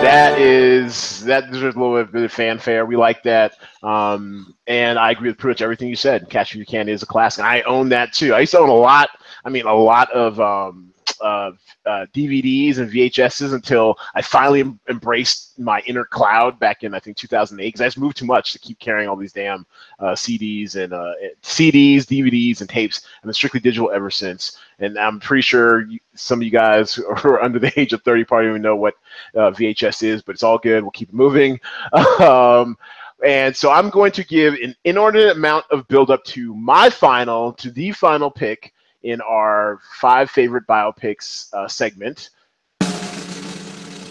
That 0.02 0.38
is 0.38 1.24
that 1.24 1.50
deserves 1.50 1.74
a 1.74 1.80
little 1.80 2.04
bit 2.04 2.22
of 2.22 2.32
fanfare. 2.32 2.86
We 2.86 2.96
like 2.96 3.22
that, 3.24 3.56
um, 3.82 4.54
and 4.66 4.98
I 4.98 5.10
agree 5.10 5.30
with 5.30 5.38
pretty 5.38 5.52
much 5.52 5.62
everything 5.62 5.88
you 5.88 5.96
said. 5.96 6.28
Catch 6.28 6.52
If 6.52 6.58
You 6.58 6.66
Can 6.66 6.88
is 6.88 7.02
a 7.02 7.06
classic. 7.06 7.44
I 7.44 7.62
own 7.62 7.88
that 7.88 8.12
too. 8.12 8.34
I 8.34 8.40
used 8.40 8.52
to 8.52 8.60
own 8.60 8.68
a 8.68 8.74
lot. 8.74 9.08
I 9.44 9.48
mean, 9.48 9.66
a 9.66 9.74
lot 9.74 10.12
of 10.12 10.38
um, 10.38 10.92
uh, 11.20 11.52
uh, 11.84 12.06
DVDs 12.14 12.78
and 12.78 12.90
VHSs 12.90 13.54
until 13.54 13.98
I 14.14 14.22
finally 14.22 14.60
em- 14.60 14.80
embraced 14.88 15.58
my 15.58 15.80
inner 15.86 16.04
cloud 16.04 16.58
back 16.58 16.82
in 16.82 16.94
I 16.94 17.00
think 17.00 17.16
2008 17.16 17.66
because 17.66 17.80
I 17.80 17.86
just 17.86 17.98
moved 17.98 18.16
too 18.16 18.26
much 18.26 18.52
to 18.52 18.58
keep 18.58 18.78
carrying 18.78 19.08
all 19.08 19.16
these 19.16 19.32
damn 19.32 19.66
uh, 19.98 20.12
CDs 20.12 20.76
and 20.76 20.92
uh, 20.92 21.12
CDs, 21.42 22.04
DVDs, 22.04 22.60
and 22.60 22.68
tapes. 22.68 23.06
I've 23.18 23.24
been 23.24 23.32
strictly 23.32 23.60
digital 23.60 23.90
ever 23.90 24.10
since, 24.10 24.58
and 24.78 24.98
I'm 24.98 25.20
pretty 25.20 25.42
sure 25.42 25.86
you, 25.86 25.98
some 26.14 26.40
of 26.40 26.42
you 26.42 26.50
guys 26.50 26.94
who 26.94 27.06
are 27.06 27.42
under 27.42 27.58
the 27.58 27.72
age 27.78 27.92
of 27.92 28.02
30 28.02 28.24
probably 28.24 28.48
even 28.48 28.62
know 28.62 28.76
what 28.76 28.94
uh, 29.34 29.50
VHS 29.50 30.02
is, 30.02 30.22
but 30.22 30.34
it's 30.34 30.42
all 30.42 30.58
good. 30.58 30.82
We'll 30.82 30.90
keep 30.90 31.12
moving. 31.12 31.60
um, 32.20 32.76
and 33.24 33.56
so 33.56 33.70
I'm 33.70 33.88
going 33.90 34.12
to 34.12 34.24
give 34.24 34.54
an 34.54 34.74
inordinate 34.84 35.36
amount 35.36 35.64
of 35.70 35.88
build 35.88 36.10
up 36.10 36.22
to 36.24 36.54
my 36.54 36.90
final, 36.90 37.52
to 37.54 37.70
the 37.70 37.92
final 37.92 38.30
pick 38.30 38.72
in 39.06 39.20
our 39.20 39.78
five 40.00 40.28
favorite 40.28 40.66
biopics 40.66 41.46
uh, 41.54 41.68
segment. 41.68 42.30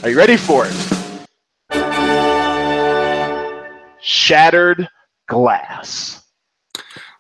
Are 0.04 0.10
you 0.10 0.18
ready 0.18 0.38
for 0.38 0.66
it? 0.66 0.76
Shattered 4.02 4.88
Glass. 5.28 6.24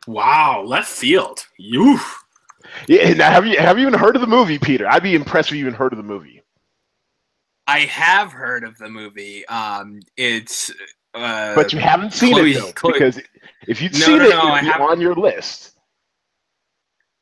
Wow, 0.08 0.64
left 0.66 0.88
field. 0.88 1.46
You. 1.58 2.00
Yeah, 2.88 3.14
now 3.14 3.32
have 3.32 3.46
you 3.46 3.58
have 3.58 3.78
you 3.78 3.88
even 3.88 4.00
heard 4.00 4.16
of 4.16 4.22
the 4.22 4.28
movie, 4.28 4.58
Peter? 4.58 4.88
I'd 4.88 5.04
be 5.04 5.16
impressed 5.16 5.50
if 5.50 5.56
you 5.56 5.62
even 5.62 5.74
heard 5.74 5.92
of 5.92 5.98
the 5.98 6.04
movie. 6.04 6.42
I 7.68 7.80
have 7.82 8.32
heard 8.32 8.64
of 8.64 8.78
the 8.78 8.90
movie. 8.90 9.46
Um, 9.48 10.00
it's. 10.16 10.72
Uh, 11.14 11.56
but 11.56 11.74
you 11.74 11.80
haven't 11.80 12.14
seen 12.14 12.34
Chloe, 12.34 12.52
it 12.52 12.60
though, 12.60 12.72
Chloe, 12.74 12.94
because 12.94 13.20
if 13.68 13.82
you'd 13.82 13.94
no, 13.94 14.00
seen 14.00 14.18
no, 14.20 14.26
it, 14.26 14.30
no, 14.30 14.56
it'd 14.56 14.74
be 14.74 14.80
on 14.80 15.02
your 15.02 15.16
list. 15.16 15.75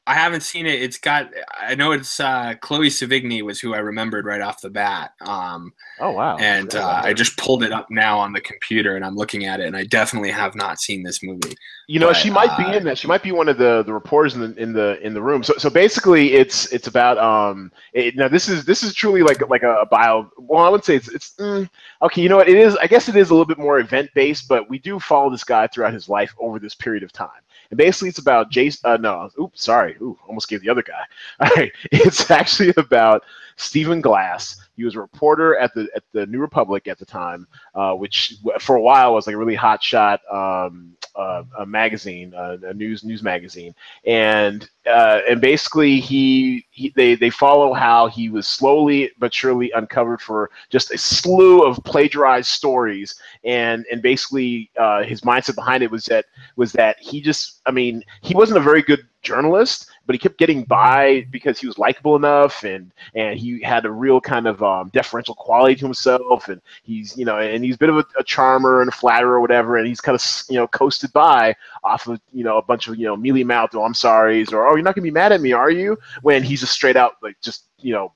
I 0.05 0.15
haven't 0.15 0.41
seen 0.41 0.65
it. 0.65 0.81
It's 0.81 0.97
got. 0.97 1.29
I 1.57 1.75
know 1.75 1.93
it's 1.93 2.19
uh, 2.19 2.55
Chloe 2.59 2.89
Sevigny 2.89 3.41
was 3.41 3.61
who 3.61 3.73
I 3.73 3.77
remembered 3.77 4.25
right 4.25 4.41
off 4.41 4.59
the 4.59 4.69
bat. 4.69 5.13
Um, 5.21 5.73
oh 6.01 6.11
wow! 6.11 6.35
And 6.37 6.75
uh, 6.75 7.01
I 7.01 7.13
just 7.13 7.37
pulled 7.37 7.63
it 7.63 7.71
up 7.71 7.89
now 7.89 8.19
on 8.19 8.33
the 8.33 8.41
computer 8.41 8.97
and 8.97 9.05
I'm 9.05 9.15
looking 9.15 9.45
at 9.45 9.61
it, 9.61 9.67
and 9.67 9.77
I 9.77 9.85
definitely 9.85 10.31
have 10.31 10.55
not 10.55 10.79
seen 10.79 11.03
this 11.03 11.23
movie. 11.23 11.55
You 11.87 12.01
know, 12.01 12.07
but, 12.07 12.17
she 12.17 12.29
might 12.29 12.49
uh, 12.49 12.57
be 12.57 12.77
in 12.77 12.83
that. 12.83 12.97
She 12.97 13.07
might 13.07 13.23
be 13.23 13.31
one 13.31 13.47
of 13.47 13.57
the, 13.57 13.83
the 13.83 13.93
reporters 13.93 14.35
in 14.35 14.41
the 14.41 14.61
in 14.61 14.73
the 14.73 14.99
in 14.99 15.13
the 15.13 15.21
room. 15.21 15.41
So 15.41 15.53
so 15.57 15.69
basically, 15.69 16.33
it's 16.33 16.71
it's 16.73 16.87
about 16.87 17.17
um. 17.17 17.71
It, 17.93 18.17
now 18.17 18.27
this 18.27 18.49
is 18.49 18.65
this 18.65 18.83
is 18.83 18.93
truly 18.93 19.23
like 19.23 19.47
like 19.49 19.63
a, 19.63 19.75
a 19.75 19.85
bio. 19.85 20.29
Well, 20.37 20.65
I 20.65 20.69
would 20.69 20.83
say 20.83 20.97
it's 20.97 21.07
it's 21.07 21.33
mm, 21.39 21.69
okay. 22.01 22.21
You 22.21 22.27
know 22.27 22.37
what? 22.37 22.49
It 22.49 22.57
is. 22.57 22.75
I 22.75 22.87
guess 22.87 23.07
it 23.07 23.15
is 23.15 23.29
a 23.29 23.33
little 23.33 23.45
bit 23.45 23.57
more 23.57 23.79
event 23.79 24.09
based, 24.13 24.49
but 24.49 24.69
we 24.69 24.79
do 24.79 24.99
follow 24.99 25.29
this 25.29 25.45
guy 25.45 25.67
throughout 25.67 25.93
his 25.93 26.09
life 26.09 26.35
over 26.39 26.59
this 26.59 26.75
period 26.75 27.03
of 27.03 27.13
time. 27.13 27.29
And 27.73 27.77
basically, 27.77 28.09
it's 28.09 28.19
about 28.19 28.51
Jason. 28.51 28.81
Uh, 28.83 28.97
no, 28.97 29.29
oops, 29.41 29.63
sorry. 29.63 29.95
Ooh, 29.99 30.17
almost 30.27 30.47
gave 30.47 30.61
the 30.61 30.69
other 30.69 30.83
guy. 30.83 31.05
All 31.39 31.49
right, 31.57 31.71
it's 31.91 32.29
actually 32.29 32.71
about 32.77 33.23
Stephen 33.55 34.01
Glass. 34.01 34.57
He 34.75 34.83
was 34.83 34.95
a 34.95 35.01
reporter 35.01 35.57
at 35.57 35.73
the 35.73 35.87
at 35.95 36.03
the 36.13 36.25
New 36.25 36.39
Republic 36.39 36.87
at 36.87 36.97
the 36.97 37.05
time, 37.05 37.47
uh, 37.75 37.93
which 37.93 38.35
for 38.59 38.75
a 38.75 38.81
while 38.81 39.13
was 39.13 39.27
like 39.27 39.35
a 39.35 39.37
really 39.37 39.55
hot 39.55 39.83
shot 39.83 40.21
um, 40.31 40.95
uh, 41.15 41.43
a 41.59 41.65
magazine, 41.65 42.33
uh, 42.33 42.57
a 42.63 42.73
news 42.73 43.03
news 43.03 43.21
magazine, 43.21 43.75
and 44.05 44.69
uh, 44.87 45.19
and 45.29 45.39
basically 45.39 45.99
he, 45.99 46.65
he, 46.71 46.89
they 46.95 47.15
they 47.15 47.29
follow 47.29 47.73
how 47.73 48.07
he 48.07 48.29
was 48.29 48.47
slowly 48.47 49.11
but 49.19 49.33
surely 49.33 49.71
uncovered 49.75 50.21
for 50.21 50.49
just 50.69 50.91
a 50.91 50.97
slew 50.97 51.63
of 51.63 51.83
plagiarized 51.83 52.49
stories, 52.49 53.15
and 53.43 53.85
and 53.91 54.01
basically 54.01 54.71
uh, 54.77 55.03
his 55.03 55.21
mindset 55.21 55.55
behind 55.55 55.83
it 55.83 55.91
was 55.91 56.05
that 56.05 56.25
was 56.55 56.71
that 56.73 56.97
he 56.99 57.21
just 57.21 57.61
I 57.65 57.71
mean 57.71 58.03
he 58.21 58.33
wasn't 58.33 58.57
a 58.57 58.61
very 58.61 58.81
good 58.81 59.05
journalist, 59.21 59.89
but 60.05 60.15
he 60.15 60.19
kept 60.19 60.37
getting 60.37 60.63
by 60.63 61.25
because 61.31 61.59
he 61.59 61.67
was 61.67 61.77
likable 61.77 62.15
enough 62.15 62.63
and 62.63 62.91
and 63.15 63.39
he 63.39 63.61
had 63.61 63.85
a 63.85 63.91
real 63.91 64.19
kind 64.19 64.47
of 64.47 64.61
um, 64.61 64.89
deferential 64.93 65.35
quality 65.35 65.75
to 65.75 65.85
himself. 65.85 66.49
And 66.49 66.61
he's 66.83 67.17
you 67.17 67.25
know 67.25 67.39
and 67.39 67.63
he's 67.63 67.75
a 67.75 67.77
bit 67.77 67.89
of 67.89 67.97
a, 67.97 68.05
a, 68.19 68.23
charmer 68.23 68.81
and 68.81 68.89
a 68.89 68.91
flatterer 68.91 69.35
or 69.35 69.41
whatever. 69.41 69.77
And 69.77 69.87
he's 69.87 70.01
kind 70.01 70.15
of 70.15 70.23
you 70.49 70.57
know 70.57 70.67
coasted 70.67 71.13
by 71.13 71.55
off 71.83 72.07
of 72.07 72.19
you 72.33 72.43
know 72.43 72.57
a 72.57 72.63
bunch 72.63 72.87
of 72.87 72.97
you 72.97 73.05
know 73.05 73.15
mealy 73.15 73.43
mouthed 73.43 73.75
oh 73.75 73.83
I'm 73.83 73.93
sorry's 73.93 74.51
or 74.51 74.67
oh 74.67 74.75
you're 74.75 74.83
not 74.83 74.95
gonna 74.95 75.03
be 75.03 75.11
mad 75.11 75.31
at 75.31 75.41
me 75.41 75.53
are 75.53 75.71
you? 75.71 75.97
When 76.21 76.43
he's 76.43 76.59
just 76.59 76.73
straight 76.73 76.95
out 76.95 77.13
like 77.21 77.39
just 77.41 77.65
you 77.79 77.93
know 77.93 78.13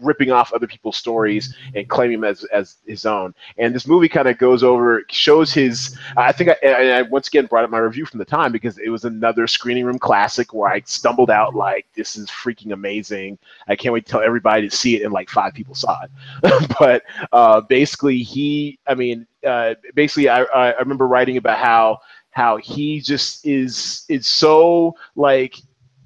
ripping 0.00 0.30
off 0.30 0.52
other 0.52 0.66
people's 0.66 0.96
stories 0.96 1.54
and 1.74 1.88
claiming 1.88 2.20
them 2.20 2.30
as, 2.30 2.44
as 2.44 2.76
his 2.86 3.04
own. 3.06 3.34
And 3.58 3.74
this 3.74 3.86
movie 3.86 4.08
kind 4.08 4.28
of 4.28 4.38
goes 4.38 4.62
over, 4.62 5.02
shows 5.10 5.52
his. 5.52 5.96
I 6.16 6.32
think 6.32 6.50
I, 6.62 6.98
I, 6.98 7.02
once 7.02 7.28
again 7.28 7.46
brought 7.46 7.64
up 7.64 7.70
my 7.70 7.78
review 7.78 8.06
from 8.06 8.18
the 8.18 8.24
time 8.24 8.52
because 8.52 8.78
it 8.78 8.88
was 8.88 9.04
another 9.04 9.46
screening 9.46 9.84
room 9.84 9.98
classic 9.98 10.52
where 10.54 10.70
I 10.70 10.80
stumbled 10.86 11.30
out 11.30 11.54
like, 11.54 11.86
this 11.94 12.16
is 12.16 12.28
freaking 12.30 12.72
amazing. 12.72 13.38
I 13.68 13.76
can't 13.76 13.92
wait 13.92 14.06
to 14.06 14.12
tell 14.12 14.22
everybody 14.22 14.68
to 14.68 14.74
see 14.74 14.96
it, 14.96 15.04
and 15.04 15.12
like 15.12 15.28
five 15.28 15.54
people 15.54 15.74
saw 15.74 15.98
it. 16.02 16.76
but 16.78 17.02
uh, 17.32 17.60
basically, 17.62 18.18
he, 18.18 18.78
I 18.86 18.94
mean, 18.94 19.26
uh, 19.46 19.74
basically, 19.94 20.28
I, 20.28 20.42
I 20.42 20.78
remember 20.78 21.06
writing 21.06 21.36
about 21.36 21.58
how 21.58 22.00
how 22.30 22.56
he 22.56 23.00
just 23.00 23.44
is 23.46 24.04
is 24.08 24.26
so 24.26 24.94
like 25.16 25.56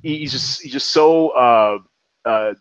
he's 0.02 0.32
just 0.32 0.62
he's 0.62 0.72
just 0.72 0.90
so 0.90 1.28
uh, 1.30 1.78
uh, 2.24 2.54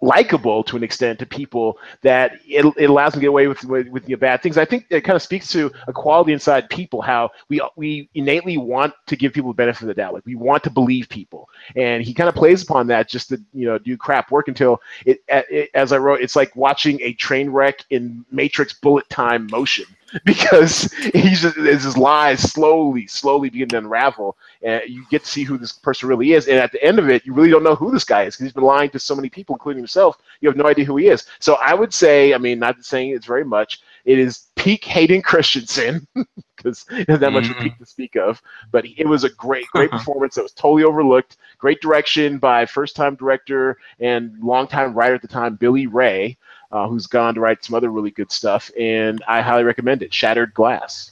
likable 0.00 0.62
to 0.62 0.76
an 0.76 0.82
extent 0.82 1.18
to 1.18 1.26
people 1.26 1.78
that 2.02 2.38
it, 2.46 2.64
it 2.76 2.90
allows 2.90 3.12
them 3.12 3.20
to 3.20 3.24
get 3.24 3.28
away 3.28 3.46
with, 3.46 3.64
with, 3.64 3.88
with 3.88 4.04
the 4.04 4.14
bad 4.14 4.42
things. 4.42 4.58
I 4.58 4.64
think 4.64 4.86
it 4.90 5.02
kind 5.02 5.16
of 5.16 5.22
speaks 5.22 5.50
to 5.52 5.72
a 5.86 5.92
quality 5.92 6.32
inside 6.32 6.68
people, 6.68 7.00
how 7.00 7.30
we 7.48 7.60
we 7.76 8.08
innately 8.14 8.58
want 8.58 8.92
to 9.06 9.16
give 9.16 9.32
people 9.32 9.50
the 9.50 9.56
benefit 9.56 9.82
of 9.82 9.88
the 9.88 9.94
doubt. 9.94 10.14
Like 10.14 10.26
we 10.26 10.34
want 10.34 10.62
to 10.64 10.70
believe 10.70 11.08
people, 11.08 11.48
and 11.74 12.02
he 12.02 12.12
kind 12.12 12.28
of 12.28 12.34
plays 12.34 12.62
upon 12.62 12.86
that 12.88 13.08
just 13.08 13.30
to 13.30 13.42
you 13.52 13.66
know 13.66 13.78
do 13.78 13.96
crap 13.96 14.30
work 14.30 14.48
until 14.48 14.80
it, 15.04 15.22
it 15.28 15.70
as 15.74 15.92
I 15.92 15.98
wrote, 15.98 16.20
it's 16.20 16.36
like 16.36 16.54
watching 16.54 17.00
a 17.02 17.14
train 17.14 17.50
wreck 17.50 17.84
in 17.90 18.24
Matrix 18.30 18.74
bullet 18.74 19.08
time 19.08 19.48
motion 19.50 19.86
because 20.24 20.92
he's 21.14 21.42
just 21.42 21.56
his 21.56 21.96
lies 21.96 22.40
slowly, 22.40 23.06
slowly 23.06 23.50
begin 23.50 23.68
to 23.68 23.78
unravel, 23.78 24.36
and 24.62 24.82
you 24.86 25.04
get 25.10 25.24
to 25.24 25.30
see 25.30 25.44
who 25.44 25.58
this 25.58 25.72
person 25.72 26.08
really 26.08 26.32
is. 26.32 26.48
And 26.48 26.58
at 26.58 26.72
the 26.72 26.82
end 26.82 26.98
of 26.98 27.08
it, 27.08 27.26
you 27.26 27.32
really 27.32 27.50
don't 27.50 27.64
know 27.64 27.74
who 27.74 27.90
this 27.90 28.04
guy 28.04 28.24
is 28.24 28.34
because 28.34 28.44
he's 28.44 28.52
been 28.52 28.64
lying 28.64 28.90
to 28.90 28.98
so 28.98 29.14
many 29.14 29.28
people, 29.28 29.54
including 29.54 29.80
himself. 29.80 30.18
You 30.40 30.48
have 30.48 30.56
no 30.56 30.66
idea 30.66 30.84
who 30.84 30.96
he 30.96 31.08
is. 31.08 31.26
So 31.38 31.56
I 31.56 31.74
would 31.74 31.92
say, 31.92 32.34
I 32.34 32.38
mean, 32.38 32.58
not 32.58 32.84
saying 32.84 33.10
it's 33.10 33.26
very 33.26 33.44
much. 33.44 33.80
It 34.04 34.18
is 34.18 34.46
peak 34.54 34.84
Hayden 34.84 35.22
Christensen 35.22 36.06
because 36.56 36.84
there's 36.84 37.20
that 37.20 37.32
much 37.32 37.44
mm-hmm. 37.44 37.62
peak 37.62 37.78
to 37.78 37.86
speak 37.86 38.16
of. 38.16 38.40
But 38.70 38.84
it 38.96 39.06
was 39.06 39.24
a 39.24 39.30
great, 39.30 39.66
great 39.68 39.90
performance 39.92 40.36
that 40.36 40.42
was 40.42 40.52
totally 40.52 40.84
overlooked. 40.84 41.38
Great 41.58 41.80
direction 41.80 42.38
by 42.38 42.66
first-time 42.66 43.16
director 43.16 43.78
and 43.98 44.38
longtime 44.40 44.94
writer 44.94 45.16
at 45.16 45.22
the 45.22 45.28
time, 45.28 45.56
Billy 45.56 45.86
Ray 45.86 46.36
uh, 46.76 46.88
who's 46.88 47.06
gone 47.06 47.34
to 47.34 47.40
write 47.40 47.64
some 47.64 47.74
other 47.74 47.90
really 47.90 48.10
good 48.10 48.30
stuff, 48.30 48.70
and 48.78 49.22
I 49.26 49.40
highly 49.40 49.64
recommend 49.64 50.02
it. 50.02 50.12
Shattered 50.12 50.52
Glass. 50.54 51.10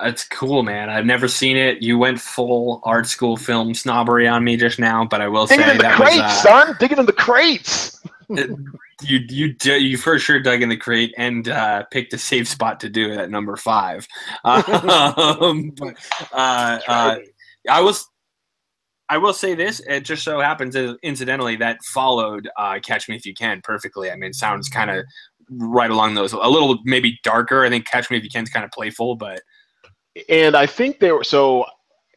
That's 0.00 0.24
cool, 0.24 0.64
man. 0.64 0.90
I've 0.90 1.06
never 1.06 1.28
seen 1.28 1.56
it. 1.56 1.80
You 1.80 1.96
went 1.96 2.20
full 2.20 2.80
art 2.82 3.06
school 3.06 3.36
film 3.36 3.74
snobbery 3.74 4.26
on 4.26 4.42
me 4.42 4.56
just 4.56 4.78
now, 4.80 5.04
but 5.04 5.20
I 5.20 5.28
will 5.28 5.46
Dig 5.46 5.60
say 5.60 5.70
in 5.70 5.76
the 5.76 5.82
that 5.84 5.94
crates, 5.94 6.16
was, 6.16 6.46
uh, 6.46 6.64
son. 6.64 6.76
Digging 6.80 6.98
in 6.98 7.06
the 7.06 7.12
crates. 7.12 8.02
you 8.28 9.18
you 9.28 9.54
you 9.62 9.96
for 9.96 10.18
sure 10.18 10.40
dug 10.40 10.62
in 10.62 10.68
the 10.68 10.76
crate 10.76 11.14
and 11.16 11.48
uh, 11.48 11.84
picked 11.84 12.12
a 12.12 12.18
safe 12.18 12.48
spot 12.48 12.80
to 12.80 12.88
do 12.88 13.12
it 13.12 13.18
at 13.18 13.30
number 13.30 13.56
five. 13.56 14.08
Um, 14.44 15.70
but, 15.70 15.94
uh, 16.32 16.80
uh, 16.88 17.16
I 17.70 17.80
was 17.80 18.08
I 19.14 19.16
will 19.16 19.32
say 19.32 19.54
this: 19.54 19.80
it 19.86 20.00
just 20.00 20.24
so 20.24 20.40
happens, 20.40 20.74
incidentally, 21.04 21.54
that 21.56 21.78
followed 21.84 22.48
uh, 22.56 22.80
"Catch 22.82 23.08
Me 23.08 23.14
If 23.14 23.24
You 23.24 23.32
Can" 23.32 23.60
perfectly. 23.62 24.10
I 24.10 24.16
mean, 24.16 24.30
it 24.30 24.34
sounds 24.34 24.68
kind 24.68 24.90
of 24.90 25.04
right 25.48 25.92
along 25.92 26.14
those, 26.14 26.32
a 26.32 26.38
little 26.38 26.80
maybe 26.84 27.20
darker. 27.22 27.64
I 27.64 27.68
think 27.68 27.86
"Catch 27.86 28.10
Me 28.10 28.16
If 28.16 28.24
You 28.24 28.28
Can" 28.28 28.42
is 28.42 28.50
kind 28.50 28.64
of 28.64 28.72
playful, 28.72 29.14
but 29.14 29.40
and 30.28 30.56
I 30.56 30.66
think 30.66 30.98
they 30.98 31.12
were 31.12 31.22
so. 31.22 31.64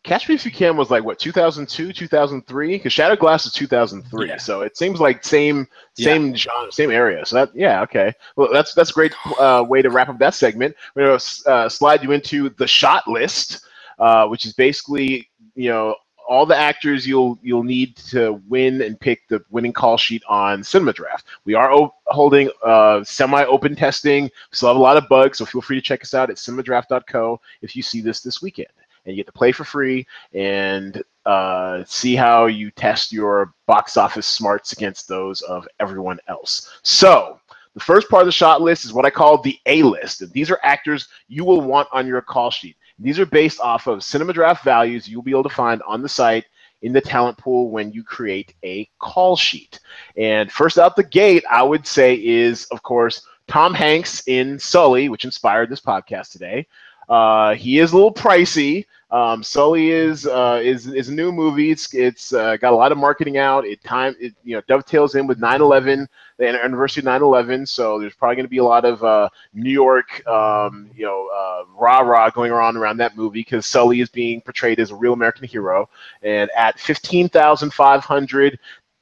Catch 0.03 0.27
Me 0.27 0.33
If 0.33 0.43
You 0.43 0.49
Can 0.49 0.75
was 0.75 0.89
like 0.89 1.03
what 1.03 1.19
2002, 1.19 1.93
2003, 1.93 2.77
because 2.77 2.93
Shattered 2.93 3.19
Glass 3.19 3.45
is 3.45 3.51
2003. 3.51 4.27
Yeah. 4.27 4.37
So 4.37 4.61
it 4.61 4.75
seems 4.75 4.99
like 4.99 5.23
same 5.23 5.67
same 5.99 6.29
yeah. 6.29 6.35
genre, 6.35 6.71
same 6.71 6.89
area. 6.89 7.27
So 7.27 7.35
that 7.35 7.49
yeah, 7.53 7.83
okay. 7.83 8.11
Well, 8.37 8.49
that's 8.51 8.73
that's 8.73 8.89
a 8.89 8.93
great 8.93 9.13
uh, 9.39 9.63
way 9.69 9.83
to 9.83 9.91
wrap 9.91 10.09
up 10.09 10.17
that 10.17 10.33
segment. 10.33 10.75
We're 10.95 11.05
gonna 11.05 11.55
uh, 11.55 11.69
slide 11.69 12.01
you 12.01 12.11
into 12.11 12.49
the 12.57 12.65
shot 12.65 13.07
list, 13.07 13.67
uh, 13.99 14.25
which 14.27 14.47
is 14.47 14.53
basically 14.53 15.29
you 15.53 15.69
know 15.69 15.95
all 16.27 16.45
the 16.45 16.55
actors 16.55 17.07
you'll 17.07 17.39
you'll 17.41 17.63
need 17.63 17.95
to 17.95 18.41
win 18.47 18.81
and 18.81 18.99
pick 18.99 19.27
the 19.27 19.43
winning 19.49 19.73
call 19.73 19.97
sheet 19.97 20.23
on 20.27 20.63
Cinema 20.63 20.93
Draft. 20.93 21.25
We 21.45 21.53
are 21.53 21.89
holding 22.07 22.49
uh, 22.63 23.03
semi-open 23.03 23.75
testing. 23.75 24.29
Still 24.51 24.69
have 24.69 24.77
a 24.77 24.79
lot 24.79 24.97
of 24.97 25.07
bugs, 25.09 25.37
so 25.37 25.45
feel 25.45 25.61
free 25.61 25.77
to 25.77 25.81
check 25.81 26.03
us 26.03 26.13
out 26.13 26.29
at 26.29 26.37
cinemadraft.co 26.37 27.39
if 27.61 27.75
you 27.75 27.81
see 27.81 28.01
this 28.01 28.21
this 28.21 28.41
weekend. 28.41 28.67
And 29.05 29.15
you 29.15 29.23
get 29.23 29.27
to 29.27 29.37
play 29.37 29.53
for 29.53 29.63
free 29.63 30.05
and 30.33 31.01
uh, 31.25 31.83
see 31.85 32.13
how 32.13 32.47
you 32.47 32.71
test 32.71 33.13
your 33.13 33.53
box 33.65 33.95
office 33.95 34.25
smarts 34.25 34.73
against 34.73 35.07
those 35.07 35.41
of 35.43 35.65
everyone 35.79 36.19
else. 36.27 36.69
So 36.83 37.39
the 37.73 37.83
first 37.83 38.09
part 38.09 38.23
of 38.23 38.27
the 38.27 38.33
shot 38.33 38.61
list 38.61 38.83
is 38.83 38.91
what 38.91 39.05
I 39.05 39.09
call 39.09 39.41
the 39.41 39.57
A 39.65 39.83
list. 39.83 40.21
And 40.21 40.31
these 40.31 40.51
are 40.51 40.59
actors 40.63 41.07
you 41.29 41.45
will 41.45 41.61
want 41.61 41.87
on 41.93 42.05
your 42.05 42.21
call 42.21 42.51
sheet. 42.51 42.75
These 42.99 43.19
are 43.19 43.25
based 43.25 43.59
off 43.59 43.87
of 43.87 44.03
cinema 44.03 44.33
draft 44.33 44.63
values 44.63 45.07
you'll 45.07 45.21
be 45.21 45.31
able 45.31 45.43
to 45.43 45.49
find 45.49 45.81
on 45.83 46.01
the 46.01 46.09
site 46.09 46.45
in 46.81 46.93
the 46.93 47.01
talent 47.01 47.37
pool 47.37 47.69
when 47.69 47.91
you 47.91 48.03
create 48.03 48.53
a 48.63 48.89
call 48.99 49.35
sheet. 49.35 49.79
And 50.15 50.51
first 50.51 50.77
out 50.77 50.95
the 50.95 51.03
gate, 51.03 51.43
I 51.49 51.63
would 51.63 51.87
say 51.87 52.15
is, 52.15 52.65
of 52.65 52.83
course, 52.83 53.25
Tom 53.47 53.73
Hanks 53.73 54.27
in 54.27 54.59
Sully, 54.59 55.09
which 55.09 55.25
inspired 55.25 55.69
this 55.69 55.81
podcast 55.81 56.31
today. 56.31 56.67
Uh, 57.07 57.55
he 57.55 57.79
is 57.79 57.91
a 57.91 57.95
little 57.95 58.13
pricey, 58.13 58.85
um, 59.09 59.41
Sully 59.41 59.91
is 59.91 60.27
uh, 60.27 60.59
is 60.61 60.87
is 60.87 61.07
a 61.07 61.13
new 61.13 61.31
movie. 61.31 61.71
It's 61.71 61.93
it's 61.93 62.33
uh, 62.33 62.57
got 62.57 62.73
a 62.73 62.75
lot 62.75 62.91
of 62.91 62.97
marketing 62.97 63.37
out. 63.37 63.65
It 63.65 63.81
time 63.81 64.15
it 64.19 64.33
you 64.43 64.55
know 64.55 64.61
dovetails 64.67 65.15
in 65.15 65.27
with 65.27 65.39
9/11, 65.39 66.07
the 66.37 66.47
anniversary 66.49 67.01
of 67.01 67.05
9/11. 67.05 67.65
So 67.69 67.99
there's 67.99 68.15
probably 68.15 68.35
going 68.35 68.45
to 68.45 68.49
be 68.49 68.57
a 68.57 68.65
lot 68.65 68.83
of 68.83 69.01
uh, 69.05 69.29
New 69.53 69.71
York, 69.71 70.27
um, 70.27 70.91
you 70.93 71.05
know, 71.05 71.29
uh, 71.33 71.63
rah 71.79 71.99
rah 71.99 72.29
going 72.29 72.51
on 72.51 72.75
around 72.75 72.97
that 72.97 73.15
movie 73.15 73.39
because 73.39 73.65
Sully 73.65 74.01
is 74.01 74.09
being 74.09 74.41
portrayed 74.41 74.79
as 74.81 74.91
a 74.91 74.95
real 74.95 75.13
American 75.13 75.47
hero. 75.47 75.89
And 76.21 76.49
at 76.57 76.77
15,500, 76.77 78.59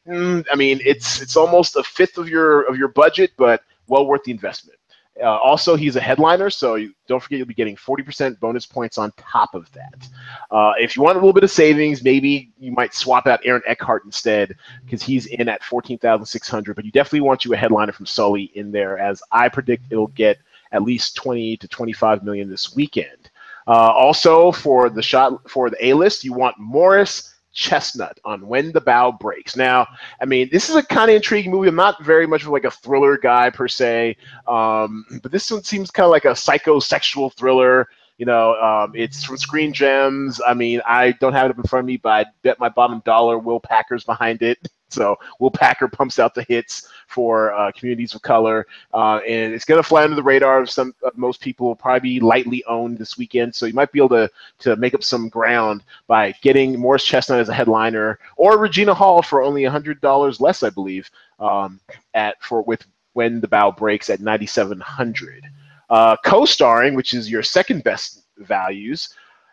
mm, 0.07 0.45
I 0.51 0.55
mean, 0.55 0.81
it's 0.85 1.19
it's 1.19 1.35
almost 1.35 1.77
a 1.77 1.83
fifth 1.83 2.19
of 2.19 2.29
your 2.29 2.61
of 2.69 2.77
your 2.77 2.89
budget, 2.89 3.31
but 3.37 3.63
well 3.87 4.05
worth 4.05 4.23
the 4.23 4.31
investment. 4.31 4.77
Uh, 5.21 5.37
also, 5.37 5.75
he's 5.75 5.95
a 5.95 6.01
headliner, 6.01 6.49
so 6.49 6.75
you, 6.75 6.93
don't 7.07 7.23
forget 7.23 7.37
you'll 7.37 7.47
be 7.47 7.53
getting 7.53 7.77
40% 7.77 8.37
bonus 8.39 8.65
points 8.65 8.97
on 8.97 9.13
top 9.17 9.55
of 9.55 9.71
that. 9.71 10.07
Uh, 10.51 10.73
if 10.77 10.95
you 10.95 11.03
want 11.03 11.15
a 11.15 11.19
little 11.19 11.33
bit 11.33 11.43
of 11.43 11.51
savings, 11.51 12.03
maybe 12.03 12.51
you 12.59 12.71
might 12.71 12.93
swap 12.93 13.25
out 13.25 13.39
Aaron 13.45 13.61
Eckhart 13.65 14.03
instead 14.03 14.55
because 14.83 15.01
he's 15.01 15.27
in 15.27 15.47
at 15.47 15.63
14,600. 15.63 16.75
But 16.75 16.83
you 16.83 16.91
definitely 16.91 17.21
want 17.21 17.45
you 17.45 17.53
a 17.53 17.57
headliner 17.57 17.93
from 17.93 18.05
Sully 18.05 18.51
in 18.55 18.71
there, 18.71 18.97
as 18.97 19.23
I 19.31 19.47
predict 19.47 19.85
it'll 19.89 20.07
get 20.07 20.37
at 20.73 20.83
least 20.83 21.15
20 21.15 21.57
to 21.57 21.67
25 21.67 22.23
million 22.23 22.49
this 22.49 22.75
weekend. 22.75 23.29
Uh, 23.67 23.71
also, 23.71 24.51
for 24.51 24.89
the 24.89 25.01
shot 25.01 25.49
for 25.49 25.69
the 25.69 25.85
A 25.85 25.93
list, 25.93 26.23
you 26.23 26.33
want 26.33 26.59
Morris 26.59 27.34
Chestnut 27.55 28.19
on 28.23 28.45
When 28.45 28.71
the 28.71 28.81
Bow 28.81 29.11
Breaks. 29.11 29.55
Now, 29.55 29.87
I 30.21 30.25
mean, 30.25 30.49
this 30.51 30.69
is 30.69 30.75
a 30.75 30.83
kind 30.83 31.09
of 31.09 31.15
intriguing 31.15 31.51
movie. 31.51 31.69
I'm 31.69 31.75
not 31.75 32.03
very 32.03 32.27
much 32.27 32.43
of 32.43 32.49
like 32.49 32.65
a 32.65 32.71
thriller 32.71 33.17
guy 33.17 33.49
per 33.49 33.67
se, 33.67 34.17
um, 34.47 35.05
but 35.23 35.31
this 35.31 35.49
one 35.49 35.63
seems 35.63 35.89
kind 35.89 36.05
of 36.05 36.11
like 36.11 36.25
a 36.25 36.29
psychosexual 36.29 37.33
thriller. 37.33 37.87
You 38.17 38.25
know, 38.25 38.55
um, 38.61 38.91
it's 38.95 39.23
from 39.23 39.37
Screen 39.37 39.73
Gems. 39.73 40.39
I 40.45 40.53
mean, 40.53 40.81
I 40.85 41.13
don't 41.13 41.33
have 41.33 41.47
it 41.47 41.51
up 41.51 41.57
in 41.57 41.63
front 41.63 41.83
of 41.83 41.87
me, 41.87 41.97
but 41.97 42.09
I 42.11 42.25
bet 42.43 42.59
my 42.59 42.69
bottom 42.69 43.01
dollar 43.05 43.39
Will 43.39 43.59
Packer's 43.59 44.03
behind 44.03 44.41
it. 44.41 44.59
So 44.89 45.17
Will 45.39 45.51
Packer 45.51 45.87
pumps 45.87 46.19
out 46.19 46.35
the 46.35 46.43
hits 46.43 46.89
for 47.07 47.53
uh, 47.53 47.71
communities 47.71 48.13
of 48.13 48.21
color, 48.21 48.67
uh, 48.93 49.17
and 49.27 49.53
it's 49.53 49.65
going 49.65 49.81
to 49.81 49.87
fly 49.87 50.03
under 50.03 50.15
the 50.15 50.23
radar 50.23 50.61
of 50.61 50.69
some 50.69 50.93
of 51.03 51.17
most 51.17 51.41
people. 51.41 51.67
Will 51.67 51.75
probably 51.75 51.99
be 51.99 52.19
lightly 52.19 52.63
owned 52.65 52.97
this 52.97 53.17
weekend, 53.17 53.53
so 53.53 53.65
you 53.65 53.73
might 53.73 53.91
be 53.91 53.99
able 53.99 54.09
to 54.09 54.29
to 54.59 54.75
make 54.75 54.93
up 54.93 55.03
some 55.03 55.27
ground 55.29 55.83
by 56.07 56.33
getting 56.41 56.79
Morris 56.79 57.03
Chestnut 57.03 57.39
as 57.39 57.49
a 57.49 57.53
headliner 57.53 58.19
or 58.37 58.57
Regina 58.57 58.93
Hall 58.93 59.21
for 59.21 59.41
only 59.41 59.63
hundred 59.65 59.99
dollars 60.01 60.39
less, 60.39 60.63
I 60.63 60.69
believe, 60.69 61.09
um, 61.39 61.79
at 62.13 62.41
for 62.41 62.61
with 62.61 62.85
when 63.13 63.41
the 63.41 63.47
bow 63.47 63.71
breaks 63.71 64.09
at 64.09 64.21
ninety 64.21 64.45
seven 64.45 64.79
hundred. 64.79 65.43
Uh, 65.89 66.15
co-starring, 66.25 66.95
which 66.95 67.13
is 67.13 67.29
your 67.29 67.43
second 67.43 67.83
best 67.83 68.23
values. 68.37 69.09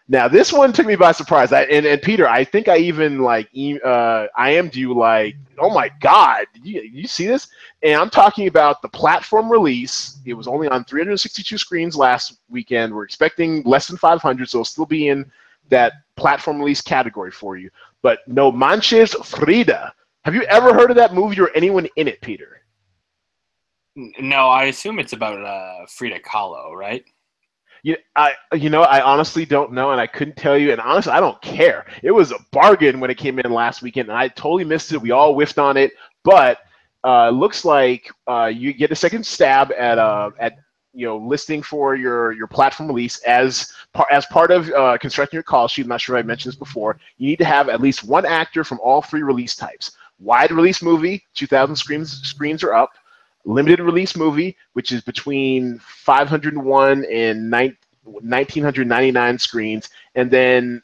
Now 0.09 0.28
this 0.28 0.53
one 0.53 0.72
took 0.72 0.86
me 0.86 0.96
by 0.96 1.12
surprise. 1.12 1.53
I, 1.53 1.62
and, 1.62 1.86
and 1.86 2.03
Peter, 2.03 2.28
I 2.28 2.44
think 2.44 2.68
I 2.68 2.78
even 2.78 3.20
like 3.20 3.48
uh, 3.84 4.26
I 4.36 4.50
am 4.50 4.70
you 4.72 4.94
like, 4.94 5.36
oh 5.59 5.70
my 5.70 5.90
god, 6.00 6.46
you, 6.62 6.82
you 6.82 7.07
see 7.07 7.26
this? 7.26 7.48
And 7.82 8.00
I'm 8.00 8.11
talking 8.11 8.48
about 8.48 8.82
the 8.82 8.88
platform 8.88 9.50
release. 9.50 10.18
It 10.24 10.34
was 10.34 10.48
only 10.48 10.68
on 10.68 10.84
362 10.84 11.57
screens 11.57 11.96
last 11.96 12.40
weekend. 12.50 12.94
We're 12.94 13.05
expecting 13.05 13.62
less 13.62 13.86
than 13.86 13.96
500, 13.96 14.48
so 14.48 14.59
it'll 14.59 14.64
still 14.64 14.86
be 14.86 15.09
in 15.09 15.30
that 15.68 15.94
platform 16.16 16.59
release 16.59 16.80
category 16.80 17.30
for 17.30 17.57
you. 17.57 17.70
But 18.03 18.26
No 18.26 18.50
Manches 18.50 19.14
Frida. 19.14 19.92
Have 20.24 20.34
you 20.34 20.42
ever 20.42 20.74
heard 20.74 20.90
of 20.90 20.96
that 20.96 21.14
movie 21.14 21.40
or 21.40 21.50
anyone 21.55 21.88
in 21.96 22.09
it, 22.09 22.20
Peter? 22.20 22.62
No, 23.94 24.48
I 24.48 24.64
assume 24.64 24.98
it's 24.98 25.12
about 25.12 25.44
uh, 25.44 25.86
Frida 25.86 26.20
Kahlo, 26.20 26.72
right? 26.72 27.05
You, 27.84 27.96
I, 28.14 28.34
you 28.54 28.70
know, 28.70 28.82
I 28.82 29.02
honestly 29.02 29.44
don't 29.44 29.72
know, 29.72 29.90
and 29.90 30.00
I 30.00 30.06
couldn't 30.06 30.36
tell 30.36 30.56
you. 30.56 30.70
And 30.70 30.80
honestly, 30.80 31.12
I 31.12 31.18
don't 31.18 31.40
care. 31.42 31.84
It 32.02 32.12
was 32.12 32.30
a 32.30 32.38
bargain 32.52 33.00
when 33.00 33.10
it 33.10 33.18
came 33.18 33.40
in 33.40 33.52
last 33.52 33.82
weekend, 33.82 34.08
and 34.08 34.16
I 34.16 34.28
totally 34.28 34.64
missed 34.64 34.92
it. 34.92 34.98
We 34.98 35.10
all 35.10 35.34
whiffed 35.34 35.58
on 35.58 35.76
it, 35.76 35.92
but 36.22 36.58
uh, 37.04 37.30
looks 37.30 37.64
like 37.64 38.08
uh, 38.28 38.50
you 38.54 38.72
get 38.72 38.92
a 38.92 38.96
second 38.96 39.26
stab 39.26 39.72
at 39.72 39.98
uh, 39.98 40.30
at 40.38 40.58
you 40.94 41.06
know 41.06 41.16
listing 41.16 41.62
for 41.62 41.96
your 41.96 42.32
your 42.32 42.46
platform 42.46 42.88
release 42.88 43.18
as 43.24 43.72
as 44.12 44.26
part 44.26 44.52
of 44.52 44.70
uh, 44.70 44.96
constructing 44.98 45.36
your 45.36 45.42
call 45.42 45.66
sheet. 45.66 45.82
I'm 45.82 45.88
not 45.88 46.00
sure 46.00 46.16
I 46.16 46.22
mentioned 46.22 46.52
this 46.52 46.58
before. 46.58 46.98
You 47.18 47.26
need 47.26 47.38
to 47.38 47.44
have 47.44 47.68
at 47.68 47.80
least 47.80 48.04
one 48.04 48.24
actor 48.24 48.62
from 48.62 48.78
all 48.80 49.02
three 49.02 49.22
release 49.22 49.56
types. 49.56 49.96
Wide 50.20 50.52
release 50.52 50.82
movie, 50.82 51.24
2,000 51.34 51.74
screens 51.74 52.22
screens 52.22 52.62
are 52.62 52.74
up 52.74 52.90
limited 53.45 53.80
release 53.80 54.16
movie, 54.16 54.57
which 54.72 54.93
is 54.93 55.03
between 55.03 55.78
501 55.80 57.05
and 57.07 57.51
1999 57.51 59.38
screens, 59.38 59.90
and 60.14 60.30
then 60.30 60.82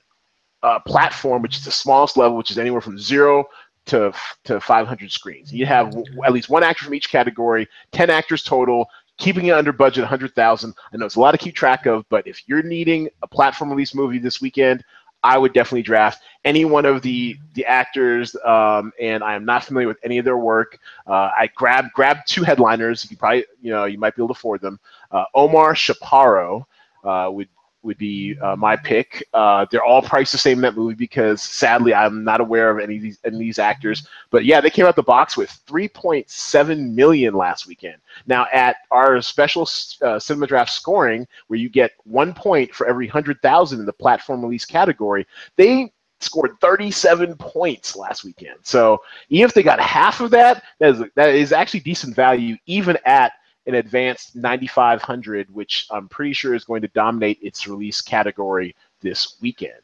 uh, 0.62 0.78
platform, 0.80 1.42
which 1.42 1.56
is 1.56 1.64
the 1.64 1.70
smallest 1.70 2.16
level, 2.16 2.36
which 2.36 2.50
is 2.50 2.58
anywhere 2.58 2.80
from 2.80 2.98
zero 2.98 3.46
to 3.86 4.12
to 4.44 4.60
500 4.60 5.10
screens. 5.10 5.52
You 5.52 5.66
have 5.66 5.94
at 6.24 6.32
least 6.32 6.48
one 6.48 6.62
actor 6.62 6.84
from 6.84 6.94
each 6.94 7.10
category, 7.10 7.68
10 7.92 8.10
actors 8.10 8.42
total. 8.42 8.88
Keeping 9.16 9.46
it 9.46 9.50
under 9.50 9.72
budget, 9.72 10.02
100,000. 10.02 10.74
I 10.92 10.96
know 10.96 11.04
it's 11.04 11.16
a 11.16 11.20
lot 11.20 11.32
to 11.32 11.38
keep 11.38 11.56
track 11.56 11.86
of, 11.86 12.08
but 12.08 12.24
if 12.24 12.48
you're 12.48 12.62
needing 12.62 13.08
a 13.22 13.26
platform 13.26 13.68
release 13.68 13.92
movie 13.92 14.20
this 14.20 14.40
weekend, 14.40 14.84
I 15.22 15.38
would 15.38 15.52
definitely 15.52 15.82
draft 15.82 16.22
any 16.44 16.64
one 16.64 16.84
of 16.84 17.02
the 17.02 17.36
the 17.54 17.64
actors, 17.66 18.34
um, 18.44 18.92
and 19.00 19.22
I 19.22 19.34
am 19.34 19.44
not 19.44 19.64
familiar 19.64 19.88
with 19.88 19.98
any 20.02 20.18
of 20.18 20.24
their 20.24 20.38
work. 20.38 20.78
Uh, 21.06 21.30
I 21.36 21.50
grab 21.54 21.86
grab 21.94 22.18
two 22.26 22.42
headliners. 22.42 23.10
You 23.10 23.16
probably 23.16 23.44
you 23.60 23.70
know 23.70 23.84
you 23.84 23.98
might 23.98 24.14
be 24.16 24.22
able 24.22 24.34
to 24.34 24.38
afford 24.38 24.60
them. 24.60 24.78
Uh, 25.10 25.24
Omar 25.34 25.74
Chaparro 25.74 26.64
uh, 27.04 27.28
would 27.32 27.48
would 27.88 27.98
be 27.98 28.38
uh, 28.40 28.54
my 28.54 28.76
pick. 28.76 29.26
Uh, 29.34 29.66
they're 29.70 29.82
all 29.82 30.02
priced 30.02 30.30
the 30.30 30.38
same 30.38 30.58
in 30.58 30.62
that 30.62 30.76
movie 30.76 30.94
because 30.94 31.42
sadly 31.42 31.92
I'm 31.92 32.22
not 32.22 32.40
aware 32.40 32.70
of 32.70 32.78
any 32.78 32.96
of 32.96 33.02
these 33.02 33.18
any 33.24 33.36
of 33.36 33.40
these 33.40 33.58
actors. 33.58 34.06
But 34.30 34.44
yeah, 34.44 34.60
they 34.60 34.70
came 34.70 34.86
out 34.86 34.94
the 34.94 35.02
box 35.02 35.36
with 35.36 35.50
3.7 35.66 36.92
million 36.92 37.34
last 37.34 37.66
weekend. 37.66 37.96
Now 38.26 38.46
at 38.52 38.76
our 38.90 39.20
special 39.22 39.68
uh, 40.02 40.20
cinema 40.20 40.46
draft 40.46 40.70
scoring, 40.70 41.26
where 41.48 41.58
you 41.58 41.68
get 41.68 41.92
one 42.04 42.32
point 42.34 42.72
for 42.72 42.86
every 42.86 43.08
hundred 43.08 43.40
thousand 43.42 43.80
in 43.80 43.86
the 43.86 43.92
platform 43.92 44.42
release 44.42 44.66
category, 44.66 45.26
they 45.56 45.90
scored 46.20 46.60
37 46.60 47.36
points 47.36 47.96
last 47.96 48.22
weekend. 48.22 48.58
So 48.62 49.00
even 49.30 49.48
if 49.48 49.54
they 49.54 49.62
got 49.62 49.80
half 49.80 50.20
of 50.20 50.30
that, 50.32 50.62
that 50.78 50.90
is, 50.90 51.02
that 51.14 51.30
is 51.30 51.52
actually 51.52 51.80
decent 51.80 52.14
value 52.14 52.56
even 52.66 52.98
at 53.06 53.32
an 53.68 53.74
advanced 53.76 54.34
9500, 54.34 55.54
which 55.54 55.86
I'm 55.90 56.08
pretty 56.08 56.32
sure 56.32 56.54
is 56.54 56.64
going 56.64 56.82
to 56.82 56.88
dominate 56.88 57.38
its 57.42 57.68
release 57.68 58.00
category 58.00 58.74
this 59.00 59.36
weekend. 59.40 59.82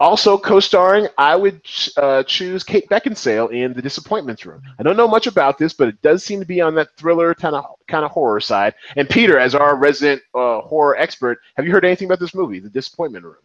Also 0.00 0.38
co-starring, 0.38 1.08
I 1.18 1.34
would 1.34 1.60
uh, 1.96 2.22
choose 2.22 2.62
Kate 2.62 2.88
Beckinsale 2.88 3.50
in 3.50 3.72
The 3.72 3.82
Disappointments 3.82 4.46
Room. 4.46 4.62
I 4.78 4.84
don't 4.84 4.96
know 4.96 5.08
much 5.08 5.26
about 5.26 5.58
this, 5.58 5.72
but 5.72 5.88
it 5.88 6.00
does 6.02 6.24
seem 6.24 6.38
to 6.38 6.46
be 6.46 6.60
on 6.60 6.74
that 6.76 6.96
thriller 6.96 7.34
kind 7.34 7.56
of 7.56 7.64
kind 7.88 8.04
of 8.04 8.12
horror 8.12 8.40
side. 8.40 8.74
And 8.96 9.08
Peter, 9.08 9.38
as 9.38 9.56
our 9.56 9.76
resident 9.76 10.22
uh, 10.34 10.60
horror 10.60 10.96
expert, 10.96 11.40
have 11.56 11.66
you 11.66 11.72
heard 11.72 11.84
anything 11.84 12.06
about 12.06 12.20
this 12.20 12.34
movie, 12.34 12.60
The 12.60 12.70
Disappointment 12.70 13.24
Room? 13.24 13.36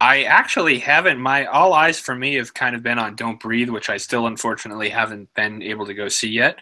I 0.00 0.22
actually 0.24 0.78
haven't. 0.78 1.18
My 1.18 1.46
all 1.46 1.72
eyes 1.72 1.98
for 1.98 2.14
me 2.14 2.34
have 2.34 2.54
kind 2.54 2.76
of 2.76 2.82
been 2.82 2.98
on 2.98 3.16
Don't 3.16 3.40
Breathe, 3.40 3.70
which 3.70 3.90
I 3.90 3.96
still 3.96 4.26
unfortunately 4.26 4.88
haven't 4.88 5.32
been 5.34 5.62
able 5.62 5.86
to 5.86 5.94
go 5.94 6.08
see 6.08 6.28
yet. 6.28 6.58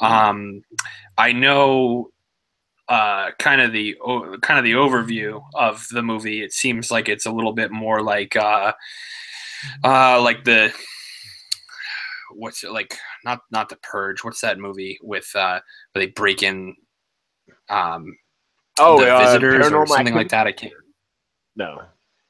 Mm-hmm. 0.00 0.12
Um, 0.12 0.62
I 1.16 1.32
know 1.32 2.10
uh, 2.88 3.30
kind 3.38 3.60
of 3.60 3.72
the 3.72 3.96
kind 4.42 4.58
of 4.58 4.64
the 4.64 4.72
overview 4.72 5.40
of 5.54 5.86
the 5.90 6.02
movie. 6.02 6.42
It 6.42 6.52
seems 6.52 6.90
like 6.90 7.08
it's 7.08 7.26
a 7.26 7.30
little 7.30 7.52
bit 7.52 7.70
more 7.70 8.02
like 8.02 8.34
uh, 8.34 8.72
uh, 9.84 10.20
like 10.20 10.42
the 10.44 10.72
what's 12.32 12.64
it 12.64 12.72
like? 12.72 12.98
Not 13.24 13.40
not 13.52 13.68
the 13.68 13.76
Purge. 13.76 14.24
What's 14.24 14.40
that 14.40 14.58
movie 14.58 14.98
with 15.02 15.30
uh, 15.36 15.60
where 15.92 16.06
they 16.06 16.10
break 16.10 16.42
in? 16.42 16.74
Um, 17.68 18.16
oh, 18.80 18.98
the 19.00 19.14
uh, 19.14 19.18
visitors 19.20 19.70
or 19.70 19.86
something 19.86 20.14
like 20.14 20.30
that. 20.30 20.48
I 20.48 20.52
can't. 20.52 20.72
No. 21.54 21.82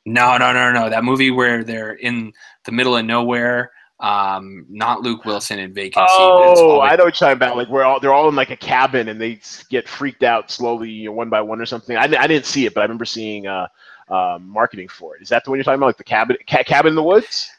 No, 0.07 0.39
no, 0.39 0.53
no, 0.53 0.73
no. 0.73 0.91
That 0.91 1.05
movie 1.05 1.31
where 1.31 1.63
they're 1.63 1.93
in 1.95 2.33
the 2.65 2.73
middle 2.73 2.97
of 2.97 3.05
nowhere. 3.05 3.73
Um, 4.01 4.65
not 4.71 5.03
Luke 5.03 5.27
Wilson 5.27 5.59
in 5.59 5.75
Vacancy. 5.75 6.07
Oh, 6.09 6.81
I 6.81 6.97
know 6.97 7.05
what 7.05 7.21
you're 7.21 7.29
talking 7.29 7.33
about. 7.37 7.59
Like 7.59 7.69
we're 7.69 7.83
all 7.83 8.01
they're 8.01 8.15
all 8.15 8.31
in 8.31 8.35
like 8.35 8.51
a 8.51 8.57
cabin 8.57 9.09
and 9.09 9.21
they 9.21 9.41
get 9.69 9.87
freaked 9.87 10.23
out 10.23 10.51
slowly, 10.51 10.89
you 10.89 11.07
know, 11.07 11.13
one 11.13 11.29
by 11.29 11.43
one 11.43 11.61
or 11.61 11.67
something. 11.67 11.99
I, 11.99 12.05
I 12.05 12.27
didn't 12.27 12.47
see 12.47 12.65
it, 12.65 12.73
but 12.73 12.81
I 12.81 12.85
remember 12.85 13.05
seeing 13.05 13.47
uh, 13.47 13.69
uh, 14.09 14.39
marketing 14.41 14.89
for 14.89 15.17
it. 15.17 15.23
Is 15.23 15.29
that 15.29 15.45
the 15.45 15.51
one 15.51 15.59
you're 15.59 15.65
talking 15.65 15.79
about, 15.79 15.87
like 15.87 15.99
the 15.99 16.05
cabin, 16.05 16.39
ca- 16.49 16.65
cabin 16.65 16.91
in 16.91 16.95
the 16.97 17.03
woods? 17.03 17.51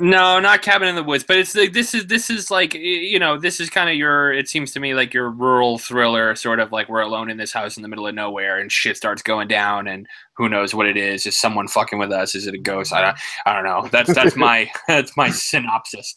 No, 0.00 0.40
not 0.40 0.62
Cabin 0.62 0.88
in 0.88 0.96
the 0.96 1.04
Woods, 1.04 1.22
but 1.22 1.36
it's 1.36 1.54
like 1.54 1.72
this 1.72 1.94
is 1.94 2.06
this 2.06 2.28
is 2.28 2.50
like 2.50 2.74
you 2.74 3.20
know 3.20 3.38
this 3.38 3.60
is 3.60 3.70
kind 3.70 3.88
of 3.88 3.94
your 3.94 4.32
it 4.32 4.48
seems 4.48 4.72
to 4.72 4.80
me 4.80 4.92
like 4.92 5.14
your 5.14 5.30
rural 5.30 5.78
thriller 5.78 6.34
sort 6.34 6.58
of 6.58 6.72
like 6.72 6.88
we're 6.88 7.00
alone 7.00 7.30
in 7.30 7.36
this 7.36 7.52
house 7.52 7.76
in 7.76 7.82
the 7.84 7.88
middle 7.88 8.08
of 8.08 8.12
nowhere 8.12 8.58
and 8.58 8.72
shit 8.72 8.96
starts 8.96 9.22
going 9.22 9.46
down 9.46 9.86
and 9.86 10.08
who 10.36 10.48
knows 10.48 10.74
what 10.74 10.88
it 10.88 10.96
is 10.96 11.26
is 11.26 11.38
someone 11.38 11.68
fucking 11.68 12.00
with 12.00 12.10
us 12.10 12.34
is 12.34 12.48
it 12.48 12.54
a 12.54 12.58
ghost 12.58 12.92
I 12.92 13.02
don't 13.02 13.16
I 13.46 13.52
don't 13.52 13.62
know 13.62 13.88
that's 13.92 14.12
that's 14.12 14.34
my 14.34 14.68
that's 14.88 15.16
my 15.16 15.30
synopsis. 15.30 16.16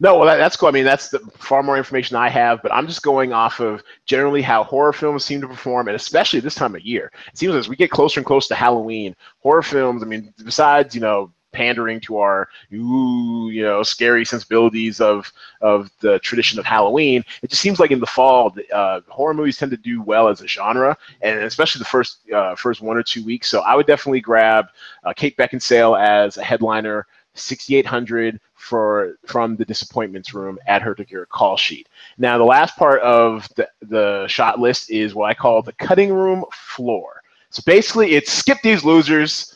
No, 0.00 0.16
well, 0.16 0.26
that, 0.26 0.38
that's 0.38 0.56
cool. 0.56 0.68
I 0.68 0.72
mean, 0.72 0.84
that's 0.84 1.10
the, 1.10 1.20
far 1.38 1.62
more 1.62 1.76
information 1.76 2.16
I 2.16 2.28
have, 2.28 2.60
but 2.60 2.72
I'm 2.72 2.88
just 2.88 3.02
going 3.02 3.32
off 3.32 3.60
of 3.60 3.84
generally 4.04 4.42
how 4.42 4.64
horror 4.64 4.92
films 4.92 5.24
seem 5.24 5.40
to 5.42 5.46
perform, 5.46 5.86
and 5.86 5.94
especially 5.94 6.40
this 6.40 6.56
time 6.56 6.74
of 6.74 6.80
year. 6.80 7.12
It 7.28 7.38
seems 7.38 7.54
as 7.54 7.68
we 7.68 7.76
get 7.76 7.92
closer 7.92 8.18
and 8.18 8.26
closer 8.26 8.48
to 8.48 8.54
Halloween, 8.56 9.14
horror 9.38 9.62
films. 9.62 10.02
I 10.02 10.06
mean, 10.06 10.34
besides 10.44 10.96
you 10.96 11.00
know 11.00 11.32
pandering 11.52 12.00
to 12.00 12.18
our 12.18 12.48
ooh, 12.72 13.50
you 13.50 13.62
know, 13.62 13.82
scary 13.82 14.24
sensibilities 14.24 15.00
of 15.00 15.32
of 15.60 15.90
the 16.00 16.18
tradition 16.20 16.58
of 16.58 16.64
Halloween. 16.64 17.24
It 17.42 17.50
just 17.50 17.62
seems 17.62 17.78
like 17.78 17.90
in 17.90 18.00
the 18.00 18.06
fall, 18.06 18.56
uh, 18.72 19.00
horror 19.08 19.34
movies 19.34 19.58
tend 19.58 19.70
to 19.70 19.76
do 19.76 20.02
well 20.02 20.28
as 20.28 20.40
a 20.40 20.48
genre, 20.48 20.96
and 21.20 21.40
especially 21.40 21.78
the 21.78 21.84
first 21.84 22.18
uh, 22.30 22.54
first 22.54 22.80
one 22.80 22.96
or 22.96 23.02
two 23.02 23.24
weeks. 23.24 23.48
So 23.48 23.60
I 23.60 23.74
would 23.74 23.86
definitely 23.86 24.20
grab 24.20 24.66
uh, 25.04 25.12
Kate 25.12 25.36
Beckinsale 25.36 26.00
as 26.00 26.36
a 26.36 26.42
headliner. 26.42 27.06
6800 27.34 28.38
for 28.54 29.16
from 29.26 29.56
the 29.56 29.64
disappointments 29.64 30.34
room 30.34 30.58
at 30.66 30.82
her 30.82 30.94
to 30.94 31.04
your 31.08 31.26
call 31.26 31.56
sheet. 31.56 31.88
Now 32.18 32.38
the 32.38 32.44
last 32.44 32.76
part 32.76 33.00
of 33.00 33.48
the, 33.56 33.68
the 33.80 34.26
shot 34.28 34.60
list 34.60 34.90
is 34.90 35.14
what 35.14 35.30
I 35.30 35.34
call 35.34 35.62
the 35.62 35.72
cutting 35.72 36.12
room 36.12 36.44
floor. 36.52 37.22
So 37.50 37.62
basically 37.66 38.14
it's 38.14 38.32
skip 38.32 38.58
these 38.62 38.84
losers, 38.84 39.51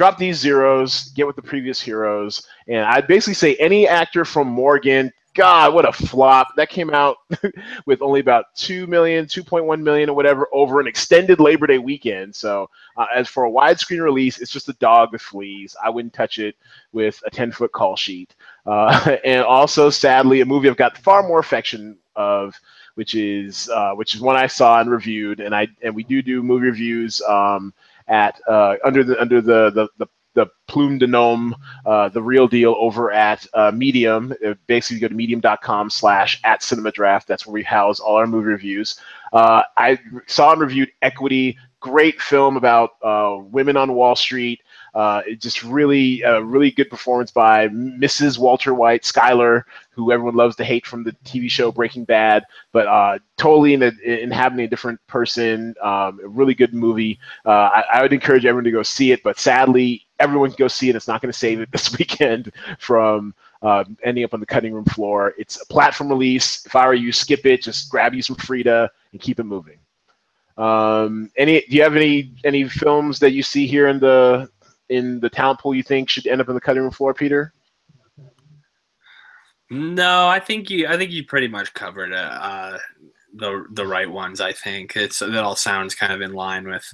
drop 0.00 0.16
these 0.16 0.38
zeros, 0.38 1.10
get 1.10 1.26
with 1.26 1.36
the 1.36 1.42
previous 1.42 1.78
heroes, 1.78 2.46
and 2.68 2.86
I'd 2.86 3.06
basically 3.06 3.34
say 3.34 3.54
any 3.56 3.86
actor 3.86 4.24
from 4.24 4.48
Morgan. 4.48 5.12
God, 5.34 5.74
what 5.74 5.86
a 5.86 5.92
flop! 5.92 6.56
That 6.56 6.70
came 6.70 6.88
out 6.88 7.18
with 7.84 8.00
only 8.00 8.20
about 8.20 8.46
two 8.54 8.86
million, 8.86 9.26
2.1 9.26 9.82
million, 9.82 10.08
or 10.08 10.16
whatever 10.16 10.48
over 10.54 10.80
an 10.80 10.86
extended 10.86 11.38
Labor 11.38 11.66
Day 11.66 11.76
weekend. 11.76 12.34
So, 12.34 12.70
uh, 12.96 13.08
as 13.14 13.28
for 13.28 13.44
a 13.44 13.50
widescreen 13.50 14.02
release, 14.02 14.40
it's 14.40 14.50
just 14.50 14.70
a 14.70 14.72
dog 14.74 15.12
with 15.12 15.20
fleas. 15.20 15.76
I 15.84 15.90
wouldn't 15.90 16.14
touch 16.14 16.38
it 16.38 16.56
with 16.92 17.22
a 17.26 17.30
10 17.30 17.52
foot 17.52 17.72
call 17.72 17.94
sheet. 17.94 18.34
Uh, 18.64 19.18
and 19.24 19.42
also, 19.44 19.90
sadly, 19.90 20.40
a 20.40 20.46
movie 20.46 20.70
I've 20.70 20.78
got 20.78 20.96
far 20.96 21.22
more 21.22 21.40
affection 21.40 21.98
of 22.16 22.58
which 22.94 23.14
is 23.14 23.68
uh, 23.68 23.92
which 23.92 24.14
is 24.14 24.22
one 24.22 24.36
I 24.36 24.46
saw 24.46 24.80
and 24.80 24.90
reviewed, 24.90 25.40
and 25.40 25.54
I 25.54 25.68
and 25.82 25.94
we 25.94 26.04
do 26.04 26.22
do 26.22 26.42
movie 26.42 26.68
reviews 26.68 27.20
um, 27.22 27.74
at 28.10 28.40
uh, 28.46 28.76
under 28.84 29.02
the 29.02 29.20
under 29.20 29.40
the, 29.40 29.70
the, 29.70 29.88
the 29.98 30.06
the 30.34 30.46
plume 30.68 30.98
de 30.98 31.06
gnome, 31.06 31.54
uh, 31.86 32.08
the 32.08 32.22
real 32.22 32.46
deal 32.46 32.76
over 32.78 33.10
at 33.10 33.46
uh, 33.54 33.72
Medium. 33.74 34.32
Uh, 34.46 34.54
basically, 34.66 35.00
go 35.00 35.08
to 35.08 35.14
medium.com 35.14 35.90
slash 35.90 36.40
at 36.44 36.62
cinema 36.62 36.92
draft. 36.92 37.26
That's 37.26 37.46
where 37.46 37.54
we 37.54 37.62
house 37.62 38.00
all 38.00 38.16
our 38.16 38.26
movie 38.26 38.48
reviews. 38.48 39.00
Uh, 39.32 39.62
I 39.76 39.98
saw 40.26 40.52
and 40.52 40.60
reviewed 40.60 40.90
Equity, 41.02 41.58
great 41.80 42.20
film 42.20 42.56
about 42.56 42.90
uh, 43.02 43.38
women 43.40 43.76
on 43.76 43.94
Wall 43.94 44.14
Street. 44.14 44.60
Uh, 44.94 45.22
just 45.38 45.62
really, 45.62 46.24
uh, 46.24 46.40
really 46.40 46.70
good 46.70 46.90
performance 46.90 47.30
by 47.30 47.68
Mrs. 47.68 48.38
Walter 48.38 48.74
White, 48.74 49.02
Skyler, 49.02 49.62
who 49.90 50.12
everyone 50.12 50.34
loves 50.34 50.56
to 50.56 50.64
hate 50.64 50.86
from 50.86 51.04
the 51.04 51.12
TV 51.24 51.50
show 51.50 51.70
Breaking 51.70 52.04
Bad, 52.04 52.44
but 52.72 52.86
uh, 52.86 53.18
totally 53.36 53.74
in, 53.74 53.82
a, 53.82 53.92
inhabiting 54.04 54.64
a 54.64 54.68
different 54.68 55.04
person. 55.06 55.74
Um, 55.82 56.20
a 56.24 56.28
really 56.28 56.54
good 56.54 56.74
movie. 56.74 57.18
Uh, 57.46 57.50
I, 57.50 57.84
I, 57.94 58.02
would 58.02 58.12
encourage 58.12 58.44
everyone 58.44 58.64
to 58.64 58.70
go 58.70 58.82
see 58.82 59.12
it, 59.12 59.22
but 59.22 59.38
sadly, 59.38 60.06
everyone 60.18 60.50
can 60.50 60.56
go 60.58 60.68
see 60.68 60.88
it. 60.88 60.96
It's 60.96 61.08
not 61.08 61.22
going 61.22 61.32
to 61.32 61.38
save 61.38 61.60
it 61.60 61.70
this 61.72 61.96
weekend 61.96 62.52
from. 62.78 63.34
Uh, 63.62 63.84
ending 64.02 64.24
up 64.24 64.32
on 64.32 64.40
the 64.40 64.46
cutting 64.46 64.72
room 64.72 64.86
floor. 64.86 65.34
It's 65.36 65.60
a 65.60 65.66
platform 65.66 66.08
release. 66.08 66.64
If 66.64 66.74
I 66.74 66.86
were 66.86 66.94
you, 66.94 67.12
skip 67.12 67.44
it. 67.44 67.62
Just 67.62 67.90
grab 67.90 68.14
you 68.14 68.22
some 68.22 68.36
Frida 68.36 68.90
and 69.12 69.20
keep 69.20 69.38
it 69.38 69.44
moving. 69.44 69.78
Um, 70.56 71.30
any? 71.36 71.60
Do 71.62 71.76
you 71.76 71.82
have 71.82 71.96
any 71.96 72.32
any 72.44 72.68
films 72.68 73.18
that 73.18 73.32
you 73.32 73.42
see 73.42 73.66
here 73.66 73.88
in 73.88 73.98
the 73.98 74.50
in 74.90 75.20
the 75.20 75.30
talent 75.30 75.60
pool 75.60 75.74
you 75.74 75.82
think 75.82 76.10
should 76.10 76.26
end 76.26 76.40
up 76.40 76.48
in 76.48 76.54
the 76.54 76.60
cutting 76.60 76.82
room 76.82 76.90
floor, 76.90 77.14
Peter? 77.14 77.54
No, 79.70 80.26
I 80.28 80.40
think 80.40 80.68
you. 80.68 80.88
I 80.88 80.96
think 80.96 81.12
you 81.12 81.24
pretty 81.24 81.48
much 81.48 81.72
covered 81.74 82.12
uh, 82.12 82.16
uh, 82.16 82.78
the 83.34 83.64
the 83.72 83.86
right 83.86 84.10
ones. 84.10 84.40
I 84.40 84.52
think 84.52 84.96
it's 84.96 85.20
that 85.20 85.34
all 85.36 85.56
sounds 85.56 85.94
kind 85.94 86.12
of 86.12 86.20
in 86.20 86.32
line 86.32 86.68
with. 86.68 86.84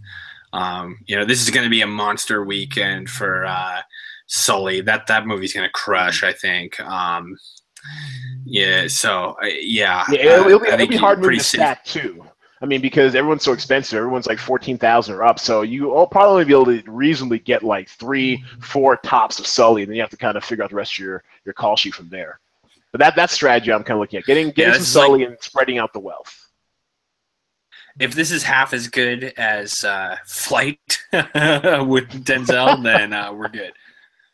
Um, 0.53 0.99
you 1.07 1.17
know, 1.17 1.25
this 1.25 1.43
is 1.43 1.51
going 1.51 1.65
to 1.65 1.71
be 1.71 1.81
a 1.81 1.87
monster 1.87 2.45
weekend 2.45 3.09
for 3.09 3.47
uh, 3.47 3.81
Sully. 4.27 4.83
That 4.83 5.07
that 5.07 5.27
movie's 5.27 5.55
going 5.55 5.67
to 5.67 5.73
crush. 5.73 6.23
I 6.23 6.33
think. 6.33 6.79
Um, 6.81 7.37
yeah. 8.45 8.89
So 8.89 9.37
uh, 9.43 9.47
yeah. 9.47 10.05
Yeah, 10.11 10.35
it'll, 10.35 10.47
it'll, 10.47 10.61
be, 10.61 10.69
it'll 10.69 10.87
be 10.87 10.97
hard 10.97 11.21
movie 11.21 11.39
to 11.39 11.45
stack 11.45 11.85
too. 11.85 12.25
I 12.67 12.69
mean, 12.69 12.81
because 12.81 13.15
everyone's 13.15 13.45
so 13.45 13.53
expensive, 13.53 13.97
everyone's 13.97 14.27
like 14.27 14.41
fourteen 14.41 14.77
thousand 14.77 15.15
or 15.15 15.23
up. 15.23 15.39
So 15.39 15.63
you 15.63 15.85
will 15.85 16.05
probably 16.09 16.45
be 16.45 16.53
able 16.53 16.65
to 16.65 16.83
reasonably 16.91 17.39
get 17.39 17.63
like 17.63 17.89
three, 17.89 18.43
four 18.59 18.97
tops 18.97 19.39
of 19.39 19.47
Sully, 19.47 19.83
and 19.83 19.89
then 19.89 19.95
you 19.95 20.03
have 20.03 20.11
to 20.11 20.17
kind 20.17 20.37
of 20.37 20.43
figure 20.43 20.65
out 20.65 20.71
the 20.71 20.77
rest 20.77 20.95
of 20.95 20.99
your 20.99 21.23
your 21.45 21.53
call 21.53 21.77
sheet 21.77 21.95
from 21.95 22.09
there. 22.09 22.41
But 22.91 22.99
that 22.99 23.15
that's 23.15 23.33
strategy 23.33 23.73
I'm 23.73 23.85
kind 23.85 23.99
of 23.99 24.01
looking 24.01 24.19
at 24.19 24.25
getting 24.25 24.51
getting 24.51 24.73
yeah, 24.73 24.79
some 24.79 24.85
Sully 24.85 25.21
like, 25.21 25.29
and 25.29 25.39
spreading 25.41 25.79
out 25.79 25.93
the 25.93 26.01
wealth. 26.01 26.49
If 28.01 28.17
this 28.17 28.33
is 28.33 28.43
half 28.43 28.73
as 28.73 28.89
good 28.89 29.33
as 29.37 29.85
uh, 29.85 30.17
Flight 30.27 30.99
with 31.13 32.11
Denzel, 32.25 32.83
then 32.83 33.13
uh, 33.13 33.33
we're 33.33 33.49
good. 33.49 33.73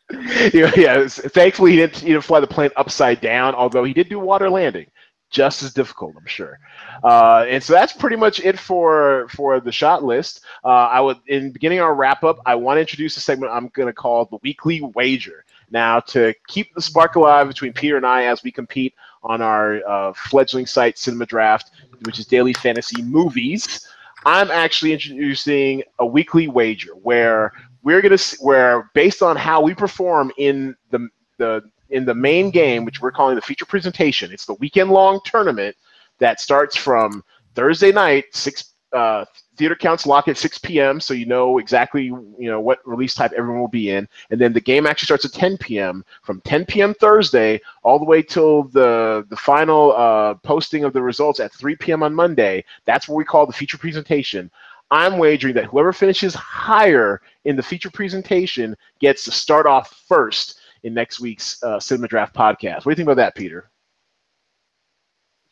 Yeah, 0.53 0.71
yeah, 0.75 1.07
thankfully 1.07 1.71
he 1.71 1.77
didn't, 1.77 1.97
he 1.97 2.07
didn't 2.09 2.25
fly 2.25 2.39
the 2.39 2.45
plane 2.45 2.69
upside 2.75 3.19
down, 3.21 3.55
although 3.55 3.83
he 3.83 3.93
did 3.93 4.09
do 4.09 4.19
water 4.19 4.47
landing 4.47 4.85
just 5.33 5.63
as 5.63 5.73
difficult, 5.73 6.15
I'm 6.15 6.27
sure. 6.27 6.59
Uh, 7.03 7.45
and 7.49 7.61
so 7.61 7.73
that's 7.73 7.91
pretty 7.91 8.15
much 8.15 8.39
it 8.39 8.57
for 8.57 9.27
for 9.29 9.59
the 9.59 9.71
shot 9.71 10.03
list. 10.03 10.41
Uh, 10.63 10.67
I 10.67 11.01
would, 11.01 11.17
in 11.27 11.51
beginning 11.51 11.81
our 11.81 11.95
wrap 11.95 12.23
up, 12.23 12.37
I 12.45 12.55
want 12.55 12.77
to 12.77 12.81
introduce 12.81 13.17
a 13.17 13.19
segment 13.19 13.51
I'm 13.51 13.67
going 13.69 13.87
to 13.87 13.93
call 13.93 14.25
the 14.25 14.37
weekly 14.43 14.79
wager. 14.81 15.43
Now, 15.71 15.99
to 16.01 16.35
keep 16.47 16.73
the 16.75 16.81
spark 16.81 17.15
alive 17.15 17.47
between 17.47 17.73
Peter 17.73 17.97
and 17.97 18.05
I 18.05 18.25
as 18.25 18.43
we 18.43 18.51
compete 18.51 18.93
on 19.23 19.41
our 19.41 19.81
uh, 19.87 20.13
fledgling 20.13 20.67
site, 20.67 20.99
Cinema 20.99 21.25
Draft, 21.25 21.71
which 22.03 22.19
is 22.19 22.27
daily 22.27 22.53
fantasy 22.53 23.01
movies, 23.01 23.87
I'm 24.25 24.51
actually 24.51 24.93
introducing 24.93 25.81
a 25.97 26.05
weekly 26.05 26.47
wager 26.47 26.91
where 27.01 27.53
we're 27.81 28.01
going 28.01 28.15
to 28.15 28.37
where 28.39 28.91
based 28.93 29.23
on 29.23 29.35
how 29.35 29.61
we 29.61 29.73
perform 29.73 30.31
in 30.37 30.75
the 30.91 31.09
the 31.39 31.63
in 31.93 32.05
the 32.05 32.13
main 32.13 32.49
game, 32.49 32.83
which 32.83 33.01
we're 33.01 33.11
calling 33.11 33.35
the 33.35 33.41
feature 33.41 33.65
presentation. 33.65 34.31
It's 34.31 34.45
the 34.45 34.55
weekend 34.55 34.89
long 34.89 35.21
tournament 35.23 35.75
that 36.19 36.41
starts 36.41 36.75
from 36.75 37.23
Thursday 37.55 37.91
night, 37.91 38.25
six 38.31 38.73
uh, 38.91 39.25
theater 39.57 39.75
counts 39.75 40.05
lock 40.05 40.27
at 40.27 40.37
6 40.37 40.57
p.m. 40.59 40.99
So 40.99 41.13
you 41.13 41.25
know 41.25 41.59
exactly 41.59 42.05
you 42.05 42.35
know 42.39 42.59
what 42.59 42.79
release 42.85 43.13
type 43.13 43.31
everyone 43.35 43.61
will 43.61 43.67
be 43.67 43.91
in, 43.91 44.07
and 44.29 44.39
then 44.39 44.53
the 44.53 44.61
game 44.61 44.85
actually 44.85 45.05
starts 45.05 45.25
at 45.25 45.33
10 45.33 45.57
p.m. 45.57 46.03
From 46.23 46.41
10 46.41 46.65
p.m. 46.65 46.93
Thursday 46.95 47.61
all 47.83 47.99
the 47.99 48.05
way 48.05 48.21
till 48.21 48.63
the 48.63 49.25
the 49.29 49.37
final 49.37 49.93
uh, 49.93 50.35
posting 50.35 50.83
of 50.83 50.93
the 50.93 51.01
results 51.01 51.39
at 51.39 51.53
3 51.53 51.75
p.m. 51.77 52.03
on 52.03 52.13
Monday. 52.13 52.63
That's 52.85 53.07
what 53.07 53.15
we 53.15 53.25
call 53.25 53.45
the 53.45 53.53
feature 53.53 53.77
presentation. 53.77 54.51
I'm 54.91 55.17
wagering 55.17 55.55
that 55.55 55.65
whoever 55.65 55.91
finishes 55.91 56.35
higher 56.35 57.21
in 57.45 57.55
the 57.55 57.63
feature 57.63 57.89
presentation 57.89 58.75
gets 58.99 59.23
to 59.25 59.31
start 59.31 59.65
off 59.65 60.03
first 60.07 60.59
in 60.83 60.93
next 60.93 61.19
week's 61.19 61.61
uh, 61.63 61.79
Cinema 61.79 62.07
Draft 62.07 62.35
podcast. 62.35 62.77
What 62.77 62.85
do 62.85 62.89
you 62.91 62.95
think 62.95 63.07
about 63.07 63.17
that, 63.17 63.35
Peter? 63.35 63.69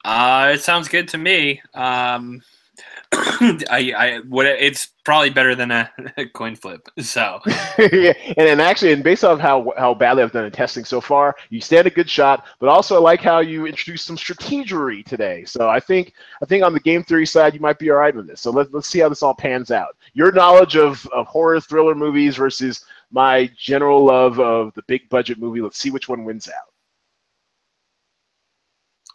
Uh, 0.04 0.52
it 0.54 0.62
sounds 0.62 0.88
good 0.88 1.08
to 1.10 1.18
me. 1.18 1.62
Um, 1.74 2.42
I, 3.14 3.94
I, 3.96 4.20
what 4.30 4.46
it's 4.46 4.88
probably 5.04 5.30
better 5.30 5.54
than 5.54 5.70
a, 5.72 5.92
a 6.18 6.26
coin 6.28 6.56
flip. 6.56 6.88
So, 7.00 7.40
yeah, 7.78 8.14
and, 8.38 8.48
and 8.48 8.62
actually, 8.62 8.94
and 8.94 9.04
based 9.04 9.24
off 9.24 9.40
how 9.40 9.74
how 9.78 9.94
badly 9.94 10.24
I've 10.24 10.32
done 10.32 10.46
in 10.46 10.52
testing 10.52 10.86
so 10.86 11.02
far, 11.02 11.36
you 11.50 11.60
stand 11.60 11.88
a 11.88 11.90
good 11.90 12.10
shot. 12.10 12.46
But 12.60 12.70
also, 12.70 12.96
I 12.96 13.00
like 13.00 13.22
how 13.22 13.40
you 13.40 13.68
introduced 13.68 14.06
some 14.06 14.18
strategery 14.18 15.06
today. 15.06 15.44
So 15.44 15.70
I 15.70 15.80
think 15.80 16.14
I 16.42 16.46
think 16.46 16.64
on 16.64 16.74
the 16.74 16.80
game 16.80 17.04
theory 17.04 17.26
side, 17.26 17.54
you 17.54 17.60
might 17.60 17.80
be 17.80 17.90
all 17.92 17.98
right 17.98 18.16
with 18.16 18.28
this. 18.28 18.42
So 18.42 18.50
let's 18.50 18.72
let's 18.72 18.88
see 18.88 19.00
how 19.00 19.10
this 19.10 19.24
all 19.24 19.36
pans 19.36 19.72
out. 19.72 19.98
Your 20.14 20.32
knowledge 20.32 20.78
of, 20.78 21.06
of 21.08 21.28
horror 21.28 21.60
thriller 21.60 21.96
movies 21.96 22.38
versus 22.38 22.86
my 23.12 23.50
general 23.58 24.04
love 24.04 24.40
of 24.40 24.74
the 24.74 24.84
big 24.84 25.10
budget 25.10 25.38
movie. 25.38 25.62
Let's 25.62 25.78
see 25.78 25.92
which 25.92 26.10
one 26.10 26.24
wins 26.24 26.48
out. 26.48 26.72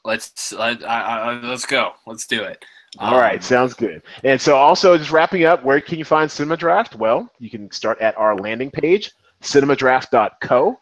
Let's 0.05 0.53
let, 0.53 0.85
I, 0.85 1.01
I, 1.01 1.41
let's 1.41 1.67
go. 1.67 1.93
Let's 2.07 2.27
do 2.27 2.43
it. 2.43 2.65
All 2.99 3.15
um, 3.15 3.21
right, 3.21 3.43
sounds 3.43 3.75
good. 3.75 4.03
And 4.23 4.41
so, 4.41 4.57
also, 4.57 4.97
just 4.97 5.11
wrapping 5.11 5.45
up, 5.45 5.65
where 5.65 5.81
can 5.81 5.99
you 5.99 6.05
find 6.05 6.31
Cinema 6.31 6.57
Draft? 6.57 6.95
Well, 6.95 7.31
you 7.39 7.51
can 7.51 7.71
start 7.71 8.01
at 8.01 8.17
our 8.17 8.37
landing 8.37 8.71
page, 8.71 9.13
cinemadraft.co. 9.43 10.79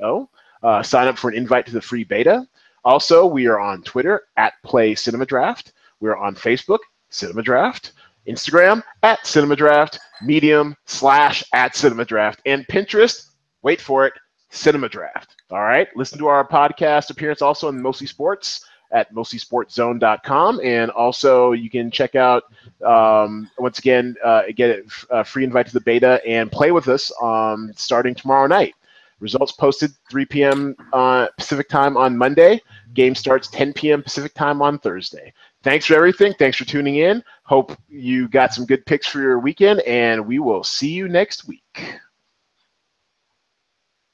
Co. 0.00 0.30
Uh, 0.62 0.82
sign 0.82 1.08
up 1.08 1.18
for 1.18 1.28
an 1.28 1.36
invite 1.36 1.66
to 1.66 1.72
the 1.72 1.80
free 1.80 2.04
beta. 2.04 2.46
Also, 2.84 3.26
we 3.26 3.46
are 3.46 3.60
on 3.60 3.82
Twitter 3.82 4.22
at 4.36 4.54
Play 4.64 4.94
Cinema 4.94 5.26
Draft. 5.26 5.72
We're 6.00 6.16
on 6.16 6.34
Facebook, 6.34 6.78
Cinema 7.10 7.42
Draft. 7.42 7.92
Instagram 8.26 8.82
at 9.02 9.20
cinemadraft, 9.20 9.98
Medium 10.22 10.76
slash 10.86 11.42
at 11.52 11.74
cinemadraft, 11.74 12.38
and 12.46 12.66
Pinterest, 12.68 13.30
wait 13.62 13.80
for 13.80 14.06
it, 14.06 14.12
Cinema 14.50 14.88
Draft. 14.88 15.36
All 15.50 15.62
right. 15.62 15.88
Listen 15.96 16.18
to 16.18 16.26
our 16.28 16.46
podcast 16.46 17.10
appearance 17.10 17.42
also 17.42 17.68
on 17.68 17.80
Mostly 17.80 18.06
Sports 18.06 18.66
at 18.92 19.12
mostlysportszone.com. 19.14 20.60
And 20.62 20.90
also, 20.90 21.52
you 21.52 21.70
can 21.70 21.90
check 21.90 22.14
out, 22.14 22.44
um, 22.84 23.50
once 23.58 23.78
again, 23.78 24.14
uh, 24.22 24.42
get 24.54 24.84
a 25.10 25.24
free 25.24 25.44
invite 25.44 25.66
to 25.68 25.72
the 25.72 25.80
beta 25.80 26.20
and 26.26 26.52
play 26.52 26.70
with 26.70 26.88
us 26.88 27.10
um, 27.22 27.72
starting 27.74 28.14
tomorrow 28.14 28.46
night. 28.46 28.74
Results 29.20 29.52
posted 29.52 29.92
3 30.10 30.26
p.m. 30.26 30.76
Uh, 30.92 31.28
Pacific 31.38 31.68
time 31.68 31.96
on 31.96 32.16
Monday. 32.16 32.60
Game 32.92 33.14
starts 33.14 33.48
10 33.48 33.72
p.m. 33.72 34.02
Pacific 34.02 34.34
time 34.34 34.60
on 34.60 34.78
Thursday 34.78 35.32
thanks 35.62 35.86
for 35.86 35.94
everything. 35.94 36.34
Thanks 36.38 36.56
for 36.56 36.64
tuning 36.64 36.96
in. 36.96 37.22
Hope 37.44 37.76
you 37.88 38.28
got 38.28 38.54
some 38.54 38.66
good 38.66 38.84
picks 38.86 39.06
for 39.06 39.20
your 39.20 39.38
weekend, 39.38 39.80
and 39.80 40.26
we 40.26 40.38
will 40.38 40.64
see 40.64 40.90
you 40.90 41.08
next 41.08 41.46
week. 41.46 41.98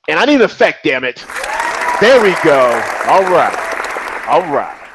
And 0.08 0.18
I 0.18 0.24
need 0.24 0.36
an 0.36 0.42
effect, 0.42 0.84
damn 0.84 1.04
it. 1.04 1.24
There 2.00 2.22
we 2.22 2.34
go. 2.42 2.70
All 3.06 3.24
right. 3.24 4.24
All 4.28 4.42
right. 4.52 4.87